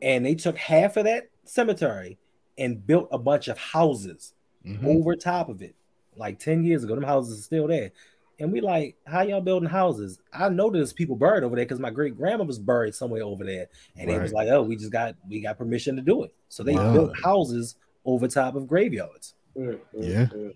[0.00, 2.18] And they took half of that cemetery
[2.58, 4.34] and built a bunch of houses
[4.66, 4.86] Mm-hmm.
[4.86, 5.74] over top of it.
[6.16, 7.92] Like 10 years ago, them houses are still there.
[8.40, 10.18] And we like, how y'all building houses?
[10.32, 13.44] I know there's people buried over there because my great grandma was buried somewhere over
[13.44, 13.68] there.
[13.96, 16.34] And it was like, oh, we just got we got permission to do it.
[16.48, 16.92] So they Wow.
[16.92, 19.34] built houses over top of graveyards.
[19.56, 20.26] Mm, mm, Yeah.
[20.26, 20.52] mm.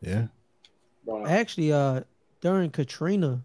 [0.00, 0.26] Yeah.
[1.04, 1.24] Wow.
[1.26, 2.02] Actually, uh,
[2.40, 3.44] during Katrina,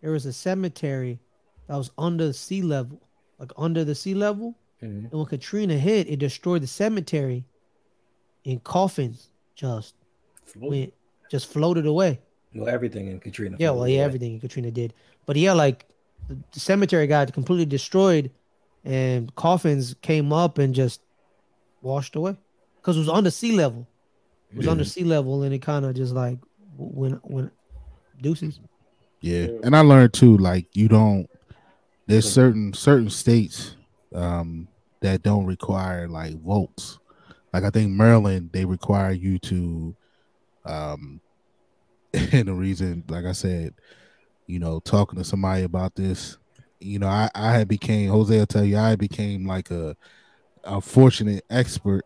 [0.00, 1.20] there was a cemetery
[1.68, 3.00] that was under the sea level,
[3.38, 4.56] like under the sea level.
[4.82, 5.04] Mhm.
[5.04, 7.44] And when Katrina hit, it destroyed the cemetery,
[8.44, 9.94] and coffins just
[10.56, 10.92] went
[11.30, 12.20] just floated away.
[12.54, 13.56] Well, everything in Katrina.
[13.58, 14.92] Yeah, well, yeah, everything Katrina did,
[15.24, 15.86] but yeah, like
[16.28, 18.30] the, the cemetery got completely destroyed,
[18.84, 21.00] and coffins came up and just
[21.80, 22.36] washed away
[22.76, 23.86] because it was under sea level.
[24.50, 26.38] It was under sea level, and it kind of just like
[26.76, 27.52] went went
[28.20, 28.60] deuces.
[29.20, 29.58] Yeah, Yeah.
[29.62, 30.36] and I learned too.
[30.36, 31.28] Like you don't.
[32.06, 33.76] There's certain certain states
[34.14, 34.68] um,
[35.02, 36.98] that don't require like vaults.
[37.52, 39.96] Like I think Maryland, they require you to.
[40.64, 41.20] Um,
[42.14, 43.74] and the reason, like I said,
[44.46, 46.38] you know, talking to somebody about this,
[46.80, 49.96] you know, I I had became Jose will tell you I became like a
[50.64, 52.04] a fortunate expert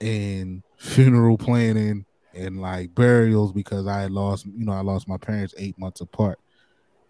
[0.00, 2.04] in funeral planning
[2.34, 6.38] and like burials because I lost, you know, I lost my parents eight months apart.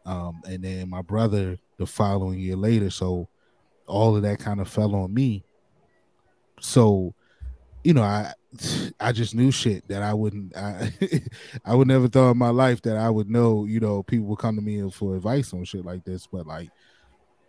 [0.06, 2.90] Um, and then my brother the following year later.
[2.90, 3.28] So
[3.88, 5.44] all of that kind of fell on me.
[6.60, 7.14] So,
[7.82, 8.32] you know, I
[9.00, 10.92] I just knew shit that I wouldn't I
[11.64, 14.38] I would never thought in my life that I would know, you know, people would
[14.38, 16.26] come to me for advice on shit like this.
[16.26, 16.70] But like,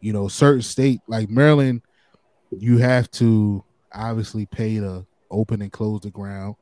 [0.01, 1.81] you know, certain state like Maryland,
[2.51, 3.63] you have to
[3.93, 6.55] obviously pay to open and close the ground.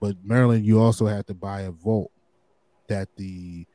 [0.00, 2.10] But Maryland, you also have to buy a vault
[2.88, 3.66] that the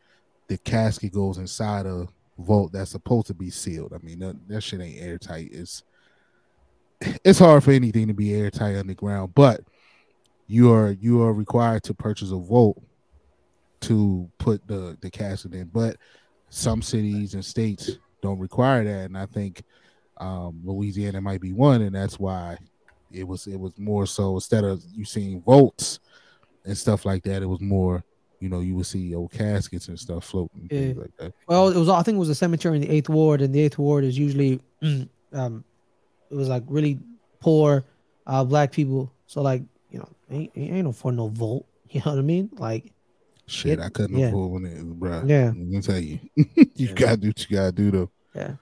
[0.47, 3.93] the casket goes inside of vault that's supposed to be sealed.
[3.93, 5.49] I mean, that, that shit ain't airtight.
[5.51, 5.83] It's
[7.23, 9.61] it's hard for anything to be airtight underground, but
[10.47, 12.81] you are you are required to purchase a vault
[13.81, 15.65] to put the the casket in.
[15.65, 15.97] But
[16.49, 17.91] some cities and states
[18.21, 19.63] don't require that, and I think
[20.17, 22.57] um, Louisiana might be one, and that's why
[23.11, 25.99] it was it was more so instead of you seeing vaults
[26.65, 28.03] and stuff like that, it was more
[28.39, 30.79] you know you would see old caskets and stuff floating Yeah.
[30.79, 31.33] things like that.
[31.47, 31.89] Well, it was.
[31.89, 34.17] I think it was a cemetery in the eighth ward, and the eighth ward is
[34.17, 34.59] usually,
[35.33, 35.63] um,
[36.29, 36.99] it was like really
[37.39, 37.83] poor,
[38.27, 39.11] uh, black people.
[39.27, 41.65] So like, you know, ain't ain't no for no vault.
[41.89, 42.49] You know what I mean?
[42.53, 42.91] Like,
[43.47, 44.27] Shit, Yeah, I couldn't yeah.
[44.29, 45.23] afford when it, bro.
[45.25, 45.49] Yeah.
[45.49, 46.45] I'm gonna tell you, you
[46.75, 46.93] Yeah.
[46.93, 48.09] gotta do what you gotta do though.
[48.35, 48.55] yeah,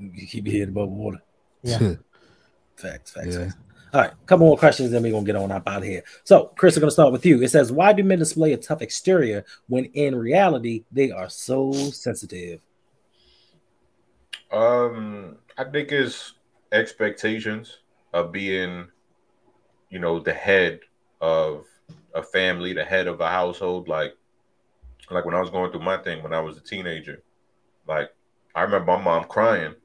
[0.00, 1.22] You keep your head above water.
[1.62, 1.78] Yeah.
[2.76, 3.44] Facts, facts, Yeah.
[3.44, 3.56] facts.
[3.94, 6.02] All right, a couple more questions, then we're gonna get on up out of here.
[6.24, 7.40] So, Chris, I'm gonna start with you.
[7.40, 11.72] It says, "Why do men display a tough exterior when in reality they are so
[11.72, 12.60] sensitive?"
[14.50, 16.32] Um, I think it's
[16.72, 17.78] expectations
[18.12, 18.88] of being,
[19.90, 20.80] you know, the head
[21.20, 21.64] of
[22.16, 23.86] a family, the head of a household.
[23.86, 24.16] Like,
[25.08, 27.22] like when I was going through my thing when I was a teenager,
[27.86, 28.10] like
[28.56, 29.76] I remember my mom crying,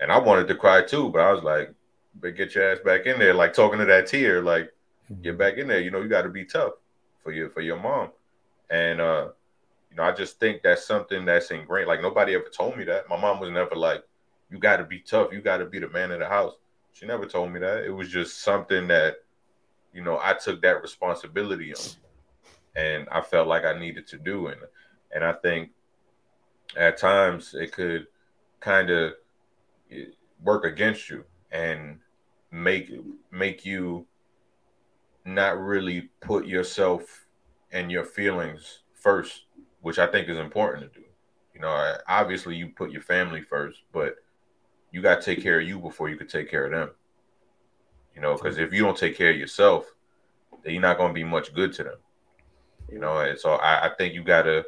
[0.00, 1.72] and I wanted to cry too, but I was like,
[2.14, 4.72] "But get your ass back in there!" Like talking to that tear, like
[5.22, 5.80] get back in there.
[5.80, 6.74] You know, you got to be tough
[7.22, 8.10] for your for your mom,
[8.70, 9.28] and uh,
[9.90, 11.88] you know, I just think that's something that's ingrained.
[11.88, 13.08] Like nobody ever told me that.
[13.08, 14.04] My mom was never like,
[14.50, 15.32] "You got to be tough.
[15.32, 16.54] You got to be the man of the house."
[16.92, 17.84] She never told me that.
[17.84, 19.16] It was just something that,
[19.94, 21.80] you know, I took that responsibility on,
[22.76, 24.48] and I felt like I needed to do.
[24.48, 24.60] And
[25.12, 25.70] and I think
[26.76, 28.06] at times it could
[28.60, 29.12] kind of
[30.42, 31.98] work against you and
[32.52, 32.90] make
[33.30, 34.06] make you
[35.24, 37.26] not really put yourself
[37.72, 39.46] and your feelings first,
[39.80, 41.06] which I think is important to do.
[41.54, 44.16] You know, I- obviously you put your family first, but
[44.90, 46.90] you got to take care of you before you could take care of them.
[48.14, 49.86] You know, because if you don't take care of yourself,
[50.62, 51.98] then you're not going to be much good to them.
[52.90, 54.64] You know, and so I, I think you got to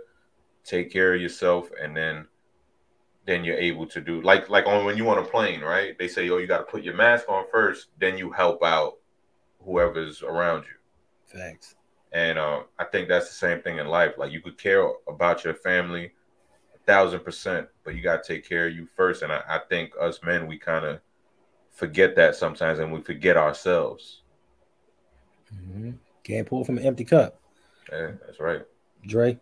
[0.65, 2.27] take care of yourself, and then
[3.27, 5.99] then you're able to do like like on when you on a plane, right?
[5.99, 8.99] They say, oh, you got to put your mask on first, then you help out
[9.65, 11.39] whoever's around you.
[11.39, 11.75] Thanks.
[12.13, 14.15] And uh, I think that's the same thing in life.
[14.19, 16.13] Like you could care about your family
[16.75, 19.23] a thousand percent, but you got to take care of you first.
[19.23, 21.01] And I, I think us men, we kind of
[21.73, 24.23] forget that sometimes and we forget ourselves.
[25.53, 25.95] Mhm.
[26.23, 27.41] Can't pull from an empty cup.
[27.91, 28.63] Yeah, that's right.
[29.07, 29.39] Dre.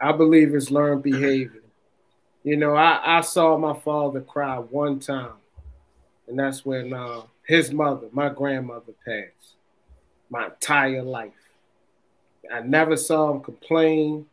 [0.00, 1.59] I believe it's learned behavior.
[2.42, 5.34] You know, I, I saw my father cry one time,
[6.26, 9.56] and that's when uh, his mother, my grandmother, passed.
[10.30, 11.32] My entire life,
[12.52, 14.26] I never saw him complain.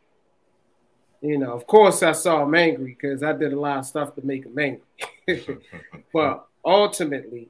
[1.20, 4.14] You know, of course, I saw him angry because I did a lot of stuff
[4.14, 5.58] to make him angry.
[6.12, 7.48] but ultimately,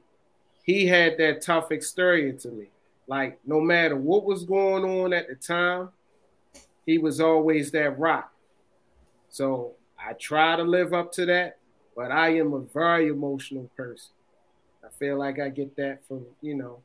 [0.63, 2.65] he had that tough exterior to me.
[3.07, 5.89] Like, no matter what was going on at the time,
[6.85, 8.33] he was always that rock.
[9.29, 9.73] So
[10.03, 11.57] I try to live up to that,
[11.95, 14.11] but I am a very emotional person.
[14.83, 16.79] I feel like I get that from, you know,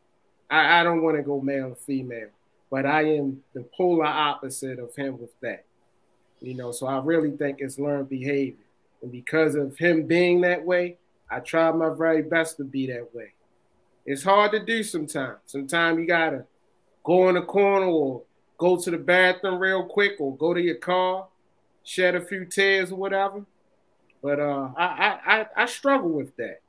[0.51, 2.29] I, I don't want to go male or female,
[2.71, 5.65] but I am the polar opposite of him with that.
[6.41, 8.65] You know, so I really think it's learned behavior.
[9.03, 10.99] And because of him being that way,
[11.31, 13.33] I try my very best to be that way.
[14.05, 15.39] It's hard to do sometimes.
[15.47, 16.45] Sometimes you gotta
[17.03, 18.23] go in the corner or
[18.59, 21.29] go to the bathroom real quick or go to your car,
[21.85, 23.45] shed a few tears or whatever.
[24.23, 26.61] But uh, I, I, I, struggle with that.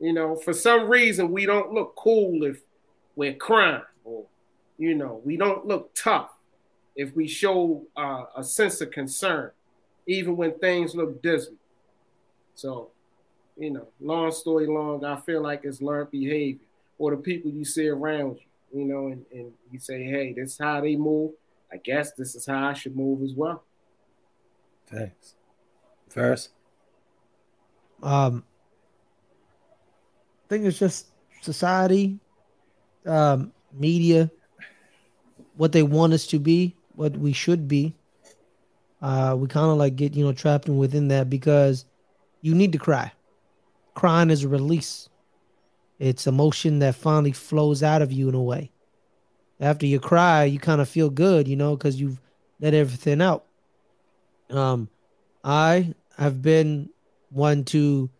[0.00, 2.60] You know, for some reason we don't look cool if
[3.14, 4.24] we're crying, or
[4.78, 6.30] you know, we don't look tough
[6.96, 9.50] if we show uh, a sense of concern,
[10.06, 11.58] even when things look dismal.
[12.54, 12.90] So,
[13.56, 16.66] you know, long story long, I feel like it's learned behavior
[16.98, 18.38] or the people you see around
[18.72, 21.32] you, you know, and, and you say, hey, this is how they move.
[21.72, 23.62] I guess this is how I should move as well.
[24.92, 25.34] Thanks.
[26.10, 26.48] Ferris.
[28.02, 28.44] Um,
[30.44, 31.06] I think it's just
[31.40, 32.18] society,
[33.06, 34.30] um, media,
[35.56, 37.94] what they want us to be, what we should be.
[39.00, 41.86] Uh, we kind of like get you know trapped in within that because
[42.40, 43.10] you need to cry.
[43.94, 45.08] Crying is a release.
[45.98, 48.70] It's emotion that finally flows out of you in a way.
[49.60, 52.20] After you cry, you kind of feel good, you know, because you've
[52.60, 53.44] let everything out.
[54.52, 54.88] Um,
[55.42, 56.90] I have been
[57.30, 58.10] one to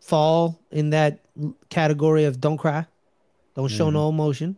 [0.00, 1.20] fall in that
[1.68, 2.86] category of don't cry,
[3.54, 3.92] don't show Mhm.
[3.94, 4.56] no emotion.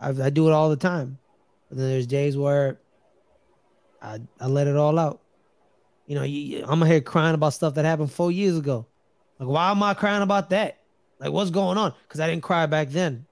[0.00, 1.18] I, I do it all the time.
[1.68, 2.78] But then there's days where
[4.00, 5.20] I, I let it all out.
[6.06, 8.86] You know, you, I'm here crying about stuff that happened four years ago.
[9.38, 10.78] Like, why am I crying about that?
[11.18, 11.94] Like, what's going on?
[12.06, 13.26] Because I didn't cry back then.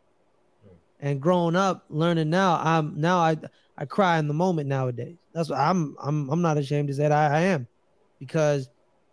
[1.01, 3.37] And growing up, learning now, I'm now I
[3.81, 5.17] I cry in the moment nowadays.
[5.33, 7.67] That's what I'm I'm I'm not ashamed to say that I, I am,
[8.19, 8.69] because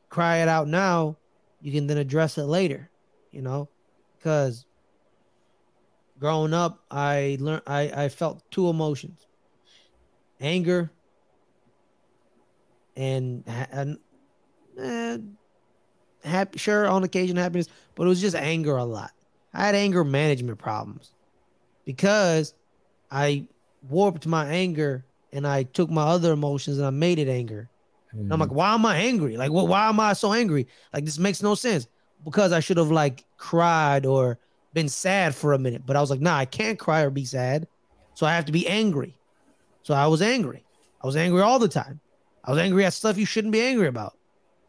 [0.09, 1.15] cry it out now,
[1.61, 2.89] you can then address it later.
[3.31, 3.69] You know,
[4.17, 4.65] because
[6.19, 9.25] growing up, I learned I I felt two emotions,
[10.41, 10.91] anger
[12.97, 13.99] and and
[14.77, 15.17] eh,
[16.25, 19.11] happy sure on occasion happiness, but it was just anger a lot.
[19.53, 21.13] I had anger management problems
[21.85, 22.53] because
[23.09, 23.47] I
[23.89, 27.69] warped my anger and I took my other emotions and I made it anger.
[28.11, 28.57] And I'm like, mm-hmm.
[28.57, 29.37] why am I angry?
[29.37, 29.67] Like, what?
[29.67, 30.67] Why am I so angry?
[30.93, 31.87] Like, this makes no sense.
[32.23, 34.39] Because I should have like cried or
[34.73, 37.25] been sad for a minute, but I was like, nah, I can't cry or be
[37.25, 37.67] sad,
[38.15, 39.17] so I have to be angry.
[39.83, 40.63] So I was angry.
[41.01, 41.99] I was angry all the time.
[42.43, 44.17] I was angry at stuff you shouldn't be angry about.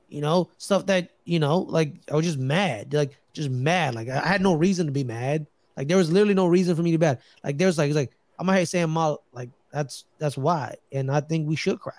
[0.08, 3.94] You know, stuff that you know, like I was just mad, like just mad.
[3.94, 5.46] Like I had no reason to be mad.
[5.76, 7.20] Like there was literally no reason for me to be mad.
[7.44, 11.20] Like there's like it's like I'm here saying my like that's that's why, and I
[11.20, 11.92] think we should cry.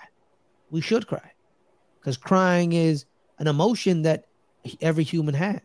[0.71, 1.31] We should cry,
[1.99, 3.05] because crying is
[3.39, 4.25] an emotion that
[4.81, 5.61] every human has.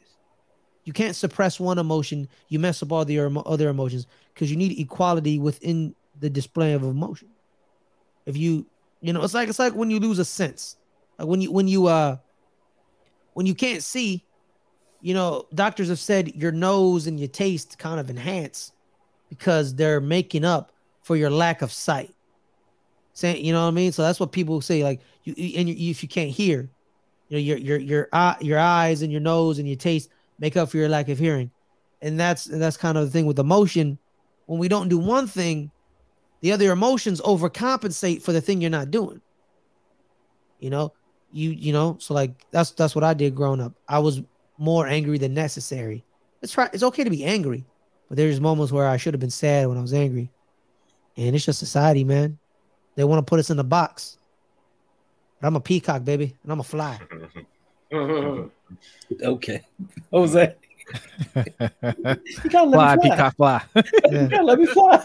[0.85, 2.29] You can't suppress one emotion.
[2.49, 6.83] You mess up all the other emotions because you need equality within the display of
[6.83, 7.29] emotion.
[8.27, 8.67] If you,
[9.01, 10.77] you know, it's like it's like when you lose a sense,
[11.19, 12.19] like when you when you uh
[13.33, 14.25] when you can't see,
[15.01, 18.73] you know, doctors have said your nose and your taste kind of enhance
[19.39, 22.15] because they're making up for your lack of sight.
[23.13, 23.93] Saying, you know what I mean?
[23.93, 24.83] So that's what people say.
[24.83, 26.69] Like you, and you, if you can't hear,
[27.29, 30.57] you know, your your your eye, your eyes and your nose and your taste make
[30.57, 31.51] up for your lack of hearing,
[32.03, 33.99] and that's and that's kind of the thing with emotion.
[34.47, 35.71] When we don't do one thing,
[36.41, 39.21] the other emotions overcompensate for the thing you're not doing.
[40.59, 40.93] You know,
[41.33, 43.75] you you know, so like that's that's what I did growing up.
[43.89, 44.23] I was
[44.59, 46.05] more angry than necessary.
[46.43, 46.71] It's right.
[46.73, 47.65] It's okay to be angry,
[48.15, 50.31] but there's moments where I should have been sad when I was angry,
[51.17, 52.39] and it's just society, man.
[52.95, 54.19] They want to put us in a box.
[55.41, 57.01] But I'm a peacock, baby, and I'm a fly.
[59.23, 59.61] Okay,
[60.13, 60.55] Jose,
[61.35, 61.43] you
[62.51, 63.11] gotta let fly, me fly.
[63.11, 63.63] peacock, fly.
[64.11, 65.05] You gotta let me fly.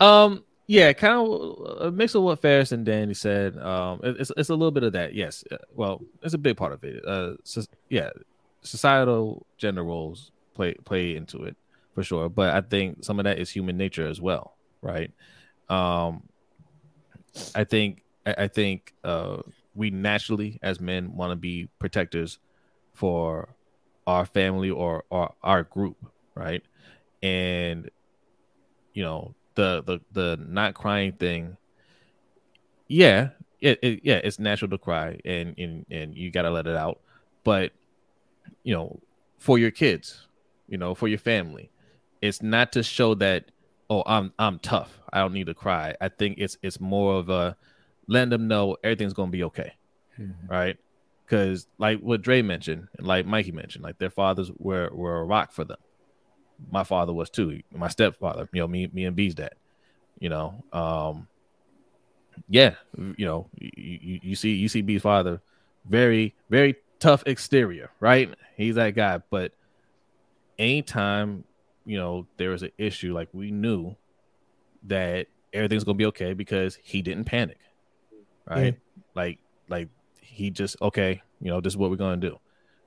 [0.00, 3.56] Um, yeah, kind of a mix of what Ferris and Danny said.
[3.58, 5.14] Um, it- it's it's a little bit of that.
[5.14, 7.02] Yes, Uh, well, it's a big part of it.
[7.06, 8.10] Uh, so, yeah,
[8.62, 11.56] societal gender roles play play into it
[11.94, 12.28] for sure.
[12.28, 15.10] But I think some of that is human nature as well, right?
[15.68, 16.24] Um,
[17.54, 19.38] I think I, I think uh,
[19.74, 22.38] we naturally as men want to be protectors
[22.92, 23.48] for
[24.06, 25.96] our family or, or our group,
[26.34, 26.62] right?
[27.22, 27.90] And
[28.94, 31.56] you know the the the not crying thing
[32.88, 36.66] yeah it, it yeah it's natural to cry and and and you got to let
[36.66, 37.00] it out
[37.42, 37.72] but
[38.62, 38.98] you know
[39.38, 40.26] for your kids
[40.68, 41.70] you know for your family
[42.22, 43.50] it's not to show that
[43.90, 47.28] oh i'm i'm tough i don't need to cry i think it's it's more of
[47.28, 47.56] a
[48.06, 49.72] letting them know everything's going to be okay
[50.48, 50.76] right
[51.24, 55.24] because like what Dre mentioned and like Mikey mentioned like their fathers were were a
[55.24, 55.78] rock for them
[56.70, 57.60] my father was too.
[57.72, 59.54] My stepfather, you know, me, me and B's dad.
[60.18, 61.26] You know, um,
[62.48, 65.40] yeah, you know, you, you, you see, you see B's father,
[65.88, 68.32] very, very tough exterior, right?
[68.56, 69.20] He's that guy.
[69.28, 69.52] But
[70.58, 71.44] anytime,
[71.84, 73.96] you know, there was an issue, like we knew
[74.84, 77.58] that everything's gonna be okay because he didn't panic,
[78.48, 78.78] right?
[79.14, 79.88] Like, like
[80.20, 82.38] he just okay, you know, this is what we're gonna do,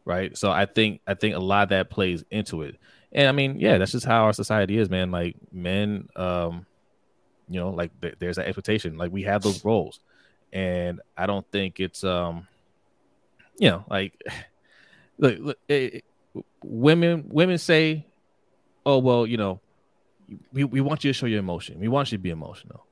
[0.05, 0.37] right?
[0.37, 2.75] So I think, I think a lot of that plays into it.
[3.11, 5.11] And I mean, yeah, that's just how our society is, man.
[5.11, 6.65] Like men, um,
[7.49, 8.97] you know, like th- there's that expectation.
[8.97, 9.99] Like we have those roles,
[10.51, 12.47] and I don't think it's, um,
[13.57, 14.21] you know, like,
[15.17, 16.03] look, look it-
[16.63, 18.05] women, women say,
[18.85, 19.59] oh well, you know,
[20.51, 21.79] we we want you to show your emotion.
[21.79, 22.85] We want you to be emotional,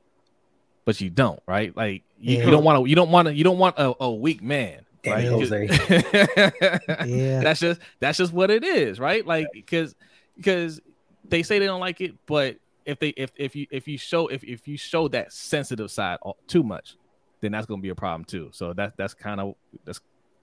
[0.86, 1.76] but you don't, right?
[1.76, 2.46] Like you, Yeah.
[2.46, 4.82] you don't want to, you don't want to, you don't want a, a weak man.
[5.06, 5.26] Right?
[7.06, 7.42] Yeah.
[7.42, 9.26] that's just that's just what it is, right?
[9.26, 9.94] Like because
[10.36, 10.82] because
[11.28, 14.28] they say they don't like it, but if they if if you if you show
[14.28, 16.96] if if you show that sensitive side uh, too much,
[17.42, 18.50] then that's gonna be a problem too.
[18.52, 19.56] So that that's kind of
[19.86, 20.00] that's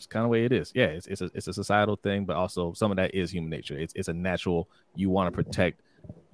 [0.07, 0.73] kind of way it is.
[0.75, 3.51] Yeah, it's it's a it's a societal thing, but also some of that is human
[3.51, 3.79] nature.
[3.79, 4.69] It's it's a natural.
[4.95, 5.81] You want to protect,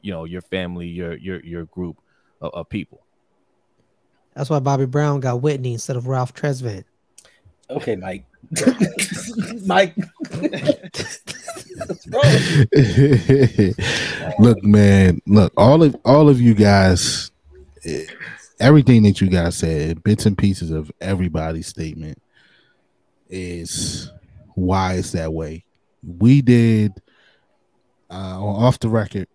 [0.01, 1.99] you know, your family, your your your group
[2.41, 3.01] of, of people.
[4.35, 6.85] That's why Bobby Brown got Whitney instead of Ralph Tresvant.
[7.71, 8.25] Okay, Mike.
[9.67, 9.95] Mike.
[14.39, 17.31] Look, man, look, all of all of you guys,
[17.85, 18.05] eh,
[18.61, 22.21] everything that you guys said, bits and pieces of everybody's statement
[23.29, 24.11] is
[24.55, 25.65] why it's that way.
[26.03, 26.93] We did
[28.11, 29.29] uh, off the record,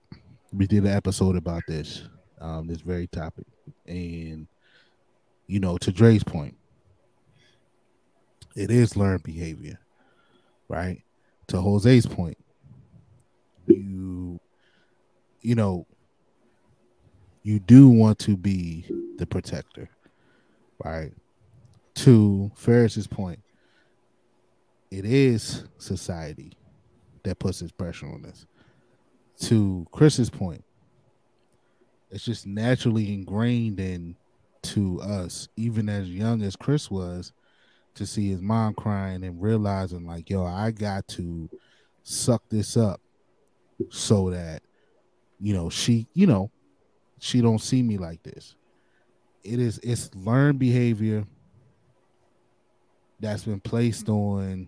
[0.52, 2.04] we did an episode about this,
[2.42, 3.46] um, this very topic,
[3.86, 4.48] and
[5.48, 6.56] you know, to Dre's point,
[8.56, 9.80] it is learned behavior,
[10.68, 11.04] right?
[11.48, 12.38] To Jose's point,
[13.68, 14.40] you,
[15.42, 15.86] you know,
[17.44, 18.86] you do want to be
[19.18, 19.90] the protector,
[20.84, 21.12] right?
[21.96, 23.43] To Ferris's point,
[24.94, 26.54] it is society
[27.24, 28.46] that puts this pressure on us.
[29.48, 30.64] To Chris's point,
[32.12, 34.16] it's just naturally ingrained in
[34.62, 37.34] to us, even as young as Chris was,
[37.96, 41.50] to see his mom crying and realizing like, yo, I got to
[42.04, 43.02] suck this up
[43.90, 44.62] so that
[45.40, 46.52] you know she, you know,
[47.20, 48.54] she don't see me like this.
[49.44, 51.26] It is it's learned behavior
[53.20, 54.68] that's been placed on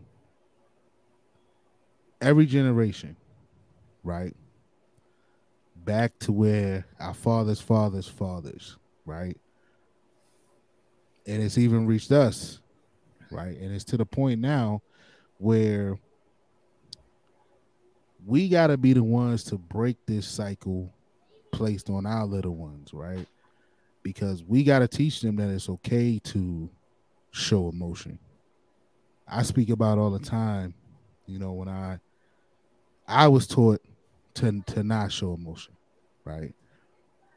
[2.25, 3.15] every generation,
[4.03, 4.35] right?
[5.75, 9.37] Back to where our fathers, fathers, fathers, right?
[11.27, 12.59] And it's even reached us,
[13.31, 13.55] right?
[13.57, 14.81] And it's to the point now
[15.37, 15.99] where
[18.25, 20.91] we got to be the ones to break this cycle
[21.51, 23.27] placed on our little ones, right?
[24.01, 26.69] Because we got to teach them that it's okay to
[27.29, 28.17] show emotion.
[29.27, 30.73] I speak about all the time,
[31.27, 31.99] you know, when I
[33.07, 33.81] I was taught
[34.35, 35.73] to to not show emotion,
[36.23, 36.53] right?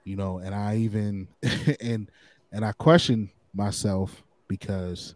[0.04, 1.28] You know, and I even
[1.80, 2.10] and
[2.52, 5.14] and I questioned myself because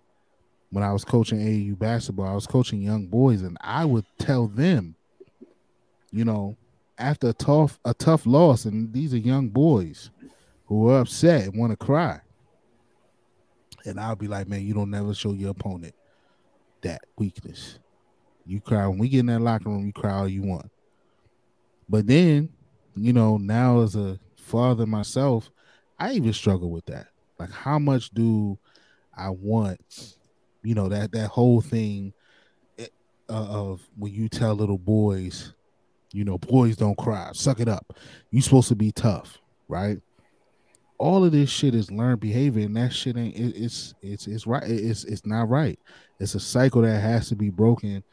[0.70, 4.46] when I was coaching AAU basketball, I was coaching young boys, and I would tell
[4.46, 4.94] them,
[6.10, 6.56] you know,
[6.98, 10.10] after a tough a tough loss, and these are young boys
[10.66, 12.20] who are upset and want to cry.
[13.84, 15.94] And I'll be like, man, you don't never show your opponent
[16.82, 17.78] that weakness.
[18.44, 20.70] You cry when we get in that locker room, you cry all you want.
[21.88, 22.48] But then,
[22.96, 25.50] you know, now as a father myself,
[25.98, 27.08] I even struggle with that.
[27.38, 28.58] Like, how much do
[29.16, 30.16] I want,
[30.62, 32.12] you know, that that whole thing
[32.78, 32.86] eh,
[33.28, 35.54] uh, of when you tell little boys,
[36.12, 37.96] you know, boys don't cry, suck it up.
[38.30, 39.38] You supposed to be tough,
[39.68, 39.98] right?
[40.98, 43.34] All of this shit is learned behavior, and that shit ain't.
[43.34, 44.62] It, it's it's it's right.
[44.62, 45.78] It's it's not right.
[46.20, 48.04] It's a cycle that has to be broken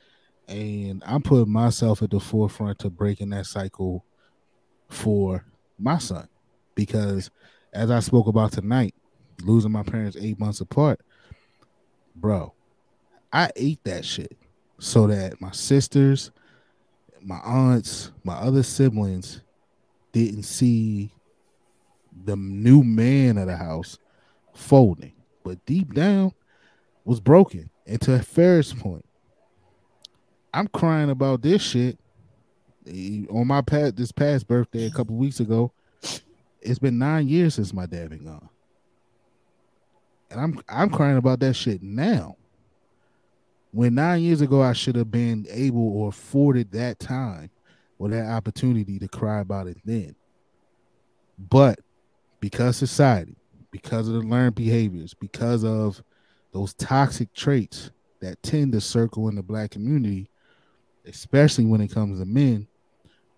[0.50, 4.04] and I'm putting myself at the forefront to breaking that cycle
[4.90, 5.46] for
[5.78, 6.28] my son
[6.76, 7.30] because
[7.72, 8.96] as I spoke about tonight,
[9.44, 11.02] losing my parents eight months apart,
[12.16, 12.54] bro,
[13.32, 14.36] I ate that shit
[14.80, 16.32] so that my sisters,
[17.22, 19.42] my aunts, my other siblings
[20.12, 21.14] didn't see
[22.26, 24.00] the new man of the house
[24.54, 25.14] folding,
[25.44, 26.34] but deep down
[27.06, 27.70] was broken.
[27.86, 29.06] And to Ferris' point,
[30.54, 31.98] I'm crying about this shit
[32.88, 35.72] eh, on my past this past birthday a couple weeks ago.
[36.62, 38.50] It's been nine years since my dad been gone,
[40.30, 42.36] and I'm I'm crying about that shit now.
[43.72, 47.52] When nine years ago I should have been able or afforded that time
[48.00, 50.16] or that opportunity to cry about it then,
[51.38, 51.80] but
[52.40, 53.36] because society,
[53.72, 56.02] because of the learned behaviors, because of
[56.52, 60.30] those toxic traits that tend to circle in the black community,
[61.10, 62.68] especially when it comes to men,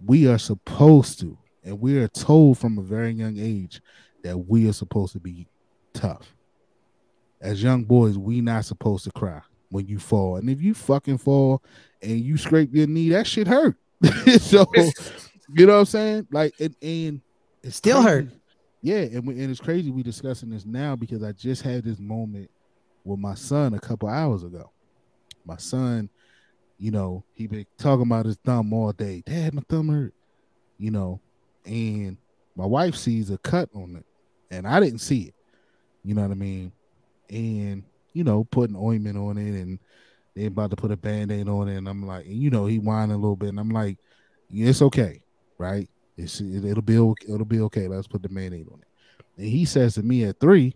[0.06, 3.81] we are supposed to, and we are told from a very young age
[4.23, 5.48] that we are supposed to be
[5.93, 6.35] tough.
[7.39, 10.35] As young boys, we not supposed to cry when you fall.
[10.35, 11.64] And if you fucking fall
[12.02, 13.76] and you scrape your knee, that shit hurt.
[14.39, 14.65] so
[15.53, 16.27] you know what I'm saying?
[16.31, 17.22] Like and, and
[17.64, 18.10] it still crazy.
[18.10, 18.27] hurt.
[18.84, 21.99] Yeah, and, we, and it's crazy we discussing this now because I just had this
[21.99, 22.49] moment
[23.03, 24.72] with my son a couple hours ago.
[25.45, 26.10] My son
[26.81, 29.21] you know, he been talking about his thumb all day.
[29.23, 30.15] Dad, my thumb hurt.
[30.79, 31.19] You know,
[31.63, 32.17] and
[32.55, 34.05] my wife sees a cut on it,
[34.49, 35.35] and I didn't see it.
[36.03, 36.71] You know what I mean?
[37.29, 37.83] And
[38.13, 39.77] you know, putting ointment on it, and
[40.35, 42.79] they about to put a band-aid on it, and I'm like, and, you know, he
[42.79, 43.99] whining a little bit, and I'm like,
[44.49, 45.21] yeah, it's okay,
[45.59, 45.87] right?
[46.17, 47.87] It's it, will be it'll be okay.
[47.87, 48.87] Let's put the band-aid on it.
[49.37, 50.73] And he says to me at three,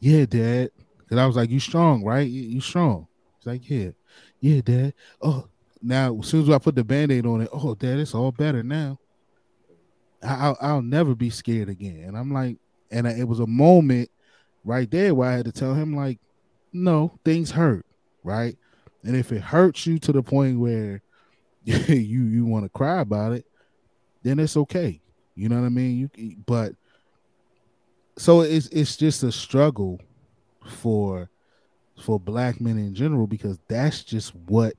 [0.00, 2.28] "Yeah, Dad," because I was like, "You strong, right?
[2.28, 3.06] You, you strong?"
[3.38, 3.92] He's like, "Yeah."
[4.42, 4.92] Yeah, dad.
[5.22, 5.48] Oh,
[5.80, 8.62] now as soon as I put the band-aid on it, oh, dad, it's all better
[8.62, 8.98] now.
[10.22, 12.04] I'll, I'll never be scared again.
[12.06, 12.58] And I'm like,
[12.90, 14.10] and it was a moment
[14.64, 16.18] right there where I had to tell him, like,
[16.72, 17.86] no, things hurt,
[18.24, 18.56] right?
[19.04, 21.02] And if it hurts you to the point where
[21.64, 23.46] you you want to cry about it,
[24.24, 25.00] then it's okay.
[25.36, 26.10] You know what I mean?
[26.16, 26.74] You but
[28.18, 30.00] so it's it's just a struggle
[30.66, 31.30] for
[32.00, 34.74] for black men in general because that's just what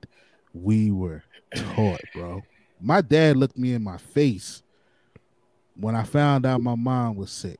[0.52, 1.22] we were
[1.54, 2.42] taught, bro.
[2.80, 4.62] My dad looked me in my face
[5.76, 7.58] when I found out my mom was sick.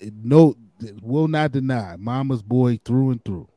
[0.00, 0.54] No,
[1.02, 3.48] will not deny, mama's boy through and through.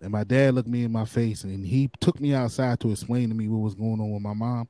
[0.00, 3.28] And my dad looked me in my face and he took me outside to explain
[3.28, 4.68] to me what was going on with my mom.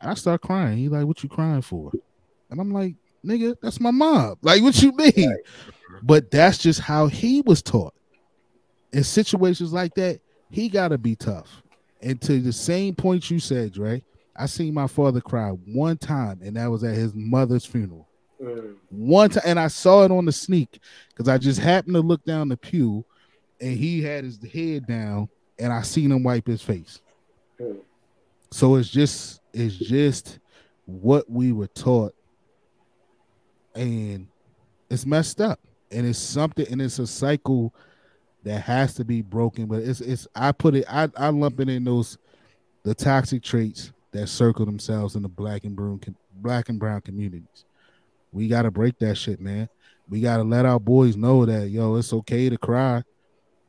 [0.00, 0.78] I start crying.
[0.78, 1.92] He like, "What you crying for?"
[2.50, 4.36] And I'm like, "Nigga, that's my mom.
[4.42, 5.36] Like, what you mean?"
[6.02, 7.94] But that's just how he was taught.
[8.92, 10.20] In situations like that,
[10.50, 11.62] he gotta be tough.
[12.00, 14.02] And to the same point you said, Dre,
[14.34, 18.08] I seen my father cry one time, and that was at his mother's funeral.
[18.42, 18.74] Mm.
[18.90, 22.24] One time, and I saw it on the sneak because I just happened to look
[22.24, 23.04] down the pew,
[23.60, 25.28] and he had his head down,
[25.58, 27.00] and I seen him wipe his face.
[27.58, 27.76] Hmm.
[28.50, 30.40] So it's just it's just
[30.86, 32.14] what we were taught,
[33.74, 34.26] and
[34.90, 37.74] it's messed up, and it's something, and it's a cycle
[38.44, 39.66] that has to be broken.
[39.66, 42.18] But it's it's I put it I I lump it in those
[42.82, 46.00] the toxic traits that circle themselves in the black and brown
[46.34, 47.64] black and brown communities.
[48.32, 49.68] We got to break that shit, man.
[50.08, 53.02] We got to let our boys know that yo, it's okay to cry.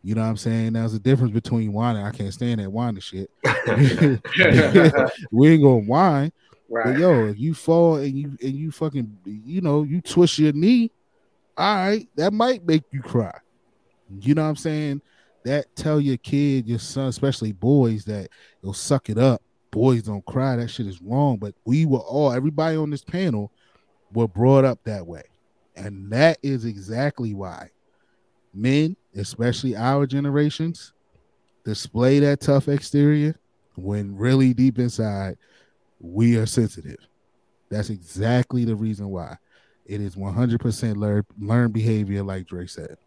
[0.06, 0.74] You know what I'm saying?
[0.74, 2.04] There's a difference between whining.
[2.04, 3.30] I can't stand that whining shit.
[5.32, 6.32] we ain't gonna whine.
[6.74, 10.54] But yo, if you fall and you and you fucking you know you twist your
[10.54, 10.92] knee,
[11.58, 13.38] all right, that might make you cry.
[14.20, 15.02] You know what I'm saying?
[15.46, 18.30] That tell your kid, your son, especially boys, that
[18.62, 19.42] you'll suck it up.
[19.72, 20.56] Boys don't cry.
[20.56, 21.38] That shit is wrong.
[21.38, 23.52] But we were all, everybody on this panel,
[24.14, 25.24] were brought up that way,
[25.76, 27.70] and that is exactly why
[28.54, 30.94] men, especially our generations,
[31.66, 33.36] display that tough exterior
[33.76, 35.38] when really deep inside
[36.04, 37.00] we are sensitive.
[37.72, 39.38] That's exactly the reason why.
[39.86, 42.98] It is 100% learned learned behavior, like Dre said.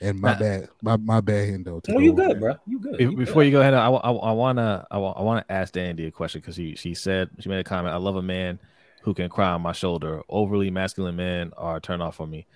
[0.00, 0.38] And my Nah.
[0.38, 1.82] bad, my, my bad, Hendo.
[1.82, 2.40] to No, you good, that.
[2.40, 2.54] bro.
[2.66, 2.98] You good.
[2.98, 3.46] Be- You Before good.
[3.46, 6.74] you go ahead, I, I, I wanna I, wanna ask Dandy a question because she
[6.76, 7.94] she said she made a comment.
[7.94, 8.58] I love a man
[9.02, 10.22] who can cry on my shoulder.
[10.28, 12.46] Overly masculine men are a turn off for me.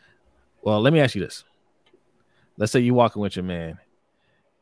[0.63, 1.45] Well, let me ask you this.
[2.59, 3.79] Let's say you walking with your man,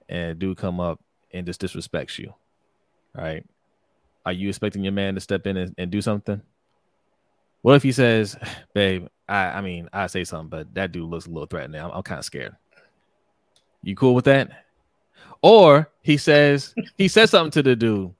[0.08, 1.00] and a dude come up
[1.32, 2.34] and just disrespects you,
[3.14, 3.44] right?
[4.26, 6.40] Are you expecting your man to step in and, and do something?
[7.62, 8.36] What if he says,
[8.74, 11.80] "Babe, I I mean I say something, but that dude looks a little threatening.
[11.80, 12.56] I'm, I'm kind of scared."
[13.82, 14.64] You cool with that?
[15.42, 18.14] Or he says he says something to the dude,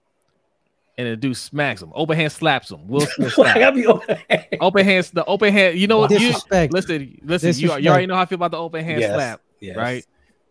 [0.98, 1.90] and the dude smacks him.
[1.94, 2.86] Open hand slaps him.
[2.86, 3.68] Will Smith Like, style.
[3.68, 4.47] I be over there.
[4.60, 5.10] Open hands.
[5.10, 5.78] The open hand.
[5.78, 6.10] You know what?
[6.10, 6.72] You, Disrespect.
[6.74, 7.55] listen, listen.
[7.55, 9.76] You, you already know how I feel about the open hand Yes, slap, yes.
[9.76, 10.06] right?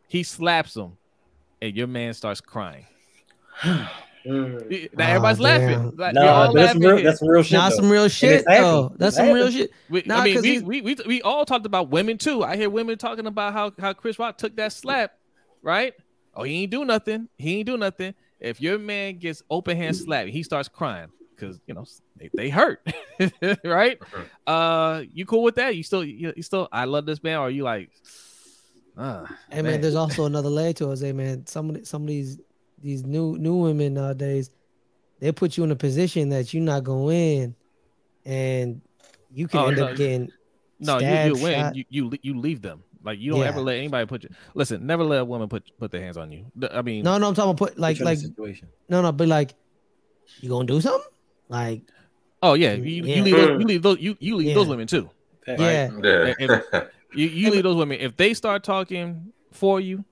[0.07, 0.93] He slaps him,
[1.61, 2.85] and your man starts crying.
[4.25, 4.97] Mm.
[4.97, 5.83] Now everybody's Oh, laughing.
[5.97, 7.03] Like, we're No, all that's laughing real.
[7.03, 7.51] That's real shit.
[7.53, 7.75] Nah, though.
[7.75, 8.95] some real shit though.
[8.97, 9.71] That's It's some real shit.
[9.89, 12.43] We, Nah, I mean, we, we, we we all talked about women too.
[12.43, 15.11] I hear women talking about how how Chris Rock took that slap,
[15.61, 15.93] right?
[16.33, 17.27] Oh, he ain't do nothing.
[17.37, 18.15] He ain't do nothing.
[18.39, 21.85] If your man gets open hand slap, he starts crying because you know
[22.17, 22.85] they, they hurt,
[23.63, 23.99] right?
[24.45, 25.73] Uh, you cool with that?
[25.77, 27.91] You still you, you still I love this man, or are you like,
[28.97, 30.99] ah, Hey man, there's also another layer to it.
[30.99, 32.39] Hey man, some of the, some of these
[32.83, 34.51] these new new women nowadays,
[35.19, 37.55] they put you in a position that you're not gonna win,
[38.25, 38.81] and
[39.31, 39.85] you can Oh, end no.
[39.87, 40.29] up getting
[40.79, 41.53] no, you, stabbed, you win.
[41.59, 41.75] shot.
[41.75, 42.83] You, you you leave them.
[43.03, 43.47] Like you don't Yeah.
[43.47, 44.29] ever let anybody put you.
[44.53, 46.45] Listen, never let a woman put put their hands on you.
[46.71, 48.67] I mean, No, no, I'm talking about put like Put you in a like situation.
[48.89, 49.55] no, no, but like
[50.41, 51.09] you gonna do something
[51.49, 51.81] like
[52.41, 53.15] oh yeah, you, Yeah.
[53.15, 54.53] you leave those, you leave those you, you leave Yeah.
[54.55, 55.09] those women too.
[55.47, 55.89] yeah,
[56.39, 56.57] Yeah.
[57.15, 60.03] You you leave those women if they start talking for you,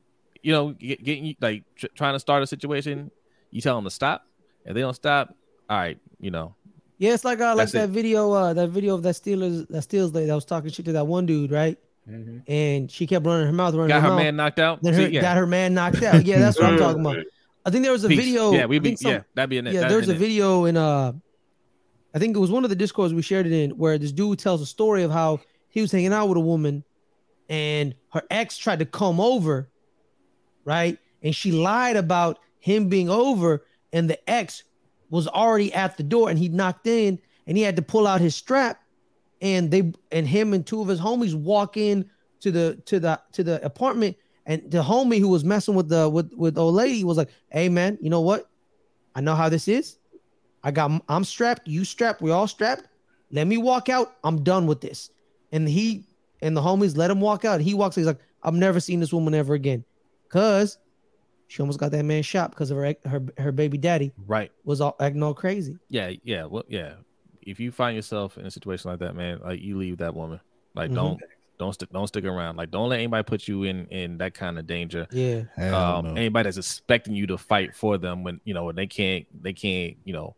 [0.42, 3.12] you know, get, getting you like tr- trying to start a situation.
[3.52, 4.26] You tell them to stop.
[4.66, 5.36] If they don't stop,
[5.70, 6.56] all right, you know,
[6.98, 7.14] yeah.
[7.14, 7.92] It's like uh, like that it.
[7.92, 10.92] video, uh, that video of that Steelers that Steelers lady that was talking shit to
[10.94, 11.78] that one dude, right?
[12.10, 12.42] Mhm.
[12.48, 14.24] And she kept running her mouth, running got her, her mouth.
[14.24, 14.82] man knocked out.
[14.82, 16.26] then See, her, yeah, got her man knocked out.
[16.26, 17.18] Yeah, that's what I'm talking about.
[17.66, 18.18] I think there was a Peace.
[18.20, 18.52] video.
[18.54, 19.74] Yeah, we I be some- yeah, that'd be in it.
[19.74, 20.18] yeah, that'd there's a it.
[20.18, 21.14] video in uh
[22.14, 24.40] I think it was one of the discords we shared it in where this dude
[24.40, 25.40] tells a story of how
[25.70, 26.84] he was hanging out with a woman
[27.50, 29.70] and her ex tried to come over,
[30.66, 30.98] right?
[31.22, 34.64] And she lied about him being over, and the ex
[35.12, 38.22] was already at the door and he knocked in and he had to pull out
[38.22, 38.82] his strap
[39.42, 42.10] and they and him and two of his homies walk in
[42.40, 44.16] to the to the to the apartment
[44.46, 47.30] and the homie who was messing with the with with the old lady was like
[47.50, 48.50] hey man you know what?
[49.14, 49.98] I know how this is.
[50.64, 51.68] I got i'm strapped.
[51.68, 52.22] You strapped.
[52.22, 52.88] We all strapped.
[53.32, 54.16] Let me walk out.
[54.24, 55.10] I'm done with this.
[55.52, 56.06] And he
[56.42, 57.60] and the homies let him walk out.
[57.60, 59.84] He walks he's like i've never seen this woman ever again
[60.32, 60.78] because
[61.48, 64.52] she almost got that man shot because of her her her baby daddy Right.
[64.64, 66.12] was all acting all crazy Yeah.
[66.24, 66.46] Yeah.
[66.46, 66.64] Well.
[66.70, 66.94] Yeah.
[67.42, 70.40] if you find yourself in a situation like that, man, like you leave that woman.
[70.76, 70.96] Like Mhm.
[70.96, 71.22] don't
[71.58, 72.56] don't stick don't stick around.
[72.56, 75.08] Like don't let anybody put you in in that kind of danger.
[75.12, 75.44] Yeah.
[75.58, 76.12] Um, no.
[76.14, 79.54] anybody that's expecting you to fight for them when you know when they can't they
[79.54, 80.36] can't you know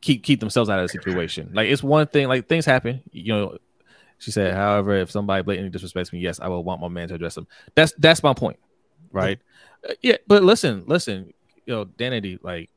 [0.00, 1.50] keep keep themselves out of the situation.
[1.52, 2.28] Like it's one thing.
[2.28, 3.02] Like things happen.
[3.12, 3.58] You know,
[4.18, 4.54] she said.
[4.54, 7.46] However, if somebody blatantly disrespects me, yes, I will want my man to address them.
[7.74, 8.58] That's that's my point,
[9.12, 9.38] right?
[9.88, 11.32] Uh, yeah, but listen, listen,
[11.66, 12.70] you know, Danity, like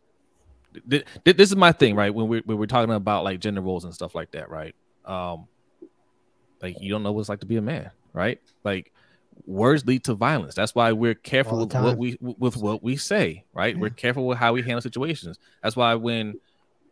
[0.89, 2.13] th- th- this is my thing, right?
[2.13, 4.75] When we're when we're talking about like gender roles and stuff like that, right?
[5.05, 5.47] Um,
[6.61, 8.39] like you don't know what it's like to be a man, right?
[8.63, 8.91] Like
[9.45, 10.55] words lead to violence.
[10.55, 13.77] That's why we're careful with what we with what we say, right?
[13.77, 15.39] We're careful with how we handle situations.
[15.63, 16.39] That's why when,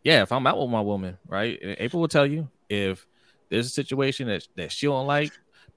[0.02, 3.06] yeah, if I'm out with my woman, right, and April will tell you if
[3.48, 5.32] there's a situation that that she don't like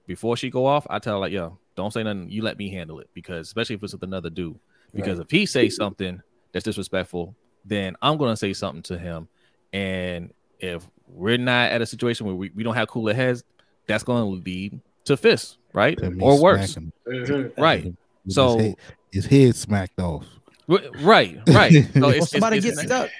[0.06, 2.30] before she go off, I tell her like, yo, don't say nothing.
[2.30, 4.58] You let me handle it because especially if it's with another dude,
[4.94, 6.20] because if he says something
[6.52, 7.34] that's disrespectful,
[7.64, 9.28] then I'm gonna say something to him,
[9.72, 13.44] and if we're not at a situation where we, we don't have cooler heads,
[13.86, 17.58] that's gonna lead to fists, right, To me or worse, smacking Mhm.
[17.58, 17.84] right.
[17.84, 18.74] with his So- head-
[19.12, 20.26] his head smacked off.
[20.66, 21.72] Right, right.
[21.94, 23.10] So Or it's, somebody it's, gets it's, stuck.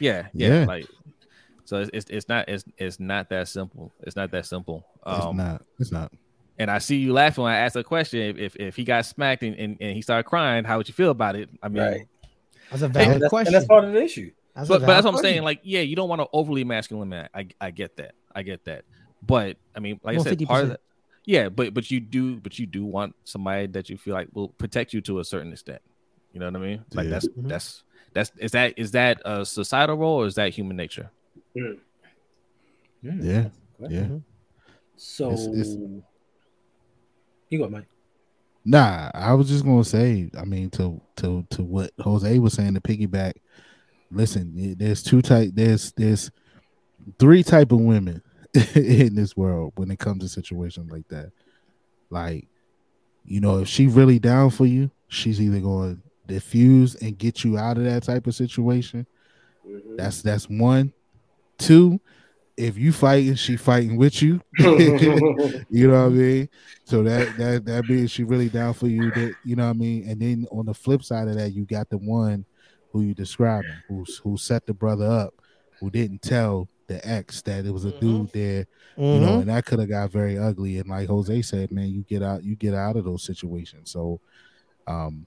[0.00, 0.64] Yeah, yeah, Yeah.
[0.66, 0.86] Like,
[1.64, 3.92] so it's, it's it's not it's it's not that simple.
[4.02, 4.84] It's not that simple.
[5.06, 5.62] It's Um, not.
[5.78, 6.12] It's not.
[6.58, 8.20] And I see you laughing when I ask a question.
[8.20, 10.94] If if, if he got smacked and, and, and he started crying, how would you
[10.94, 11.48] feel about it?
[11.62, 12.08] I mean, Right.
[12.70, 13.54] That's a And valid that's, question.
[13.54, 14.30] and that's part of the issue.
[14.54, 15.42] That's but, but valid that's what I'm saying.
[15.42, 17.28] Like, yeah, you don't want to overly masculine man.
[17.34, 18.14] I I get that.
[18.34, 18.84] I get that.
[19.22, 20.80] But I mean, like I Well, said, part of that.
[21.24, 24.48] Yeah, but but you do but you do want somebody that you feel like will
[24.48, 25.80] protect you to a certain extent.
[26.32, 26.84] You know what I mean?
[26.92, 27.10] Like Yeah.
[27.10, 27.48] that's Mhm.
[27.48, 31.10] that's that's is that is that a societal role or is that human nature?
[31.56, 31.72] Hmm.
[33.02, 33.12] Yeah.
[33.22, 33.48] Yeah.
[33.80, 34.22] Mhm.
[34.96, 36.02] So It's- it's-
[37.50, 37.86] you go, Mike.
[38.64, 40.30] Nah, I was just gonna say.
[40.38, 43.34] I mean, to to to what Jose was saying to piggyback.
[44.10, 45.50] Listen, there's two type.
[45.54, 46.30] There's there's
[47.18, 48.22] three type of women
[48.74, 51.30] in this world when it comes to situations like that.
[52.10, 52.48] Like,
[53.24, 57.44] you know, if she really down for you, she's either going to diffuse and get
[57.44, 59.06] you out of that type of situation.
[59.66, 59.96] Mhm.
[59.96, 60.92] That's that's one.
[61.58, 62.00] Two,
[62.58, 64.40] if you fighting, she fighting with you.
[64.58, 66.48] You know what I mean?
[66.84, 69.10] So that that that means she really down for you.
[69.12, 70.08] That you know what I mean.
[70.08, 72.44] And then on the flip side of that, you got the one
[72.92, 75.34] who you describing, who's who set the brother up,
[75.80, 78.66] who didn't tell the ex that it was a dude there.
[78.96, 79.40] You know, Mhm.
[79.42, 80.78] and that could have got very ugly.
[80.78, 83.90] And like Jose said, man, you get out, you get out of those situations.
[83.90, 84.20] So,
[84.86, 85.26] um,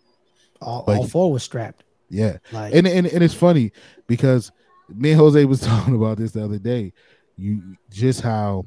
[0.60, 1.84] all, but- all four was strapped.
[2.10, 3.72] yeah, Like and, and and it's funny
[4.08, 4.52] because
[4.90, 6.94] me and Jose was talking about this the other day.
[7.42, 8.66] You just how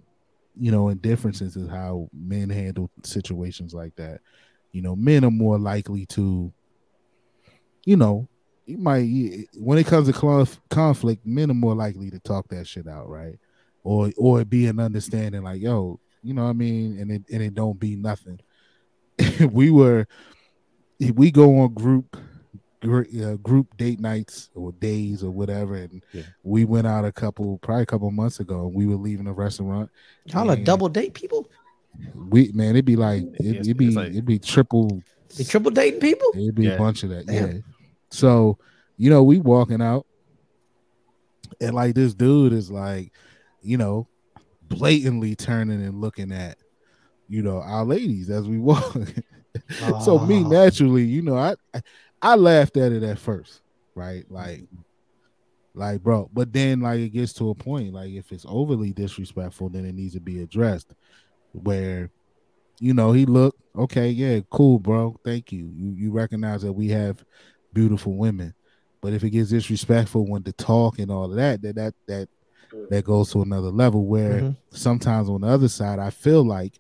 [0.59, 4.21] you know in differences is how men handle situations like that.
[4.73, 6.53] You know, men are more likely to,
[7.85, 8.29] you know,
[8.67, 12.67] you might when it comes to conf- conflict, men are more likely to talk that
[12.67, 13.39] shit out, right?
[13.85, 17.43] Or or be an understanding like, yo, you know what I mean, and it and
[17.43, 18.41] it don't be nothing.
[19.53, 20.07] we were
[20.99, 22.21] if we go on group gr-
[22.85, 26.23] uh, group date nights or days or whatever, and Yeah.
[26.43, 28.67] we went out a couple probably a couple months ago.
[28.67, 29.91] and We were leaving a restaurant.
[30.27, 31.49] y'all a double date people.
[32.15, 35.01] We man, it'd be like it, It's- it'd be like- it'd be triple.
[35.37, 36.29] They triple dating people.
[36.35, 36.73] It'd be Yeah.
[36.73, 37.27] a bunch of that.
[37.27, 37.51] Damn.
[37.53, 37.59] Yeah.
[38.11, 38.59] So
[38.97, 40.07] you know, we walking out,
[41.61, 43.13] and like this dude is like,
[43.63, 44.07] you know,
[44.69, 46.59] blatantly turning and looking at,
[47.29, 48.97] you know, our ladies as we walk.
[50.05, 50.49] so me Oh.
[50.49, 51.81] naturally, you know, I, I
[52.25, 53.61] I laughed at it at first,
[53.95, 54.25] right?
[54.31, 54.65] Like,
[55.75, 56.31] like, bro.
[56.33, 59.95] But then, like, it gets to a point, like, if it's overly disrespectful, then it
[59.95, 60.95] needs to be addressed.
[61.53, 62.11] Where,
[62.81, 65.17] you know, he looked okay, yeah, cool, bro.
[65.25, 65.71] Thank you.
[65.75, 67.25] You you recognize that we have
[67.73, 68.55] beautiful women,
[69.03, 72.29] but if it gets disrespectful when to talk and all of that, that that that
[72.91, 74.07] that goes to another level.
[74.07, 74.57] Where Mhm.
[74.73, 76.79] sometimes on the other side, I feel like,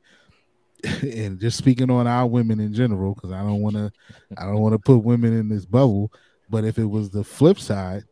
[1.02, 3.90] and just speaking on our women in general, because I don't want to,
[4.36, 6.12] I don't want to put women in this bubble.
[6.50, 8.02] But if it was the flip side,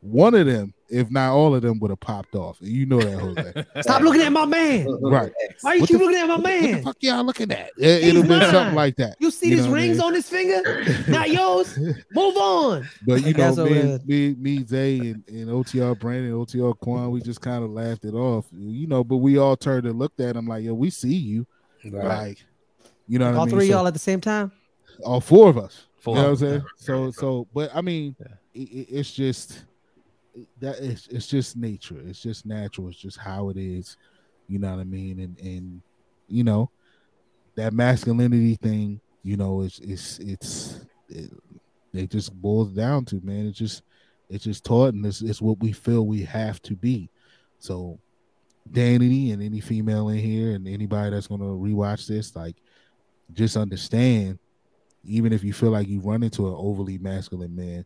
[0.00, 2.58] one of them, if not all of them, would have popped off.
[2.60, 4.86] You know that, Jose, Stop looking at my man.
[5.02, 5.32] right?
[5.62, 6.82] Why you What keep the- looking at my What the man?
[6.82, 7.70] fuck y'all looking at?
[7.78, 9.16] It, it'll He's been something like that.
[9.18, 10.06] You see You these know I rings mean?
[10.06, 10.84] on his finger?
[11.08, 11.78] Not yours.
[11.78, 12.88] Move on.
[13.06, 17.10] But you know, me, it and- me, me, Zay, and, and OTR Brandon, OTR Quan,
[17.10, 19.04] we just kind of laughed it off, you know.
[19.04, 21.46] But we all turned and looked at him like, "Yo, we see you."
[21.92, 22.44] Like,
[23.06, 23.54] you know what all I mean?
[23.54, 24.52] three of So- y'all at the same time.
[25.04, 25.86] all four of us.
[25.98, 26.16] Four.
[26.16, 26.62] You know what I'm saying?
[26.76, 28.26] So, so, but I mean, Yeah.
[28.54, 29.64] it, it- it's just
[30.60, 32.00] that it's it's just nature.
[32.06, 32.88] It's just natural.
[32.88, 33.96] It's just how it is.
[34.48, 35.20] You know what I mean?
[35.20, 35.82] And and
[36.28, 36.70] you know
[37.54, 39.00] that masculinity thing.
[39.22, 41.30] You know, it's it's it's it,
[41.94, 43.46] it just boils down to man.
[43.46, 43.82] It's just
[44.28, 47.08] it's just taught, and it's it's what we feel we have to be.
[47.58, 47.98] So
[48.70, 52.56] Danny and any female in here and anybody that's gonna rewatch this, like
[53.32, 54.38] just understand,
[55.04, 57.84] even if you feel like you run into an overly masculine man,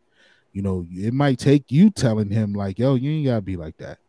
[0.53, 3.77] you know, it might take you telling him like, yo, you ain't gotta be like
[3.77, 3.99] that.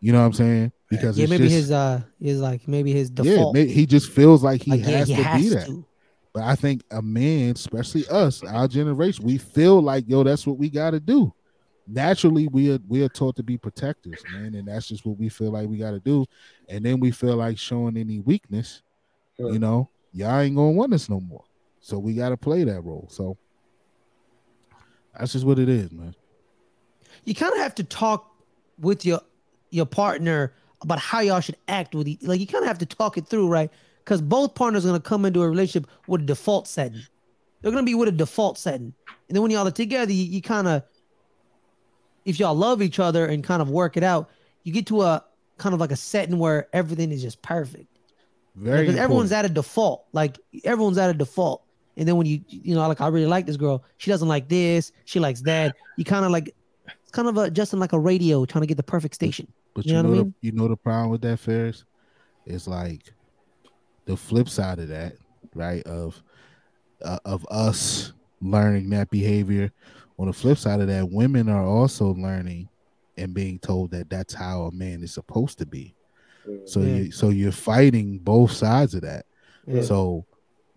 [0.00, 0.72] You know what I'm saying?
[0.88, 3.54] Because Yeah, it's maybe just, his uh is like maybe his yeah, default.
[3.54, 5.66] may- he just feels like he like, yeah, has he to has be that.
[5.66, 5.84] to.
[6.32, 10.58] But I think a man, especially us, our generation, we feel like yo, that's what
[10.58, 11.32] we got to do.
[11.86, 15.28] Naturally, we are we are taught to be protectors, man, and that's just what we
[15.28, 16.26] feel like we got to do.
[16.68, 18.82] And then we feel like showing any weakness,
[19.38, 21.44] you know, y'all ain't gonna want us no more.
[21.80, 23.06] So we got to play that role.
[23.10, 23.36] So
[25.18, 26.14] that's just what it is, man.
[27.24, 28.32] you kind of have to talk
[28.78, 29.20] with your
[29.70, 30.52] your partner
[30.82, 33.26] about how y'all should act with each like you kind of have to talk it
[33.26, 33.70] through right
[34.04, 37.00] because both partners are to come into a relationship with a default setting
[37.62, 38.92] they're to be with a default setting
[39.28, 40.82] and then when y'all are together you, you kind of
[42.26, 44.28] if y'all love each other and kind of work it out
[44.64, 45.24] you get to a
[45.58, 47.88] kind of like a setting where everything is just perfect
[48.54, 50.06] Very because everyone's at a default.
[50.12, 51.62] Like everyone's at a default.
[51.96, 54.48] And then when you you know like I really like this girl, she doesn't like
[54.48, 55.74] this, she likes that.
[55.96, 56.54] You kind of like
[57.02, 59.52] it's kind of adjusting like a radio, trying to get the perfect station.
[59.74, 60.34] But You you, know know, what I the, mean?
[60.42, 61.84] you know the problem with that, Ferris?
[62.46, 63.14] It's like
[64.06, 65.16] the flip side of that,
[65.54, 65.82] right?
[65.84, 66.22] Of
[67.02, 69.72] uh, of us learning that behavior.
[70.18, 72.68] On the flip side of that, women are also learning
[73.18, 75.94] and being told that that's how a man is supposed to be.
[76.64, 79.26] So you so you're fighting both sides of that.
[79.66, 79.82] Yeah.
[79.82, 80.24] So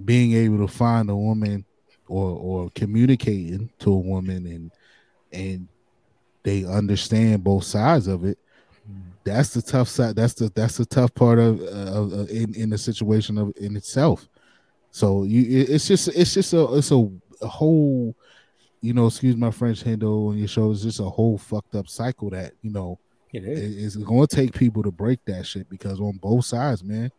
[0.03, 1.63] being able to find a woman
[2.07, 4.71] or or communicating to a woman and
[5.31, 5.67] and
[6.43, 8.39] they understand both sides of it.
[9.23, 10.15] That's the tough side.
[10.15, 13.75] That's the that's the tough part of, of, of in in the situation of in
[13.77, 14.27] itself.
[14.91, 17.07] So you it- it's just it's just a it's a,
[17.41, 18.15] a whole
[18.81, 20.83] you know excuse my French handle on your shoulders.
[20.83, 22.99] Just a whole fucked up cycle that you know
[23.33, 23.95] It is.
[23.95, 27.11] it's going to take people to break that shit because on both sides, man,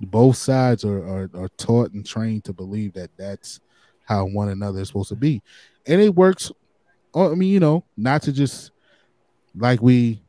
[0.00, 3.60] both sides are, are are taught and trained to believe that that's
[4.04, 5.42] how one another is supposed to be,
[5.86, 6.50] and it works.
[7.14, 8.70] oh, I mean, you know, not to just
[9.56, 10.22] like we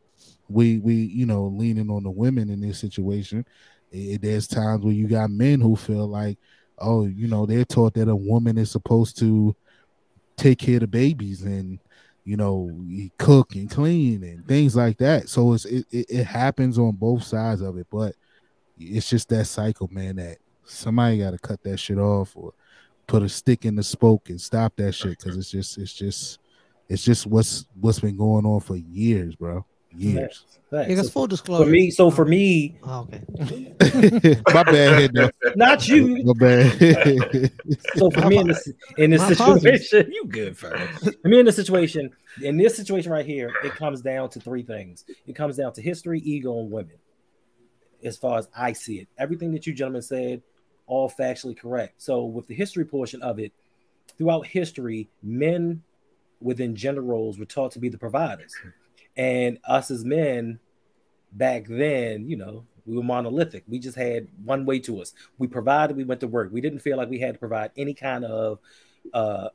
[0.50, 3.46] we we you know leaning on the women in this situation.
[3.92, 6.38] It, there's times where you got men who feel like,
[6.80, 9.56] oh, you know, they're taught that a woman is supposed to
[10.38, 11.80] take care of the babies and
[12.24, 12.72] you know
[13.18, 15.30] cook and clean and things like that.
[15.30, 18.16] So it's it, it, it happens on both sides of it but
[18.78, 22.54] it's just that cycle man that somebody got to cut that shit off or
[23.08, 26.40] put a stick in the spoke and stop that shit because it's just it's just
[26.90, 29.66] it's just what's what's been going on for years bro
[29.98, 30.46] years Facts.
[30.72, 31.64] Yeah, because So full disclosure.
[31.66, 33.22] for me, so for me, Oh, okay.
[34.54, 35.30] my bad head though.
[35.56, 36.24] not you.
[36.24, 37.52] my bad
[37.96, 39.90] So for me in this in this My apologies.
[39.90, 42.10] situation, you good for I mean in this situation,
[42.42, 45.06] in this situation right here, it comes down to three things.
[45.28, 46.96] It comes down to history, ego, and women.
[48.04, 50.42] As far as I see it, everything that you gentlemen said,
[50.88, 52.02] all factually correct.
[52.02, 53.52] So with the history portion of it,
[54.18, 55.82] throughout history, men
[56.42, 58.54] within gender roles were taught to be the providers,
[59.18, 60.60] and us as men
[61.32, 63.64] back then, you know, we were monolithic.
[63.68, 65.14] We just had one way to us.
[65.38, 66.50] We provided, we went to work.
[66.52, 68.60] We didn't feel like we had to provide any kind of
[69.14, 69.50] uh,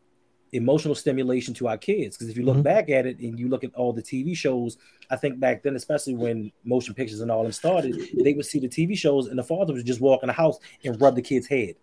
[0.52, 2.16] emotional stimulation to our kids.
[2.16, 2.64] Because if you look Mhm.
[2.64, 4.78] back at it and you look at all the TV shows,
[5.10, 8.58] I think back then, especially when motion pictures and all them started, they would see
[8.58, 11.22] the TV shows and the father would just walk in the house and rub the
[11.22, 11.76] kid's head.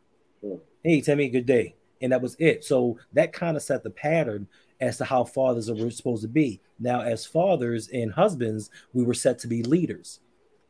[0.84, 1.76] Hey, Timmy, good day.
[2.02, 2.64] And that was it.
[2.66, 4.48] So that kind of set the pattern
[4.80, 6.62] as to how fathers are supposed to be.
[6.80, 10.20] Now, as fathers and husbands, we were set to be leaders.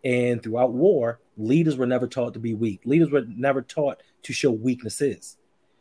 [0.04, 2.82] And throughout war, leaders were never taught to be weak.
[2.86, 5.38] Leaders were never taught to show weaknesses.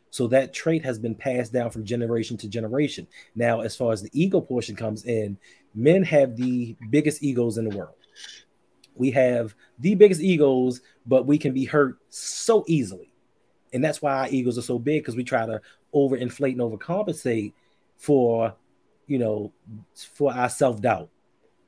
[0.09, 3.07] So that trait has been passed down from generation to generation.
[3.35, 5.37] Now, as far as the ego portion comes in,
[5.75, 7.95] men have the biggest egos in the world.
[8.95, 13.11] We have the biggest egos, but we can be hurt so easily.
[13.73, 15.61] And that's why our egos are so big because we try to
[15.93, 17.53] overinflate and overcompensate
[17.97, 18.55] for,
[19.07, 19.51] you know,
[19.95, 21.09] for our self doubt.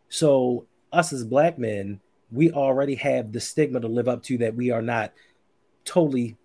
[0.10, 1.99] So, us as black men,
[2.31, 5.14] we already have the stigma to live up to that we are not
[5.85, 6.38] totally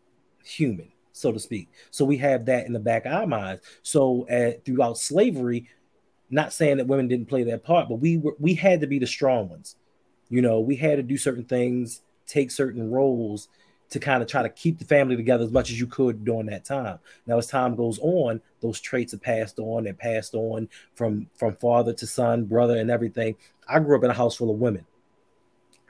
[0.44, 1.68] human, so to speak.
[1.90, 3.62] So we have that in the back of our minds.
[3.82, 5.68] So uh, throughout slavery,
[6.30, 8.98] not saying that women didn't play their part, but we were we had to be
[8.98, 9.76] the strong ones.
[10.30, 13.48] You know, we had to do certain things, take certain roles
[13.94, 16.46] to kind of try to keep the family together as much as you could during
[16.46, 16.98] that time.
[17.26, 19.84] Now, as time goes on, those traits are passed on.
[19.84, 23.36] They're passed on from from father to son, brother, and everything.
[23.68, 24.86] I grew up in a house full of women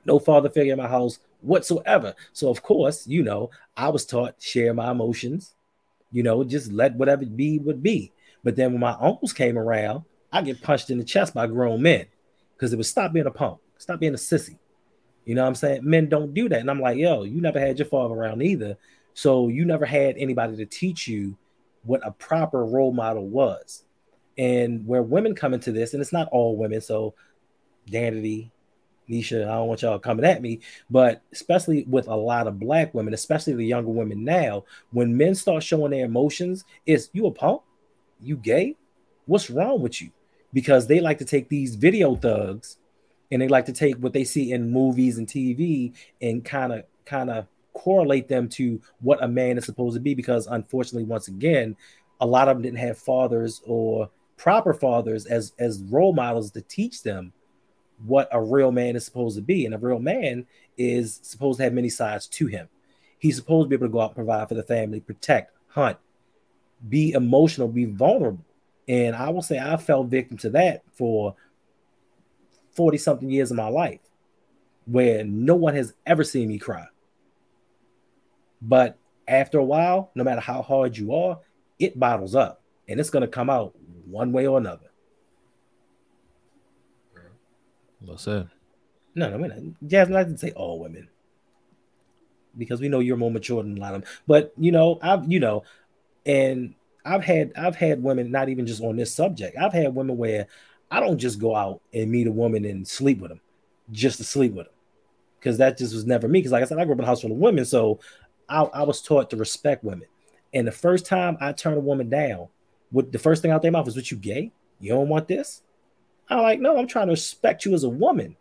[0.05, 2.15] no father figure in my house whatsoever.
[2.33, 5.55] So of course, you know, I was taught share my emotions,
[6.13, 8.13] you know, just let whatever be would be.
[8.43, 11.83] But then when my uncles came around, I get punched in the chest by grown
[11.83, 12.07] men
[12.57, 14.57] because it was stop being a punk, Stop being a sissy.
[15.25, 15.81] You know what I'm saying?
[15.83, 16.61] Men don't do that.
[16.61, 18.77] And I'm like, yo, you never had your father around either.
[19.15, 21.37] So you never had anybody to teach you
[21.85, 23.85] what a proper role model was.
[24.37, 27.15] And where women come into this, and it's not all women, so
[27.91, 28.51] Danity,
[29.09, 30.61] Nisha, I don't want y'all coming at me,
[30.91, 35.35] but especially with a lot of black women, especially the younger women now, when men
[35.35, 37.63] start showing their emotions, is you a punk?
[38.21, 38.77] You gay?
[39.27, 40.11] What's wrong with you?
[40.53, 42.79] Because they like to take these video thugs
[43.35, 45.93] and they like to take what they see in movies and TV
[46.23, 50.15] and kind of kind of correlate them to what a man is supposed to be
[50.15, 51.77] because unfortunately once again
[52.21, 56.63] a lot of them didn't have fathers or proper fathers as as role models to
[56.63, 57.33] teach them
[58.07, 59.67] what a real man is supposed to be.
[59.67, 60.47] And a real man
[60.77, 62.69] is supposed to have many sides to him.
[63.19, 65.99] He's supposed to be able to go out and provide for the family protect hunt
[66.89, 68.45] be emotional be vulnerable.
[68.87, 71.35] And i will say i fell victim to that for
[72.75, 74.01] 40 something years of my life
[74.87, 76.87] where no one has ever seen me cry
[78.65, 78.99] but
[79.29, 81.39] after a while, no matter how hard you are,
[81.79, 83.75] it bottles up and it's going to come out
[84.07, 84.91] one way or another.
[88.01, 88.49] Well said.
[89.15, 91.09] No, no, not, Jasmine, I didn't say all women
[92.57, 94.11] because we know you're more mature than a lot of them.
[94.27, 95.63] But you know, I've you know,
[96.27, 96.75] and
[97.05, 99.57] I've had I've had women not even just on this subject.
[99.57, 100.49] I've had women where
[100.95, 103.41] I don't just go out and meet a woman and sleep with them
[103.91, 104.75] just to sleep with them
[105.41, 106.39] because that just was never me.
[106.39, 107.99] Because like I said, I grew up in a house full of women, so
[108.49, 110.07] I, I was taught to respect women.
[110.53, 112.47] And the first time I turned a woman down,
[112.93, 114.53] with the first thing out their mouth is, "What you gay?
[114.79, 115.63] You don't want this?"
[116.29, 118.37] I'm like, "No, I'm trying to respect you as a woman.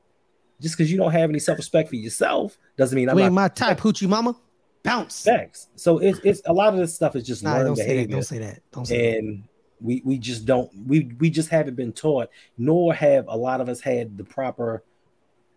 [0.62, 3.48] Just because you don't have any self respect for yourself doesn't mean I'm not my
[3.48, 4.36] type, hoochie mama.
[4.84, 5.24] Bounce.
[5.24, 5.70] Facts.
[5.76, 7.90] So it's it's a lot of this stuff is just Nah, learned don't say that.
[7.90, 8.60] behavior, Don't say that.
[8.72, 9.44] Don't say that.
[9.84, 13.70] We we just don't we we just haven't been taught, nor have a lot of
[13.70, 14.84] us had the proper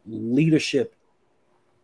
[0.05, 0.94] leadership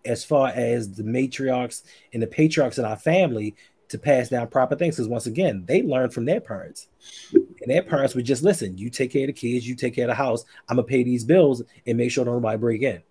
[0.04, 1.82] as far as the matriarchs
[2.12, 3.54] and the patriarchs in our family
[3.88, 4.96] to pass down proper things.
[4.96, 6.88] Because once again, they learned from their parents,
[7.32, 8.76] and their parents would just listen.
[8.76, 10.44] You take care of the kids, you take care of the house.
[10.68, 13.02] I'm gonna pay these bills and make sure nobody break in,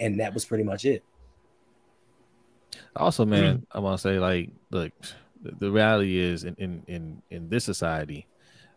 [0.00, 1.04] and that was pretty much it.
[2.96, 4.92] Also, man, I want to say like, look,
[5.42, 8.26] the, the reality is in in in in this society,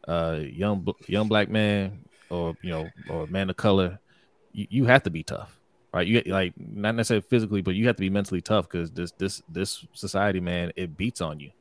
[0.08, 4.00] uh, young young black man or you know or man of color,
[4.52, 5.60] you, you have to be tough,
[5.94, 6.08] right?
[6.08, 9.42] You like not necessarily physically, but you have to be mentally tough because this this
[9.50, 11.52] this society, man, it beats on you,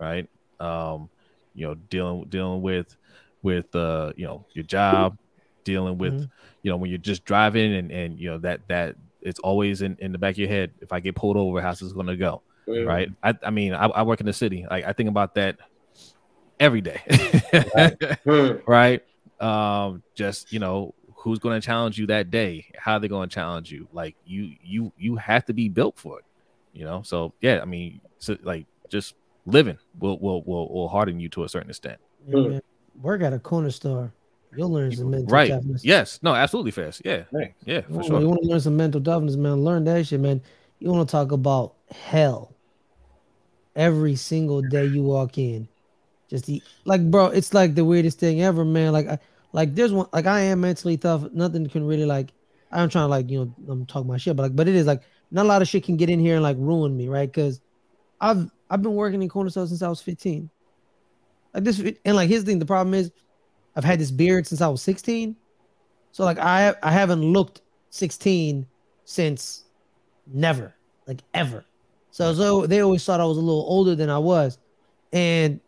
[0.00, 0.28] right?
[0.60, 1.10] Um,
[1.54, 2.96] you know, dealing dealing with
[3.42, 5.16] with uh, you know, your job,
[5.64, 6.30] dealing with Mhm.
[6.62, 9.96] you know when you're just driving and and you know that that it's always in
[10.00, 10.72] in the back of your head.
[10.80, 12.42] If I get pulled over, how's this going to go?
[12.86, 13.08] right?
[13.22, 14.66] I, I mean, I, I work in the city.
[14.68, 15.56] Like I think about that
[16.60, 17.00] every day,
[18.24, 18.52] Hmm.
[18.66, 19.02] right?
[19.40, 22.66] Um, just you know, who's going to challenge you that day?
[22.76, 23.88] How they going to challenge you?
[23.92, 26.24] Like you, you, you have to be built for it,
[26.72, 27.02] you know.
[27.02, 29.14] So yeah, I mean, so, like just
[29.44, 32.60] living will will will will harden you to a certain extent, Yeah.
[33.00, 34.12] Work at a corner store.
[34.56, 35.50] You'll learn some mental right?
[35.50, 35.84] toughness.
[35.84, 37.02] Yes, no, absolutely fast.
[37.04, 37.52] Yeah, Right.
[37.66, 38.20] yeah, for want- sure.
[38.20, 39.62] You want to learn some mental toughness, man.
[39.62, 40.40] Learn that shit, man.
[40.78, 42.54] You want to talk about hell
[43.74, 45.68] every single day you walk in.
[46.28, 47.26] Just the like, bro.
[47.26, 48.92] It's like the weirdest thing ever, man.
[48.92, 49.18] Like, I,
[49.52, 51.32] like there's one like I am mentally tough.
[51.32, 52.32] Nothing can really like.
[52.72, 54.86] I'm trying to like you know I'm talking my shit, but like, but it is
[54.86, 57.30] like not a lot of shit can get in here and like ruin me, right?
[57.30, 57.60] Because
[58.20, 60.50] I've I've been working in corner stores since I was 15.
[61.54, 62.58] Like this, and like his thing.
[62.58, 63.12] The problem is,
[63.76, 65.36] I've had this beard since I was 16.
[66.12, 68.66] So like I I haven't looked 16
[69.04, 69.64] since
[70.26, 70.74] never,
[71.06, 71.64] like ever.
[72.10, 74.58] So so they always thought I was a little older than I was,
[75.12, 75.60] and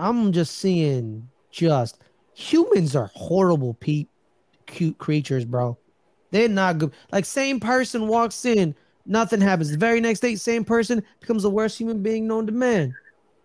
[0.00, 1.98] I'm just seeing just
[2.34, 4.06] humans are horrible, pe-
[4.66, 5.76] cute creatures, bro.
[6.30, 6.92] They're not good.
[7.12, 8.74] Like same person walks in,
[9.04, 9.70] nothing happens.
[9.70, 12.94] The very next day, same person becomes the worst human being known to man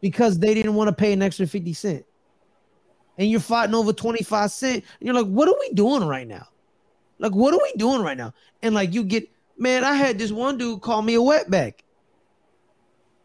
[0.01, 2.05] because they didn't want to pay an extra 50 cent.
[3.17, 4.75] And you're fighting over 25 cent.
[4.75, 6.47] And you're like, what are we doing right now?
[7.17, 8.33] Like, what are we doing right now?
[8.61, 11.75] And like you get, man, I had this one dude call me a wetback.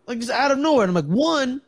[0.06, 0.84] Like just out of nowhere.
[0.84, 1.60] And I'm like, one,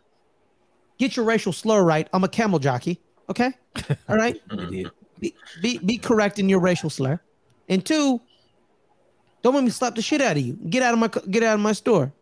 [1.02, 2.08] get your racial slur right.
[2.12, 3.00] I'm a camel jockey.
[3.28, 3.50] Okay.
[4.08, 4.40] All right.
[4.48, 4.88] Mm-hmm.
[5.18, 7.20] Be, be be correct in your racial slur.
[7.68, 8.20] And two,
[9.42, 10.54] don't make me slap the shit out of you.
[10.68, 12.12] Get out of my get out of my store.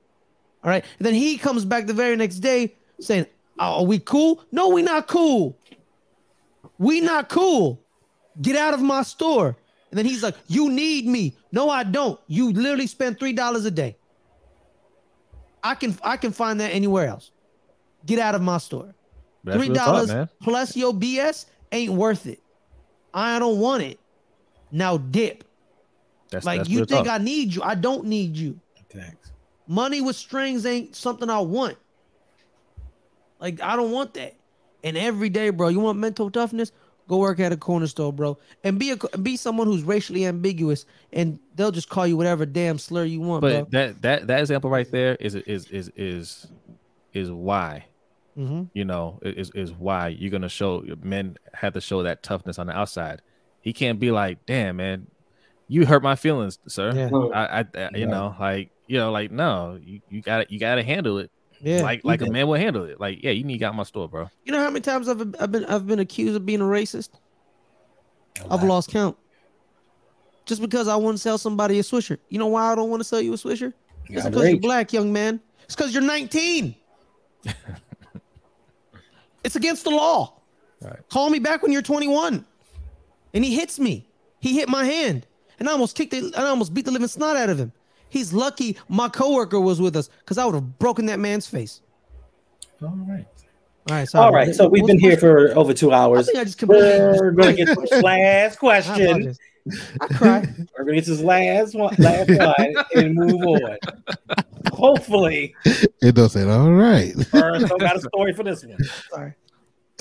[0.63, 0.85] All right.
[0.99, 3.27] And then he comes back the very next day saying,
[3.59, 4.45] "Oh, "Are we cool?
[4.53, 5.57] No, we not cool.
[6.79, 7.81] We not cool.
[8.41, 9.57] Get out of my store."
[9.91, 11.37] And then he's like, "You need me.
[11.53, 12.19] No, I don't.
[12.29, 13.97] You literally spend three dollars a day.
[15.63, 17.31] I can I can find that anywhere else.
[18.07, 18.95] Get out of my store.
[19.45, 22.41] That's Three dollars plus your BS ain't worth it.
[23.15, 23.99] I don't want it.
[24.71, 25.45] Now dip.
[26.31, 27.21] That's like that's you think talk.
[27.21, 27.63] I need you.
[27.63, 28.61] I don't need you.
[28.91, 29.33] Thanks.
[29.67, 31.77] Money with strings ain't something I want.
[33.41, 34.35] Like I don't want that.
[34.83, 36.73] And every day, bro, you want mental toughness?
[37.09, 40.87] Go work at a corner store, bro, and be a be someone who's racially ambiguous,
[41.13, 43.81] and they'll just call you whatever damn slur you want, But bro.
[43.81, 46.47] that that that example right there is is is is
[47.13, 47.87] is why
[48.35, 52.59] hmm you know is is why you're gonna show men have to show that toughness
[52.59, 53.23] on the outside.
[53.61, 55.07] He can't be like, damn man,
[55.69, 56.93] you hurt my feelings, sir.
[56.95, 60.53] Yeah, I, I, I you know like you know like no, you you got to
[60.53, 61.31] you got to handle it
[61.63, 61.83] yeah.
[61.83, 63.01] like like a man will handle it.
[63.01, 64.31] Like yeah, you need to get out my store, bro.
[64.45, 67.11] You know how many times I've I've been I've been accused of being a racist?
[68.51, 69.17] I've lost count.
[70.47, 72.19] Just because I want to sell somebody a swisher.
[72.29, 73.73] You know why I don't want to sell you a swisher?
[74.09, 75.41] It's because you're black, young man.
[75.65, 76.75] It's because you're 19.
[79.45, 80.41] it's against the law.
[80.81, 80.99] Right.
[81.11, 82.45] Call me back when you're 21.
[83.35, 84.07] And he hits me.
[84.41, 85.27] He hit my hand.
[85.59, 87.73] And I almost kicked it, I almost beat the living snot out of him.
[88.09, 91.81] He's lucky my coworker was with us because I would have broken that man's face.
[92.83, 93.27] All right.
[93.89, 94.09] All right.
[94.09, 94.55] So All right.
[94.55, 96.27] So we've been here for over two I hours.
[96.27, 96.89] think I just completely.
[96.89, 99.37] We're going to get to this last I question.
[99.67, 99.99] Apologize.
[100.01, 100.41] I cry.
[100.79, 103.77] We're going to get this last one, last one, and move on.
[104.73, 107.15] Hopefully, It does say, all right.
[107.35, 108.79] Ernst don't got a story for this one.
[109.11, 109.35] Sorry.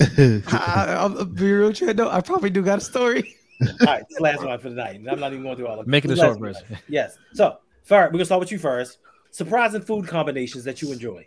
[0.00, 1.92] I, I, I'll uh, be real with you.
[1.92, 3.36] No, I probably do got a story.
[3.62, 5.02] All right, this last one for the night.
[5.10, 5.90] I'm not even going through all of them.
[5.90, 6.78] Make it a This short last version.
[6.88, 7.18] Yes.
[7.34, 8.98] So, Farrah, we're going to start with you first.
[9.30, 11.26] Surprising food combinations that you enjoy.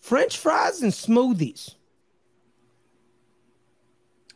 [0.00, 1.74] French fries and smoothies.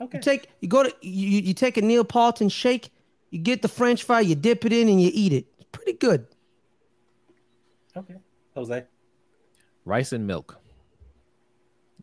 [0.01, 0.19] Okay.
[0.19, 2.91] You take you go to you, you take a Neapolitan shake,
[3.31, 5.47] you get the French fry, you dip it in, and you eat it.
[5.59, 6.27] It's pretty good.
[7.97, 8.17] Okay.
[8.55, 8.85] Jose.
[9.85, 10.59] Rice and milk.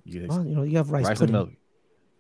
[0.04, 1.50] You, Well, you know, you have rice, rice, and milk.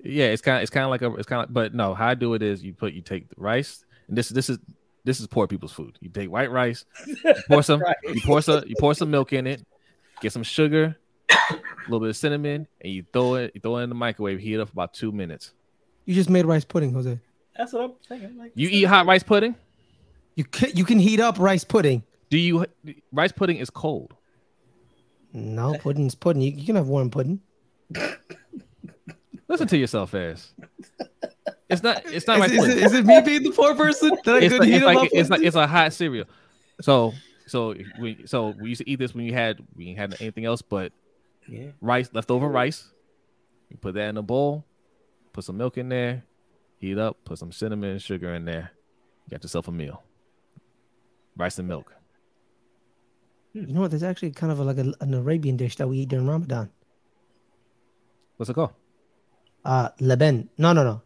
[0.03, 2.07] Yeah, it's kind of it's kind of like a it's kind of but no, how
[2.07, 4.57] I do it is you put you take the rice and this this is
[5.03, 5.97] this is poor people's food.
[6.01, 7.15] You take white rice, you
[7.47, 7.95] pour some Right.
[8.03, 9.65] you pour some you pour some milk in it,
[10.19, 10.97] get some sugar,
[11.29, 14.39] a little bit of cinnamon, and you throw it you throw it in the microwave,
[14.39, 15.53] heat it up for about two minutes.
[16.05, 17.19] You just made rice pudding, Jose.
[17.57, 18.37] That's what I'm thinking.
[18.37, 19.55] Like, You eat hot rice pudding?
[20.35, 22.03] You can you can heat up rice pudding.
[22.29, 22.65] Do you
[23.11, 24.15] rice pudding is cold?
[25.33, 26.41] No, pudding's pudding.
[26.41, 27.41] You, you can have warm pudding.
[29.47, 30.53] Listen to yourself, ass.
[31.69, 32.05] It's not.
[32.05, 32.77] It's not Is, rice is pudding.
[32.77, 34.85] it, is it me being the poor person that I it's couldn't like, heat it's
[34.85, 36.25] up like it's like it's a hot cereal.
[36.81, 37.13] So
[37.47, 40.61] so we so we used to eat this when you had we didn't anything else
[40.61, 40.93] but
[41.49, 41.67] yeah.
[41.81, 42.89] rice leftover rice.
[43.69, 44.65] You put that in a bowl,
[45.33, 46.23] put some milk in there,
[46.77, 48.71] heat up, put some cinnamon and sugar in there.
[49.25, 50.03] You got yourself a meal.
[51.37, 51.93] Rice and milk.
[53.53, 53.91] You know what?
[53.91, 56.69] There's actually kind of a, like a, an Arabian dish that we eat during Ramadan.
[58.37, 58.71] What's it called?
[59.63, 60.49] Uh, leben.
[60.57, 61.01] No, no, no.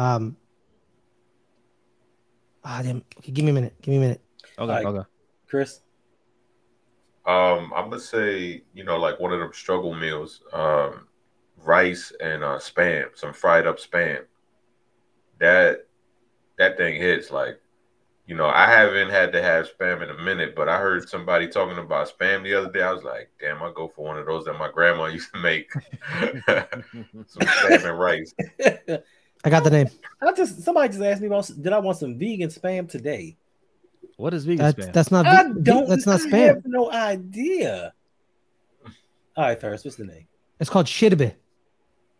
[0.00, 0.36] Um.
[2.64, 3.04] Ah, damn.
[3.18, 3.74] Okay, give me a minute.
[3.82, 4.20] Give me a minute.
[4.58, 5.08] Okay, Like- okay.
[5.46, 5.80] Chris.
[7.26, 11.08] Um, I'm gonna say, you know, like one of them struggle meals, um,
[11.64, 14.24] rice and uh, spam, some fried up spam.
[15.40, 15.86] That
[16.58, 17.60] that thing hits like,
[18.26, 21.48] you know, I haven't had to have spam in a minute, but I heard somebody
[21.48, 22.82] talking about spam the other day.
[22.82, 25.40] I was like, damn, I'll go for one of those that my grandma used to
[25.40, 25.70] make.
[26.12, 28.34] some spam and rice.
[29.44, 29.88] I got the name.
[30.22, 33.36] I just somebody just asked me about did I want some vegan spam today?
[34.16, 34.92] what is vegan That's spam?
[34.92, 35.26] that's not.
[35.26, 35.88] I ve- ve- don't.
[35.88, 36.46] That's not I spam.
[36.46, 37.92] have no idea.
[39.36, 39.84] All right, Ferris.
[39.84, 40.28] What's the name?
[40.60, 41.34] It's called shittabeh.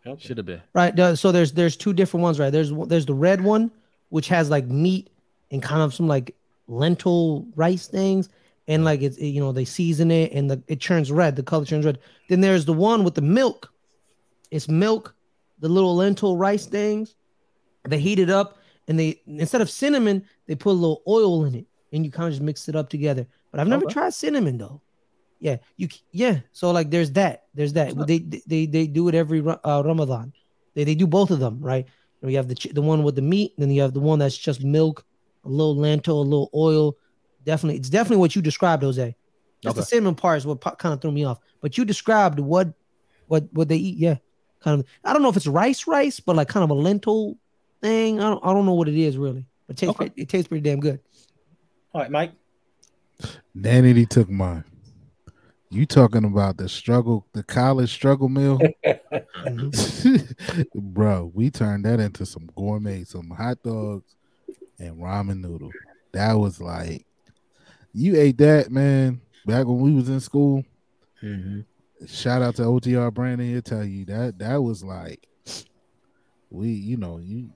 [0.07, 0.27] Okay.
[0.27, 0.61] Should have been.
[0.73, 1.15] Right.
[1.17, 2.39] So there's there's two different ones.
[2.39, 2.51] Right.
[2.51, 3.71] There's there's the red one,
[4.09, 5.09] which has like meat
[5.51, 6.35] and kind of some like
[6.67, 8.29] lentil rice things,
[8.67, 11.35] and like it's it- you know they season it and the it turns red.
[11.35, 11.99] The color turns red.
[12.29, 13.71] Then there's the one with the milk.
[14.51, 15.15] It's milk,
[15.59, 17.15] the little lentil rice things.
[17.87, 18.57] They heat it up
[18.87, 22.27] and they instead of cinnamon they put a little oil in it and you kind
[22.27, 23.25] of just mix it up together.
[23.51, 23.93] But I've never Okay.
[23.93, 24.81] tried cinnamon though.
[25.45, 26.39] Yeah, you yeah.
[26.53, 27.43] So like, there's that.
[27.53, 27.95] There's that.
[28.07, 28.17] They
[28.47, 30.33] they they do it every uh, Ramadan.
[30.73, 31.85] They they do both of them, right?
[32.23, 34.63] You have the the one with the meat, then you have the one that's just
[34.63, 35.05] milk,
[35.43, 36.97] a little lentil, a little oil.
[37.43, 39.15] Definitely, it's definitely what you described, Jose.
[39.61, 41.37] Just the cinnamon part is what kind of threw me off.
[41.61, 42.73] But you described what
[43.27, 43.97] what what they eat.
[43.97, 44.15] Yeah,
[44.63, 44.87] kind of.
[45.03, 47.37] I don't know if it's rice, rice, but like kind of a lentil
[47.83, 48.19] thing.
[48.19, 49.45] I don't I don't know what it is really.
[49.67, 50.09] But it tastes Okay.
[50.09, 51.01] pretty, it tastes pretty damn good.
[51.93, 52.31] All right, Mike.
[53.61, 54.63] Danny took mine.
[55.75, 58.61] You talking about the struggle, the college struggle meal?
[60.73, 64.15] Bro, we turned that into some gourmet, some hot dogs
[64.79, 65.73] and ramen noodle.
[66.13, 67.05] That was like
[67.93, 70.63] you ate that, man, back when we was in school.
[72.07, 75.27] Shout out to OTR Brandon, he'll tell you that that was like
[76.49, 77.49] we, you know, you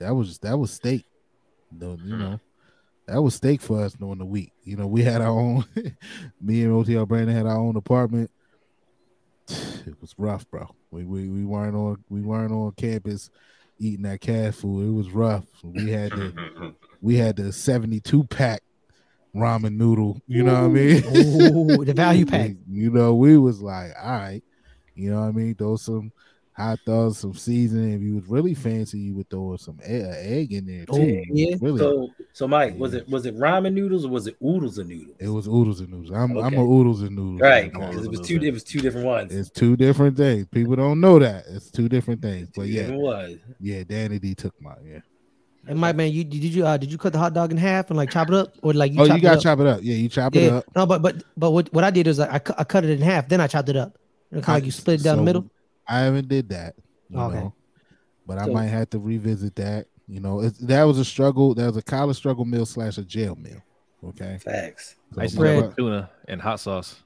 [0.00, 1.06] that was that was steak.
[1.72, 2.20] Though you Hmm.
[2.20, 2.40] know,
[3.06, 4.52] that was steak for us during the week.
[4.62, 5.64] You know, we had our own.
[6.40, 8.30] me and OTR Brandon had our own apartment.
[9.86, 10.66] It was rough, bro.
[10.90, 13.28] We we, we weren't on we weren't on campus
[13.78, 14.88] eating that cat food.
[14.88, 15.44] It was rough.
[15.62, 18.62] We had the we had the seventy two pack
[19.34, 20.22] ramen noodle.
[20.26, 21.04] You know what I mean?
[21.04, 22.52] Ooh, the value pack.
[22.66, 24.42] You know, we was like, all right.
[24.94, 25.54] You know what I mean?
[25.54, 26.12] Throw some
[26.56, 27.92] hot dogs, some seasoning.
[27.94, 31.22] If you was really fancy, you would throw some egg, egg in there Oh, too.
[31.30, 31.56] yeah.
[31.60, 31.78] Really.
[31.78, 35.16] So, so Mike, was it was it ramen noodles or was it oodles of noodles?
[35.18, 36.10] it was oodles and noodles.
[36.12, 37.40] I'm I'm a oodles and noodles.
[37.40, 37.72] right.
[37.72, 37.92] guy.
[37.92, 38.36] 'cause It was two.
[38.42, 39.34] It was two different ones.
[39.34, 40.46] It's two different things.
[40.46, 41.44] People don't know that.
[41.48, 42.48] It's two different things.
[42.54, 43.38] But yeah, it ones.
[43.60, 44.76] yeah, Danny D took mine.
[44.84, 45.00] Yeah.
[45.66, 47.88] And my man, you did you uh did you cut the hot dog in half
[47.88, 49.42] and like chop it up or like you oh, chop you gotta it up?
[49.42, 49.80] chop it up.
[49.82, 50.64] Yeah, you chop it up.
[50.76, 52.90] No, but but but what, what I did is like, I cu- I cut it
[52.90, 53.96] in half, then I chopped it up.
[54.30, 55.48] kind of like you split it down the middle.
[55.88, 56.74] I haven't did that.
[57.10, 57.36] You Okay.
[57.36, 57.54] know,
[58.26, 59.86] but I So- might have to revisit that.
[60.08, 61.54] You know, it's, that was a struggle.
[61.54, 63.60] That was a college struggle meal slash a jail meal.
[64.04, 64.38] Okay.
[64.38, 64.96] Facts.
[65.14, 65.62] So I used to my Bread.
[65.64, 67.02] have tuna and hot sauce.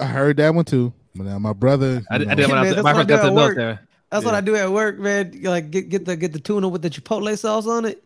[0.00, 0.92] I heard that one too.
[1.16, 3.00] But now my brother, I, you did- I did when I Man, was, my what
[3.00, 3.56] I got the work.
[3.56, 3.78] military.
[4.10, 5.40] That's what I do at work, man.
[5.42, 8.02] Like get get the get the tuna with the chipotle sauce on it,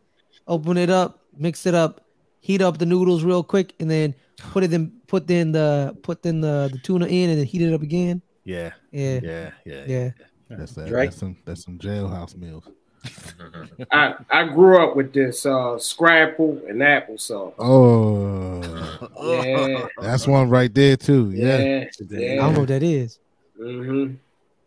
[0.49, 2.07] open it up, mix it up,
[2.41, 6.25] heat up the noodles real quick, and then put it in put in the put
[6.27, 8.23] in the, the tuna in and then heat it up again.
[8.45, 9.85] Yeah, Yeah, yeah, yeah.
[9.87, 10.11] yeah.
[10.51, 10.89] that's that.
[10.89, 11.11] Drake?
[11.11, 12.65] That's some that's some jailhouse meals.
[13.91, 17.55] I, I grew up with this uh, scrapple and applesauce.
[17.59, 18.63] Oh,
[19.23, 21.31] Yeah, that's one right there too.
[21.35, 21.87] Yeah.
[22.09, 23.19] yeah, I don't know what that is.
[23.61, 24.15] Mm-hmm.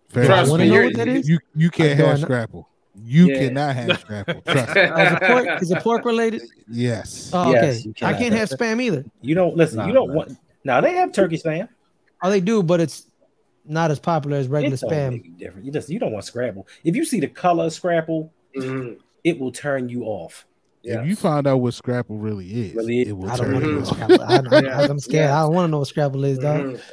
[0.09, 0.59] Fair Trust enough.
[0.59, 1.27] me, know you're- what that is?
[1.29, 2.67] You you can't have scrapple.
[3.03, 3.39] You Yeah.
[3.39, 4.41] cannot have scrapple.
[4.41, 4.81] Trust me.
[4.81, 6.41] Uh, is, it pork, is it pork related?
[6.69, 7.29] Yes.
[7.33, 7.83] Oh, Yes, okay.
[7.87, 8.21] you I can.
[8.21, 9.03] can't have spam either.
[9.21, 9.77] You don't listen.
[9.79, 10.17] Nah, you don't man.
[10.17, 10.37] want.
[10.63, 11.67] Now they have turkey spam.
[12.23, 13.07] Oh, they do, but it's
[13.67, 15.11] not as popular as regular It don't spam.
[15.39, 15.61] make a.
[15.61, 16.67] You just you don't want scrapple.
[16.83, 18.93] If you see the color of scrapple, hmm
[19.23, 20.45] it will turn you off.
[20.83, 21.01] Yeah.
[21.01, 23.07] If you find out what scrapple really is, Really is.
[23.07, 23.95] it will I don't turn know you what off.
[23.97, 24.21] Scrabble.
[24.21, 24.81] I, I, Yeah.
[24.87, 25.31] I'm scared.
[25.31, 26.79] I don't want to know what Scrabble is, dog.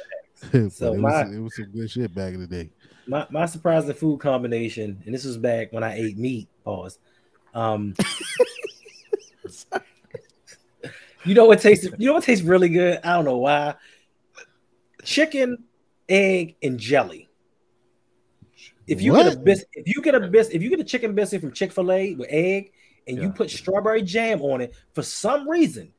[0.51, 0.69] Mhm.
[0.73, 2.69] So it, my- was, it was some good shit back in the day.
[3.07, 6.49] My my surprising food combination, and this was back when I ate meat.
[6.65, 6.99] Pause.
[7.53, 7.95] Um,
[11.25, 11.85] you know what tastes?
[11.97, 12.99] You know what tastes really good?
[13.03, 13.75] I don't know why.
[15.03, 15.57] Chicken,
[16.09, 17.29] egg, and jelly.
[18.87, 21.15] If you get a bis, if you get a bis, if you get a chicken
[21.15, 22.71] biscuit from Chick Fil A with egg,
[23.07, 25.93] and you put strawberry jam on it, for some reason,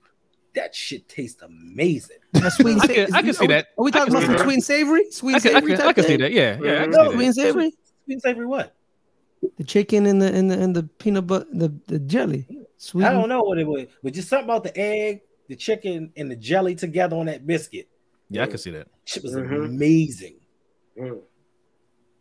[0.55, 2.19] that shit tastes amazing.
[2.33, 2.73] That's sweet.
[2.75, 3.67] and I sa- can- I can is- see are we- that.
[3.79, 4.41] Are we talking about some that.
[4.43, 5.11] sweet and savory?
[5.11, 6.33] Sweet I and can, I savory can, I can see that.
[6.33, 6.83] Yeah, yeah.
[6.83, 7.13] I can.
[7.13, 7.71] Sweet and savory.
[8.05, 8.75] Sweet and savory what?
[9.59, 12.47] The chicken and the and the and the peanut butter, the, the jelly.
[12.79, 13.05] Sweet.
[13.05, 16.31] I don't know what it was, but just something about the egg, the chicken, and
[16.31, 17.89] the jelly together on that biscuit.
[18.35, 18.89] Yeah, I can see that.
[19.05, 19.65] Shit was Mhm.
[19.67, 20.37] amazing.
[20.99, 21.21] Mm.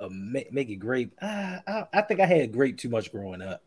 [0.01, 1.13] Ama- make it grape.
[1.21, 3.63] Ah, I, I think I had grape too much growing up.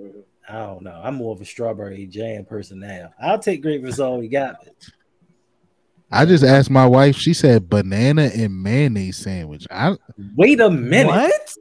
[0.00, 0.22] Mhm.
[0.48, 1.00] I don't know.
[1.02, 3.12] I'm more of a strawberry jam person now.
[3.20, 4.56] I'll take grape if it's all we got.
[6.10, 7.16] I just asked my wife.
[7.16, 9.66] She said banana and mayonnaise sandwich.
[9.70, 9.96] I
[10.36, 11.08] Wait a minute.
[11.08, 11.54] What?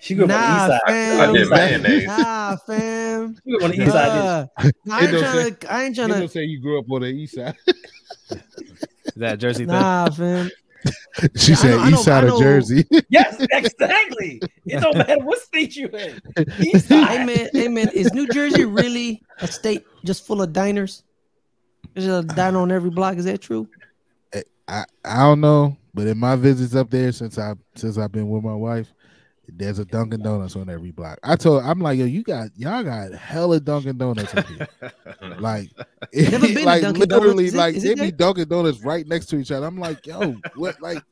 [0.00, 0.80] She grew up on the east side.
[0.86, 1.20] fam.
[1.20, 2.06] I did mayonnaise.
[2.06, 3.34] Nah, fam.
[3.36, 4.48] She grew up on the east side.
[4.54, 4.94] Nah.
[4.94, 5.72] I ain't It don't to.
[5.72, 6.28] I ain't trying to.
[6.28, 7.56] say you grew up on the east side.
[9.14, 9.74] Is that Jersey thing?
[9.74, 10.50] Nah, fam.
[11.36, 12.84] She I said know- east side of Jersey.
[13.08, 14.40] Yes, exactly.
[14.66, 16.20] It don't matter what state you in.
[16.58, 17.26] East Hey side.
[17.26, 21.04] man, hey man, is New Jersey really a state just full of diners?
[21.94, 23.16] There's a diner on every block.
[23.16, 23.68] Is that true?
[24.32, 28.10] Eh, I, I don't know, but in my visits up there since I since I've
[28.10, 28.88] been with my wife,
[29.48, 31.18] there's a Dunkin' Donuts on every block.
[31.22, 34.68] I told I'm like, yo, you got y'all got hella Dunkin' Donuts up here.
[35.40, 35.70] like,
[36.14, 37.48] Never been to like Dunkin' literally, Donuts.
[37.48, 38.12] Is it- like is they it be?
[38.12, 39.66] Dunkin' Donuts right next to each other.
[39.66, 41.02] I'm like, yo, what like?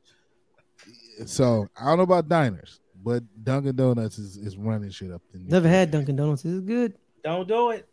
[1.26, 5.22] So I don't know about diners, but Dunkin' Donuts is, is running shit up.
[5.34, 6.44] In Never had Dunkin' Donuts.
[6.44, 6.94] Is it good?
[7.22, 7.86] Don't do it.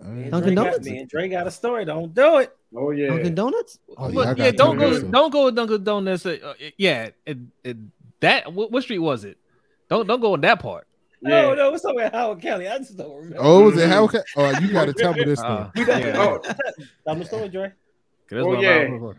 [0.00, 0.88] I Me Dunkin' Dre got- Donuts?
[0.88, 1.84] Me and Dre got a story.
[1.84, 2.56] Don't do it.
[2.76, 3.08] Oh yeah.
[3.08, 3.78] Dunkin' Donuts?
[3.96, 5.00] Oh, But, I yeah, don't go.
[5.02, 6.26] Don't go with Dunkin' Donuts.
[6.26, 7.76] Uh, uh, yeah, it, it,
[8.24, 8.52] that.
[8.52, 9.38] What, what street was it?
[9.88, 10.86] Don't don't go in that part.
[11.22, 11.54] No, Yeah.
[11.54, 12.68] no, it's somewhere in Howard County.
[12.68, 13.36] I just don't remember.
[13.40, 14.24] Oh, was it Mhm.
[14.34, 14.42] how?
[14.42, 15.52] Oh, you got to tell me this story.
[15.64, 16.14] Uh, We yeah.
[16.18, 16.42] Oh,
[17.06, 17.68] I'm the story, Dre.
[18.28, 19.12] 'Cause that's Oh, yeah.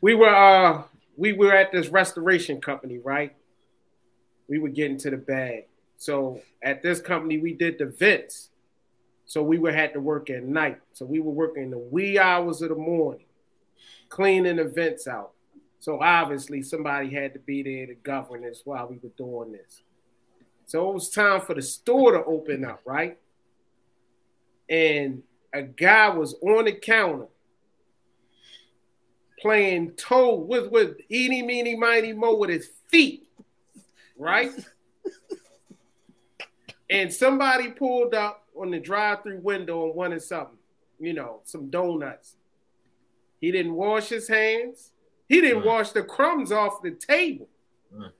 [0.00, 0.82] we were uh
[1.16, 3.34] we were at this restoration company, right?
[4.48, 5.64] We were getting to the bag.
[5.96, 8.50] So at this company, we did the vents.
[9.26, 10.80] So we were had to work at night.
[10.92, 13.26] So we were working the wee hours of the morning,
[14.08, 15.32] cleaning the vents out.
[15.80, 19.82] So obviously somebody had to be there to govern us while we were doing this.
[20.66, 23.18] So it was time for the store to open up, right?
[24.68, 27.28] And a guy was on the counter
[29.40, 33.28] playing toe with with eeny meeny miny mo with his feet,
[34.18, 34.50] right?
[36.90, 40.58] and somebody pulled up on the drive-through window and wanted something,
[40.98, 42.36] you know, some donuts.
[43.40, 44.90] He didn't wash his hands.
[45.28, 45.66] He didn't Mm.
[45.66, 47.48] wash the crumbs off the table,
[47.94, 48.10] Mm.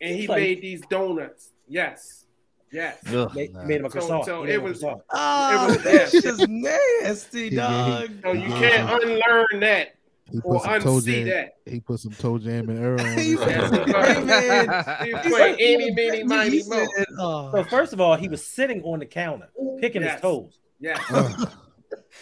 [0.00, 1.50] and he like- made these donuts.
[1.68, 2.24] Yes,
[2.72, 2.98] yes.
[3.12, 3.34] Ugh.
[3.34, 3.64] Made, Nah.
[3.64, 4.24] made him a So- croissant.
[4.24, 5.02] so He made it was- croissant.
[5.10, 6.20] Oh, was that's nasty.
[6.22, 8.10] just nasty, He- dog.
[8.22, 9.94] So you can't unlearn that
[10.30, 11.26] He or put some toe unsee jam.
[11.28, 11.56] that.
[11.66, 14.06] He put some toe jam and Earl on He his said, Yes, he was.
[14.06, 14.84] hey, man.
[15.04, 16.86] He He's played like, any, meeny, he miny, mo.
[16.96, 17.06] said.
[17.16, 19.48] So first of all, he was sitting on the counter,
[19.80, 20.12] picking Yes.
[20.14, 20.58] his toes.
[20.80, 20.98] Yes,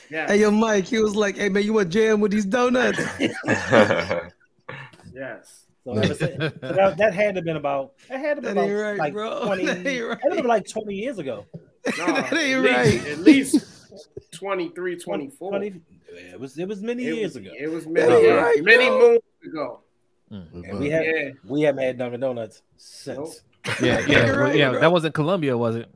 [0.06, 0.12] Ugh.
[0.12, 2.98] yes, Hey, yo, Mike, he was like, hey, man, you want jam with these donuts?
[5.12, 5.62] yes.
[5.84, 8.54] So, ever since- so that, that had to have been about that had to have
[8.56, 9.44] been about right, like bro.
[9.46, 10.36] 20 That ain't that right.
[10.36, 11.46] been like 20 years ago.
[11.98, 13.12] No, That ain't at least, right.
[13.12, 15.50] At least 23, 24.
[15.50, 15.80] 20
[16.32, 17.50] it was it was many It years was- ago.
[17.56, 18.98] It was many, ain't years, right, many bro.
[18.98, 19.80] moons ago.
[20.32, 20.64] Mm-hmm.
[20.64, 21.30] And we have Yeah.
[21.44, 23.42] we haven't had Dunkin' Donuts since.
[23.80, 24.70] Yeah, yeah, You're right, yeah.
[24.70, 24.80] bro.
[24.80, 25.88] That wasn't Columbia, was it?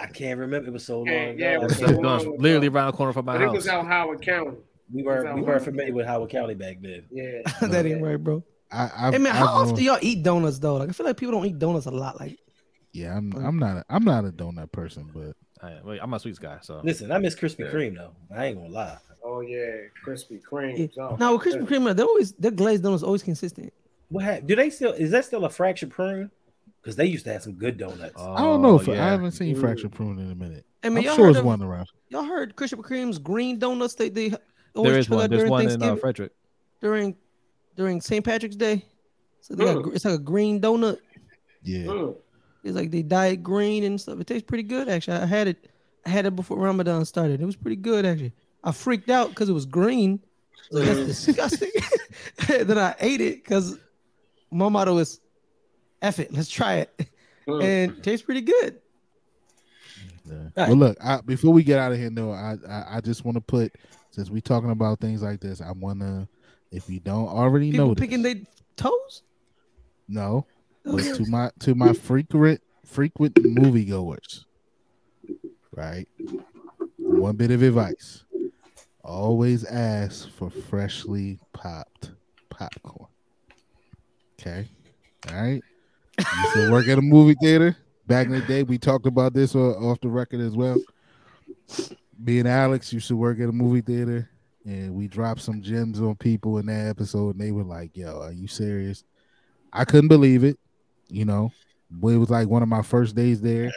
[0.00, 0.68] I can't remember.
[0.68, 1.36] It was so long Yeah, ago.
[1.44, 2.76] yeah, it was so long literally ago.
[2.78, 4.56] around the corner from my But it was out Howard County.
[4.92, 5.64] we were was we were west.
[5.66, 7.04] familiar with Howard County back then.
[7.10, 7.40] Yeah.
[7.68, 8.42] that ain't right, bro.
[8.72, 10.76] I, I've, Hey, man, how I've often do y'all eat donuts, though?
[10.76, 12.20] Like, I feel like people don't eat donuts a lot.
[12.20, 12.38] Like,
[12.92, 13.32] Yeah, I'm.
[13.34, 13.78] I'm not.
[13.78, 17.10] A, I'm not a donut person, but I, wait, I'm a sweets guy, so Listen,
[17.12, 17.66] I miss Krispy Yeah.
[17.72, 18.12] Kreme though.
[18.34, 18.98] I ain't gonna lie.
[19.24, 20.78] Oh yeah, Krispy Kreme.
[20.96, 21.02] Yeah.
[21.04, 23.72] Oh, now with Krispy Kreme, they're always their glazed donuts always consistent.
[24.08, 24.48] What happened?
[24.48, 26.30] Do they still is that still a fractured prune?
[26.82, 28.14] Because they used to have some good donuts.
[28.16, 29.60] Oh, I don't know if I haven't seen Ooh.
[29.60, 30.64] fractured prune in a minute.
[30.82, 31.88] I mean, I'm y'all sure heard it's of- one around.
[32.08, 33.94] Y'all heard Krispy Kreme's green donuts?
[33.94, 34.32] They they
[34.74, 35.24] always There is trick one.
[35.24, 36.32] out There's during one in uh, Frederick.
[36.80, 37.16] during
[37.76, 38.24] during St.
[38.24, 38.84] Patrick's Day.
[39.42, 39.82] So they Mm.
[39.82, 40.98] gr- it's like a green donut.
[41.62, 42.16] Yeah, Mm.
[42.64, 44.18] It's like they dye it green and stuff.
[44.20, 45.16] It tastes pretty good actually.
[45.18, 45.68] I had it,
[46.06, 47.40] I had it before Ramadan started.
[47.40, 48.32] It was pretty good actually.
[48.64, 50.20] I freaked out because it was green.
[50.72, 50.86] I like.
[50.86, 51.70] That's disgusting.
[52.48, 53.78] then I ate it because
[54.50, 55.20] my motto is,
[56.02, 57.08] "F it, let's try it,"
[57.46, 57.62] Mm.
[57.62, 58.80] and it tastes pretty good.
[60.26, 60.34] yeah.
[60.56, 60.68] Right.
[60.68, 60.96] Well, look.
[61.02, 63.72] I, before we get out of here, though, I, I I just want to put
[64.10, 66.28] since we're talking about things like this, I want to.
[66.70, 68.36] If you don't already People know, picking their
[68.76, 69.22] toes.
[70.06, 70.46] no,
[70.84, 74.44] but to my to my frequent frequent moviegoers,
[75.74, 76.06] right?
[76.96, 78.22] One bit of advice:
[79.02, 82.12] always ask for freshly popped
[82.50, 83.08] popcorn.
[84.40, 84.68] Okay,
[85.28, 85.62] all right.
[86.20, 87.76] Used to work at a movie theater
[88.06, 88.62] back in the day.
[88.62, 90.76] We talked about this uh, off the record as well.
[92.18, 94.28] Me and Alex used to work at a movie theater,
[94.64, 98.20] and we dropped some gems on people in that episode, and they were like, "Yo,
[98.20, 99.04] are you serious?"
[99.72, 100.58] I couldn't believe it,
[101.08, 101.52] you know.
[101.90, 103.72] But it was like one of my first days there,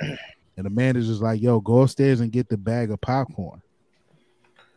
[0.58, 3.62] and the manager's like, "Yo, go upstairs and get the bag of popcorn."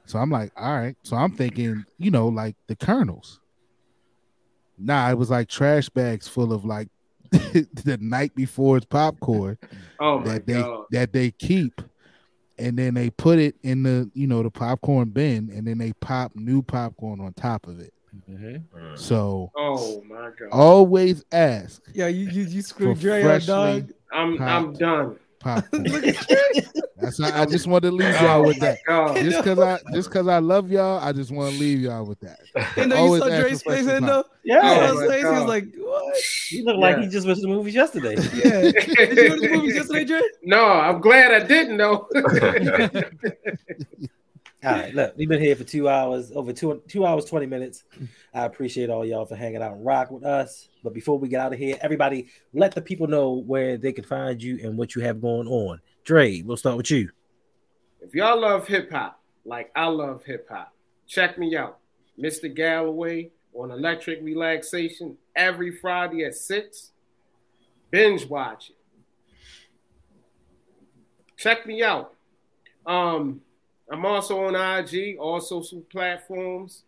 [0.04, 3.40] So I'm like, "All right." So I'm thinking, you know, like the kernels.
[4.78, 6.88] Nah, it was like trash bags full of like
[7.84, 9.58] the night before it's popcorn
[10.00, 10.84] Oh that they god.
[10.90, 11.80] that they keep
[12.58, 15.92] and then they put it in the you know the popcorn bin and then they
[16.00, 17.92] pop new popcorn on top of it
[18.30, 18.64] Mhm.
[18.74, 18.98] Mm.
[18.98, 20.48] so Oh my god.
[20.50, 23.90] always ask Yeah, you you, you for screwed Dre dog.
[24.12, 25.18] I'm I'm done.
[25.46, 26.82] Popcorn Look at Dre.
[26.98, 29.16] that's how, i just want to leave y'all Oh with that god.
[29.16, 32.18] just because i just because i love y'all i just want to leave y'all with
[32.20, 32.40] that
[32.76, 34.28] And then you saw ask Dre's for face, freshly and popped.
[34.28, 34.60] though, Yeah,
[34.90, 36.16] Oh his face, he was like, "What?"
[36.48, 38.14] he looked like he just watched the movies yesterday.
[38.34, 38.60] Yeah.
[38.72, 40.20] Did you go to the movies yesterday, Dre?
[40.44, 42.08] no, I'm glad I didn't know.
[44.66, 47.84] All right, look, we've been here for two hours, over two two hours, 20 minutes.
[48.34, 50.68] I appreciate all y'all for hanging out and rock with us.
[50.82, 54.02] But before we get out of here, everybody let the people know where they can
[54.02, 55.80] find you and what you have going on.
[56.02, 57.10] Dre, we'll start with you.
[58.00, 60.72] if y'all love hip hop, like I love hip hop,
[61.06, 61.78] check me out.
[62.20, 62.52] Mr.
[62.52, 66.90] Galloway on Electric Relaxation every Friday at 6.
[67.92, 68.76] Binge watch it.
[71.36, 72.14] Check me out.
[72.84, 73.42] Um,
[73.90, 76.82] I'm also on IG, all social platforms.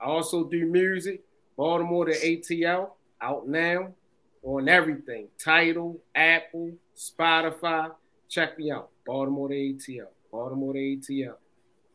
[0.00, 1.22] I also do music.
[1.56, 3.94] Baltimore to ATL, out now
[4.42, 5.28] on everything.
[5.42, 7.90] Tidal, Apple, Spotify.
[8.28, 8.90] Check me out.
[9.06, 10.08] Baltimore to ATL.
[10.30, 11.34] Baltimore to ATL.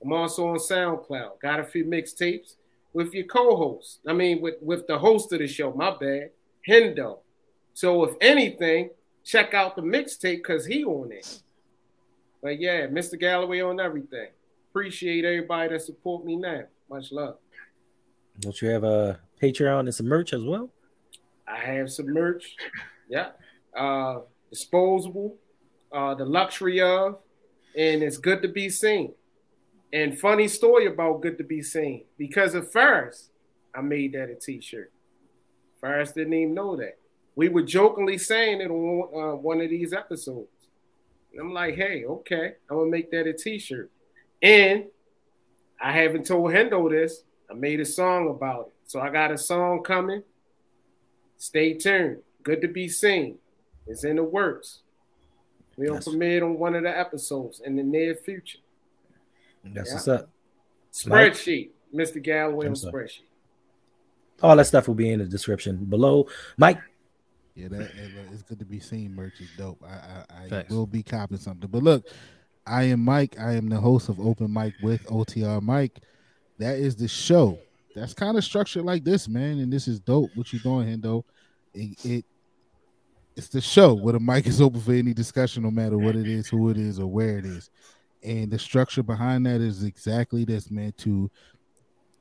[0.03, 1.39] I'm also on SoundCloud.
[1.41, 2.55] Got a few mixtapes
[2.93, 3.99] with your co-host.
[4.07, 6.31] I mean, with, with the host of the show, my bad,
[6.67, 7.19] Hendo.
[7.73, 8.89] So if anything,
[9.23, 11.41] check out the mixtape because he on it.
[12.41, 13.19] But yeah, Mr.
[13.19, 14.29] Galloway on everything.
[14.71, 16.61] Appreciate everybody that support me now.
[16.89, 17.35] Much love.
[18.39, 20.69] Don't you have a Patreon and some merch as well?
[21.45, 22.55] I have some merch.
[23.09, 23.31] Yeah.
[23.75, 25.35] Uh disposable,
[25.91, 27.17] uh the luxury of,
[27.77, 29.13] and it's good to be seen.
[29.91, 32.05] And funny story about good to be seen.
[32.17, 33.31] Because at first
[33.75, 34.93] I made that a t-shirt.
[35.81, 36.97] First didn't even know that.
[37.35, 40.47] We were jokingly saying it on uh, one of these episodes.
[41.33, 43.91] And I'm like, hey, okay, I'm gonna make that a t-shirt.
[44.41, 44.85] And
[45.81, 47.23] I haven't told Hendo this.
[47.49, 48.73] I made a song about it.
[48.87, 50.23] So I got a song coming.
[51.37, 52.17] Stay tuned.
[52.43, 53.37] Good to be seen.
[53.87, 54.81] It's in the works.
[55.77, 58.59] We'll That's- premiere on one of the episodes in the near future.
[59.63, 59.93] That's Yeah.
[59.95, 60.29] what's up.
[60.91, 62.21] Spreadsheet, Mr.
[62.21, 63.21] Galloway on spreadsheet.
[64.43, 66.27] All that stuff will be in the description below.
[66.57, 66.79] Mike,
[67.55, 67.91] Yeah, that
[68.31, 69.13] it's good to be seen.
[69.15, 69.83] Merch is dope.
[69.83, 71.69] I I, I will be copping something.
[71.69, 72.07] But look,
[72.65, 73.39] I am Mike.
[73.39, 75.99] I am the host of Open Mic with OTR Mike.
[76.59, 77.59] That is the show.
[77.95, 79.59] That's kind of structured like this, man.
[79.59, 80.29] And this is dope.
[80.35, 81.23] What you doing, Hendo?
[81.73, 82.25] It, it
[83.35, 86.27] it's the show where the mic is open for any discussion, no matter what it
[86.27, 87.69] is, who it is, or where it is.
[88.23, 91.31] And the structure behind that is exactly this, man, to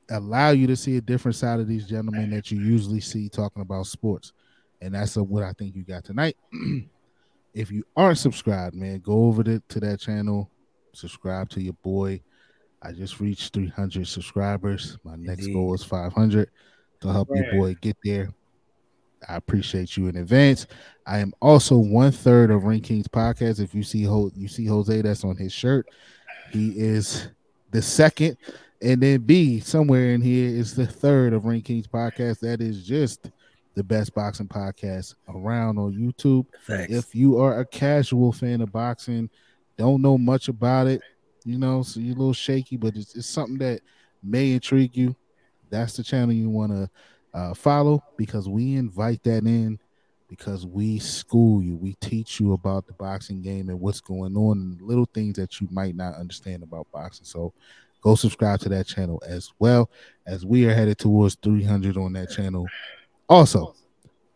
[0.09, 3.61] allow you to see a different side of these gentlemen that you usually see talking
[3.61, 4.33] about sports.
[4.81, 6.37] And that's what I think you got tonight.
[7.53, 10.49] if you aren't subscribed, man, go over to, to that channel,
[10.93, 12.21] subscribe to your boy.
[12.81, 14.97] I just reached 300 subscribers.
[15.03, 15.53] My next Indeed.
[15.53, 16.49] goal is 500
[17.01, 18.33] to help your boy get there.
[19.27, 20.65] I appreciate you in advance.
[21.05, 23.59] I am also one third of Ring Kings podcast.
[23.59, 25.87] If you see Ho- you see Jose, that's on his shirt.
[26.51, 27.29] He is
[27.69, 28.37] the second,
[28.81, 32.39] and then B somewhere in here is the third of Ring Kings podcast.
[32.39, 33.29] That is just
[33.73, 36.45] the best boxing podcast around on YouTube.
[36.61, 36.91] facts.
[36.91, 39.29] If you are a casual fan of boxing,
[39.77, 41.01] don't know much about it,
[41.45, 43.81] you know, so you're a little shaky, but it's, it's something that
[44.21, 45.15] may intrigue you.
[45.69, 46.89] That's the channel you want to
[47.33, 49.79] uh, follow because we invite that in
[50.31, 54.57] because we school you, we teach you about the boxing game and what's going on,
[54.57, 57.25] and little things that you might not understand about boxing.
[57.25, 57.53] So
[58.01, 59.89] go subscribe to that channel as well
[60.25, 62.65] as we are headed towards 300 on that channel.
[63.31, 63.73] Also,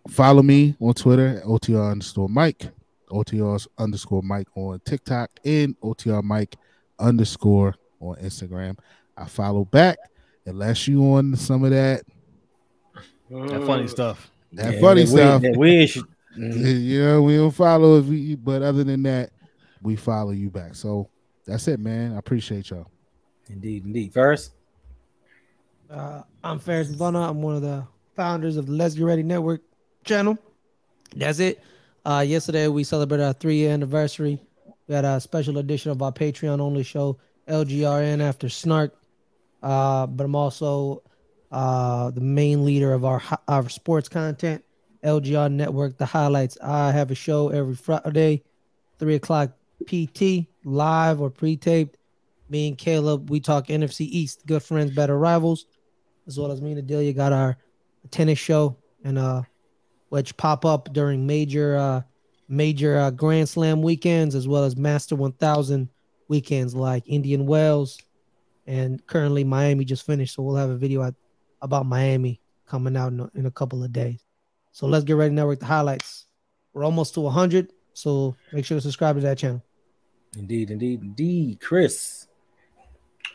[0.08, 2.70] follow me on Twitter, OTR underscore Mike,
[3.10, 6.56] OTR underscore Mike on TikTok, and OTR Mike
[6.98, 8.78] underscore on Instagram.
[9.18, 9.98] I follow back
[10.46, 12.04] unless you on some of that
[13.30, 14.32] That funny stuff.
[14.54, 15.42] that Yeah, funny that stuff.
[15.42, 16.04] Weird, that weird shit.
[16.38, 16.82] Mhm.
[16.86, 19.32] You know, we don't follow if we, but other than that,
[19.82, 20.74] we follow you back.
[20.74, 21.10] So
[21.46, 22.14] that's it, man.
[22.14, 22.88] I appreciate y'all.
[23.50, 24.14] Indeed, indeed.
[24.14, 24.54] First,
[25.90, 27.30] Uh, I'm Ferris Vana.
[27.30, 27.86] I'm one of the
[28.16, 29.62] founders of the Let's Get Ready Network
[30.04, 30.38] channel.
[31.16, 31.62] That's it.
[32.06, 34.40] Uh, yesterday we celebrated our three year anniversary.
[34.88, 38.96] We had a special edition of our Patreon only show, LGRN After Snark.
[39.64, 41.02] Uh, but I'm also
[41.52, 44.64] uh, the main leader of our our sports content,
[45.04, 45.98] LGR Network.
[45.98, 46.58] The highlights.
[46.62, 48.44] I have a show every Friday,
[49.00, 49.52] three o'clock
[49.88, 51.98] PT, live or pre-taped.
[52.48, 55.66] Me and Caleb, we talk NFC East, good friends, better rivals,
[56.28, 57.58] as well as me and Adelia got our
[58.12, 59.42] tennis show and uh,
[60.10, 62.02] which pop up during major uh
[62.48, 65.90] major uh, Grand Slam weekends as well as Master 1000
[66.28, 67.98] weekends like Indian Wells
[68.68, 71.16] and currently Miami just finished, so we'll have a video out
[71.62, 74.24] about Miami coming out in a, in a couple of days.
[74.72, 76.26] So let's get ready to network the highlights.
[76.74, 79.64] We're almost to 100, so make sure to subscribe to that channel.
[80.38, 81.60] indeed, indeed, indeed.
[81.62, 82.28] Chris,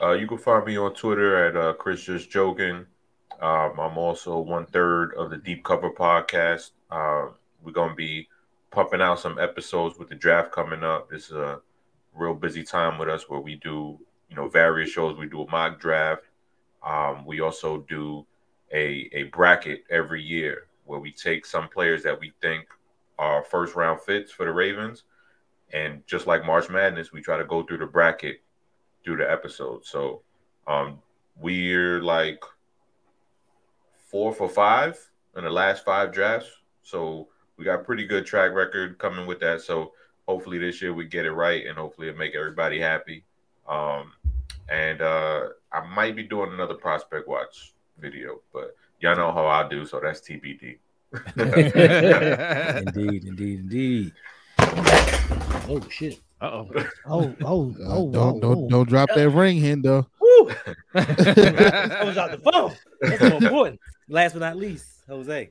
[0.00, 2.86] Uh, you can find me on Twitter at uh, Chris Just Joking.
[3.40, 6.72] Um, I'm also one third of the Deep Cover podcast.
[6.90, 7.28] Uh,
[7.62, 8.28] we're gonna be
[8.70, 11.08] pumping out some episodes with the draft coming up.
[11.08, 11.60] This is a
[12.14, 15.16] real busy time with us where we do, you know, various shows.
[15.16, 16.24] We do a mock draft.
[16.86, 18.26] Um, we also do
[18.72, 22.66] a a bracket every year where we take some players that we think
[23.18, 25.04] are first round fits for the Ravens,
[25.72, 28.42] and just like March Madness, we try to go through the bracket
[29.02, 29.86] through the episode.
[29.86, 30.22] So
[30.66, 30.98] um
[31.36, 32.42] we're like
[34.10, 34.98] four for five
[35.36, 36.50] in the last five drafts.
[36.82, 39.60] So we got a pretty good track record coming with that.
[39.60, 39.92] So
[40.26, 43.24] hopefully this year we get it right and hopefully it make everybody happy.
[43.68, 44.12] Um
[44.68, 49.68] and uh I might be doing another prospect watch video, but y'all know how I
[49.68, 50.78] do, so that's TBD.
[52.86, 54.12] indeed, indeed, indeed.
[55.68, 56.20] Oh shit!
[56.40, 56.70] Uh oh.
[57.06, 58.68] Oh, oh, Uh, oh, don't don't oh.
[58.68, 60.06] don't drop that ring, Hendo.
[60.94, 62.72] I was the phone.
[63.00, 63.80] That's more important.
[64.08, 65.50] Last but not least, Jose.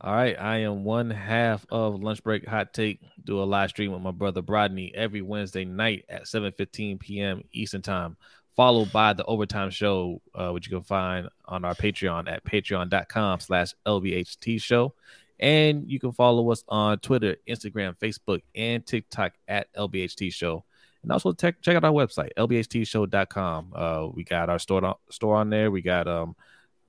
[0.00, 3.00] All right, I am one half of Lunch Break Hot Take.
[3.24, 7.42] Do a live stream with my brother Brodney every Wednesday night at 7:15 p.m.
[7.52, 8.16] Eastern Time,
[8.54, 13.74] followed by the Overtime Show, uh, which you can find on our Patreon at patreon.com/slash
[13.84, 14.94] lbht show,
[15.40, 20.64] and you can follow us on Twitter, Instagram, Facebook, and TikTok at lbht show.
[21.02, 23.72] And also check check out our website, lbhtshow.com.
[23.74, 25.70] Uh, we got our store on, store on there.
[25.70, 26.34] We got um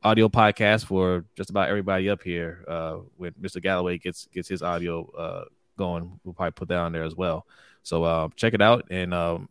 [0.04, 2.64] audio podcast for just about everybody up here.
[2.68, 3.62] Uh, when Mr.
[3.62, 5.46] Galloway gets gets his audio uh,
[5.78, 7.46] going, we'll probably put that on there as well.
[7.84, 9.50] So uh, check it out and um,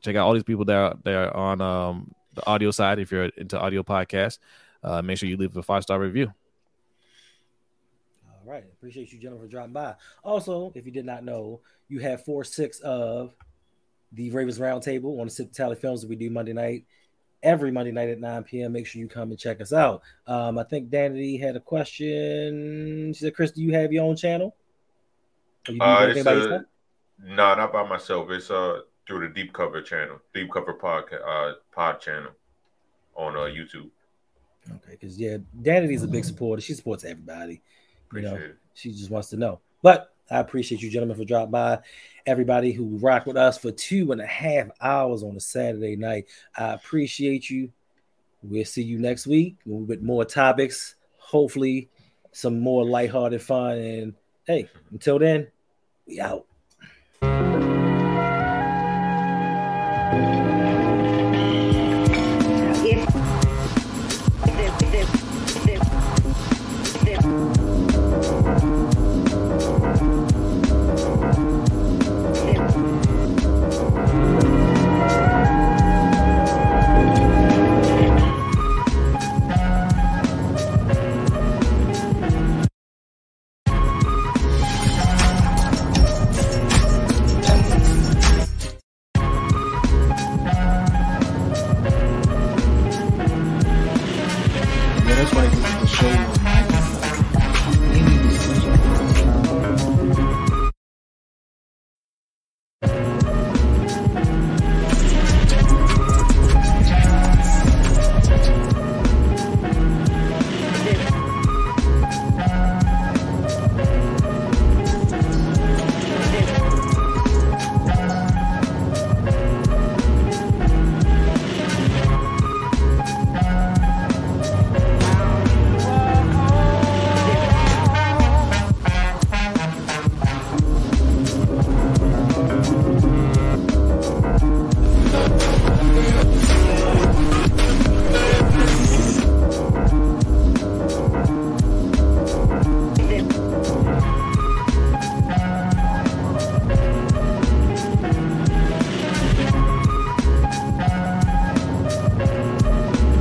[0.00, 2.98] check out all these people that are, that are on um, the audio side.
[2.98, 4.38] If you're into audio podcasts,
[4.82, 6.32] uh, make sure you leave a five star review.
[8.28, 8.64] All right.
[8.72, 9.94] Appreciate you, gentlemen, for dropping by.
[10.24, 13.34] Also, if you did not know, you have four six of
[14.12, 16.84] the Ravens Roundtable on the Sip Tally Films that we do Monday night,
[17.42, 18.72] every Monday night at 9 p.m.
[18.72, 20.02] Make sure you come and check us out.
[20.26, 23.12] Um, I think Danity had a question.
[23.14, 24.54] She said, Chris, do you have your own channel?
[25.68, 26.62] Or you Uh, everything it's a, yourself?
[27.22, 28.30] no, not by myself.
[28.30, 32.30] It's uh through the Deep Cover channel, Deep Cover podcast, uh, pod channel
[33.14, 33.90] on uh YouTube.
[34.68, 36.60] Okay, because yeah, Danity's a big supporter.
[36.62, 37.60] She supports everybody.
[38.12, 38.56] You know, it.
[38.74, 39.60] she just wants to know.
[39.82, 41.80] But I appreciate you, gentlemen, for dropping by.
[42.26, 46.26] Everybody who rocked with us for two and a half hours on a Saturday night.
[46.56, 47.70] I appreciate you.
[48.42, 50.96] We'll see you next week with more topics.
[51.18, 51.88] Hopefully,
[52.32, 53.78] some more lighthearted fun.
[53.78, 54.14] And
[54.46, 55.48] hey, until then,
[56.06, 56.46] we out.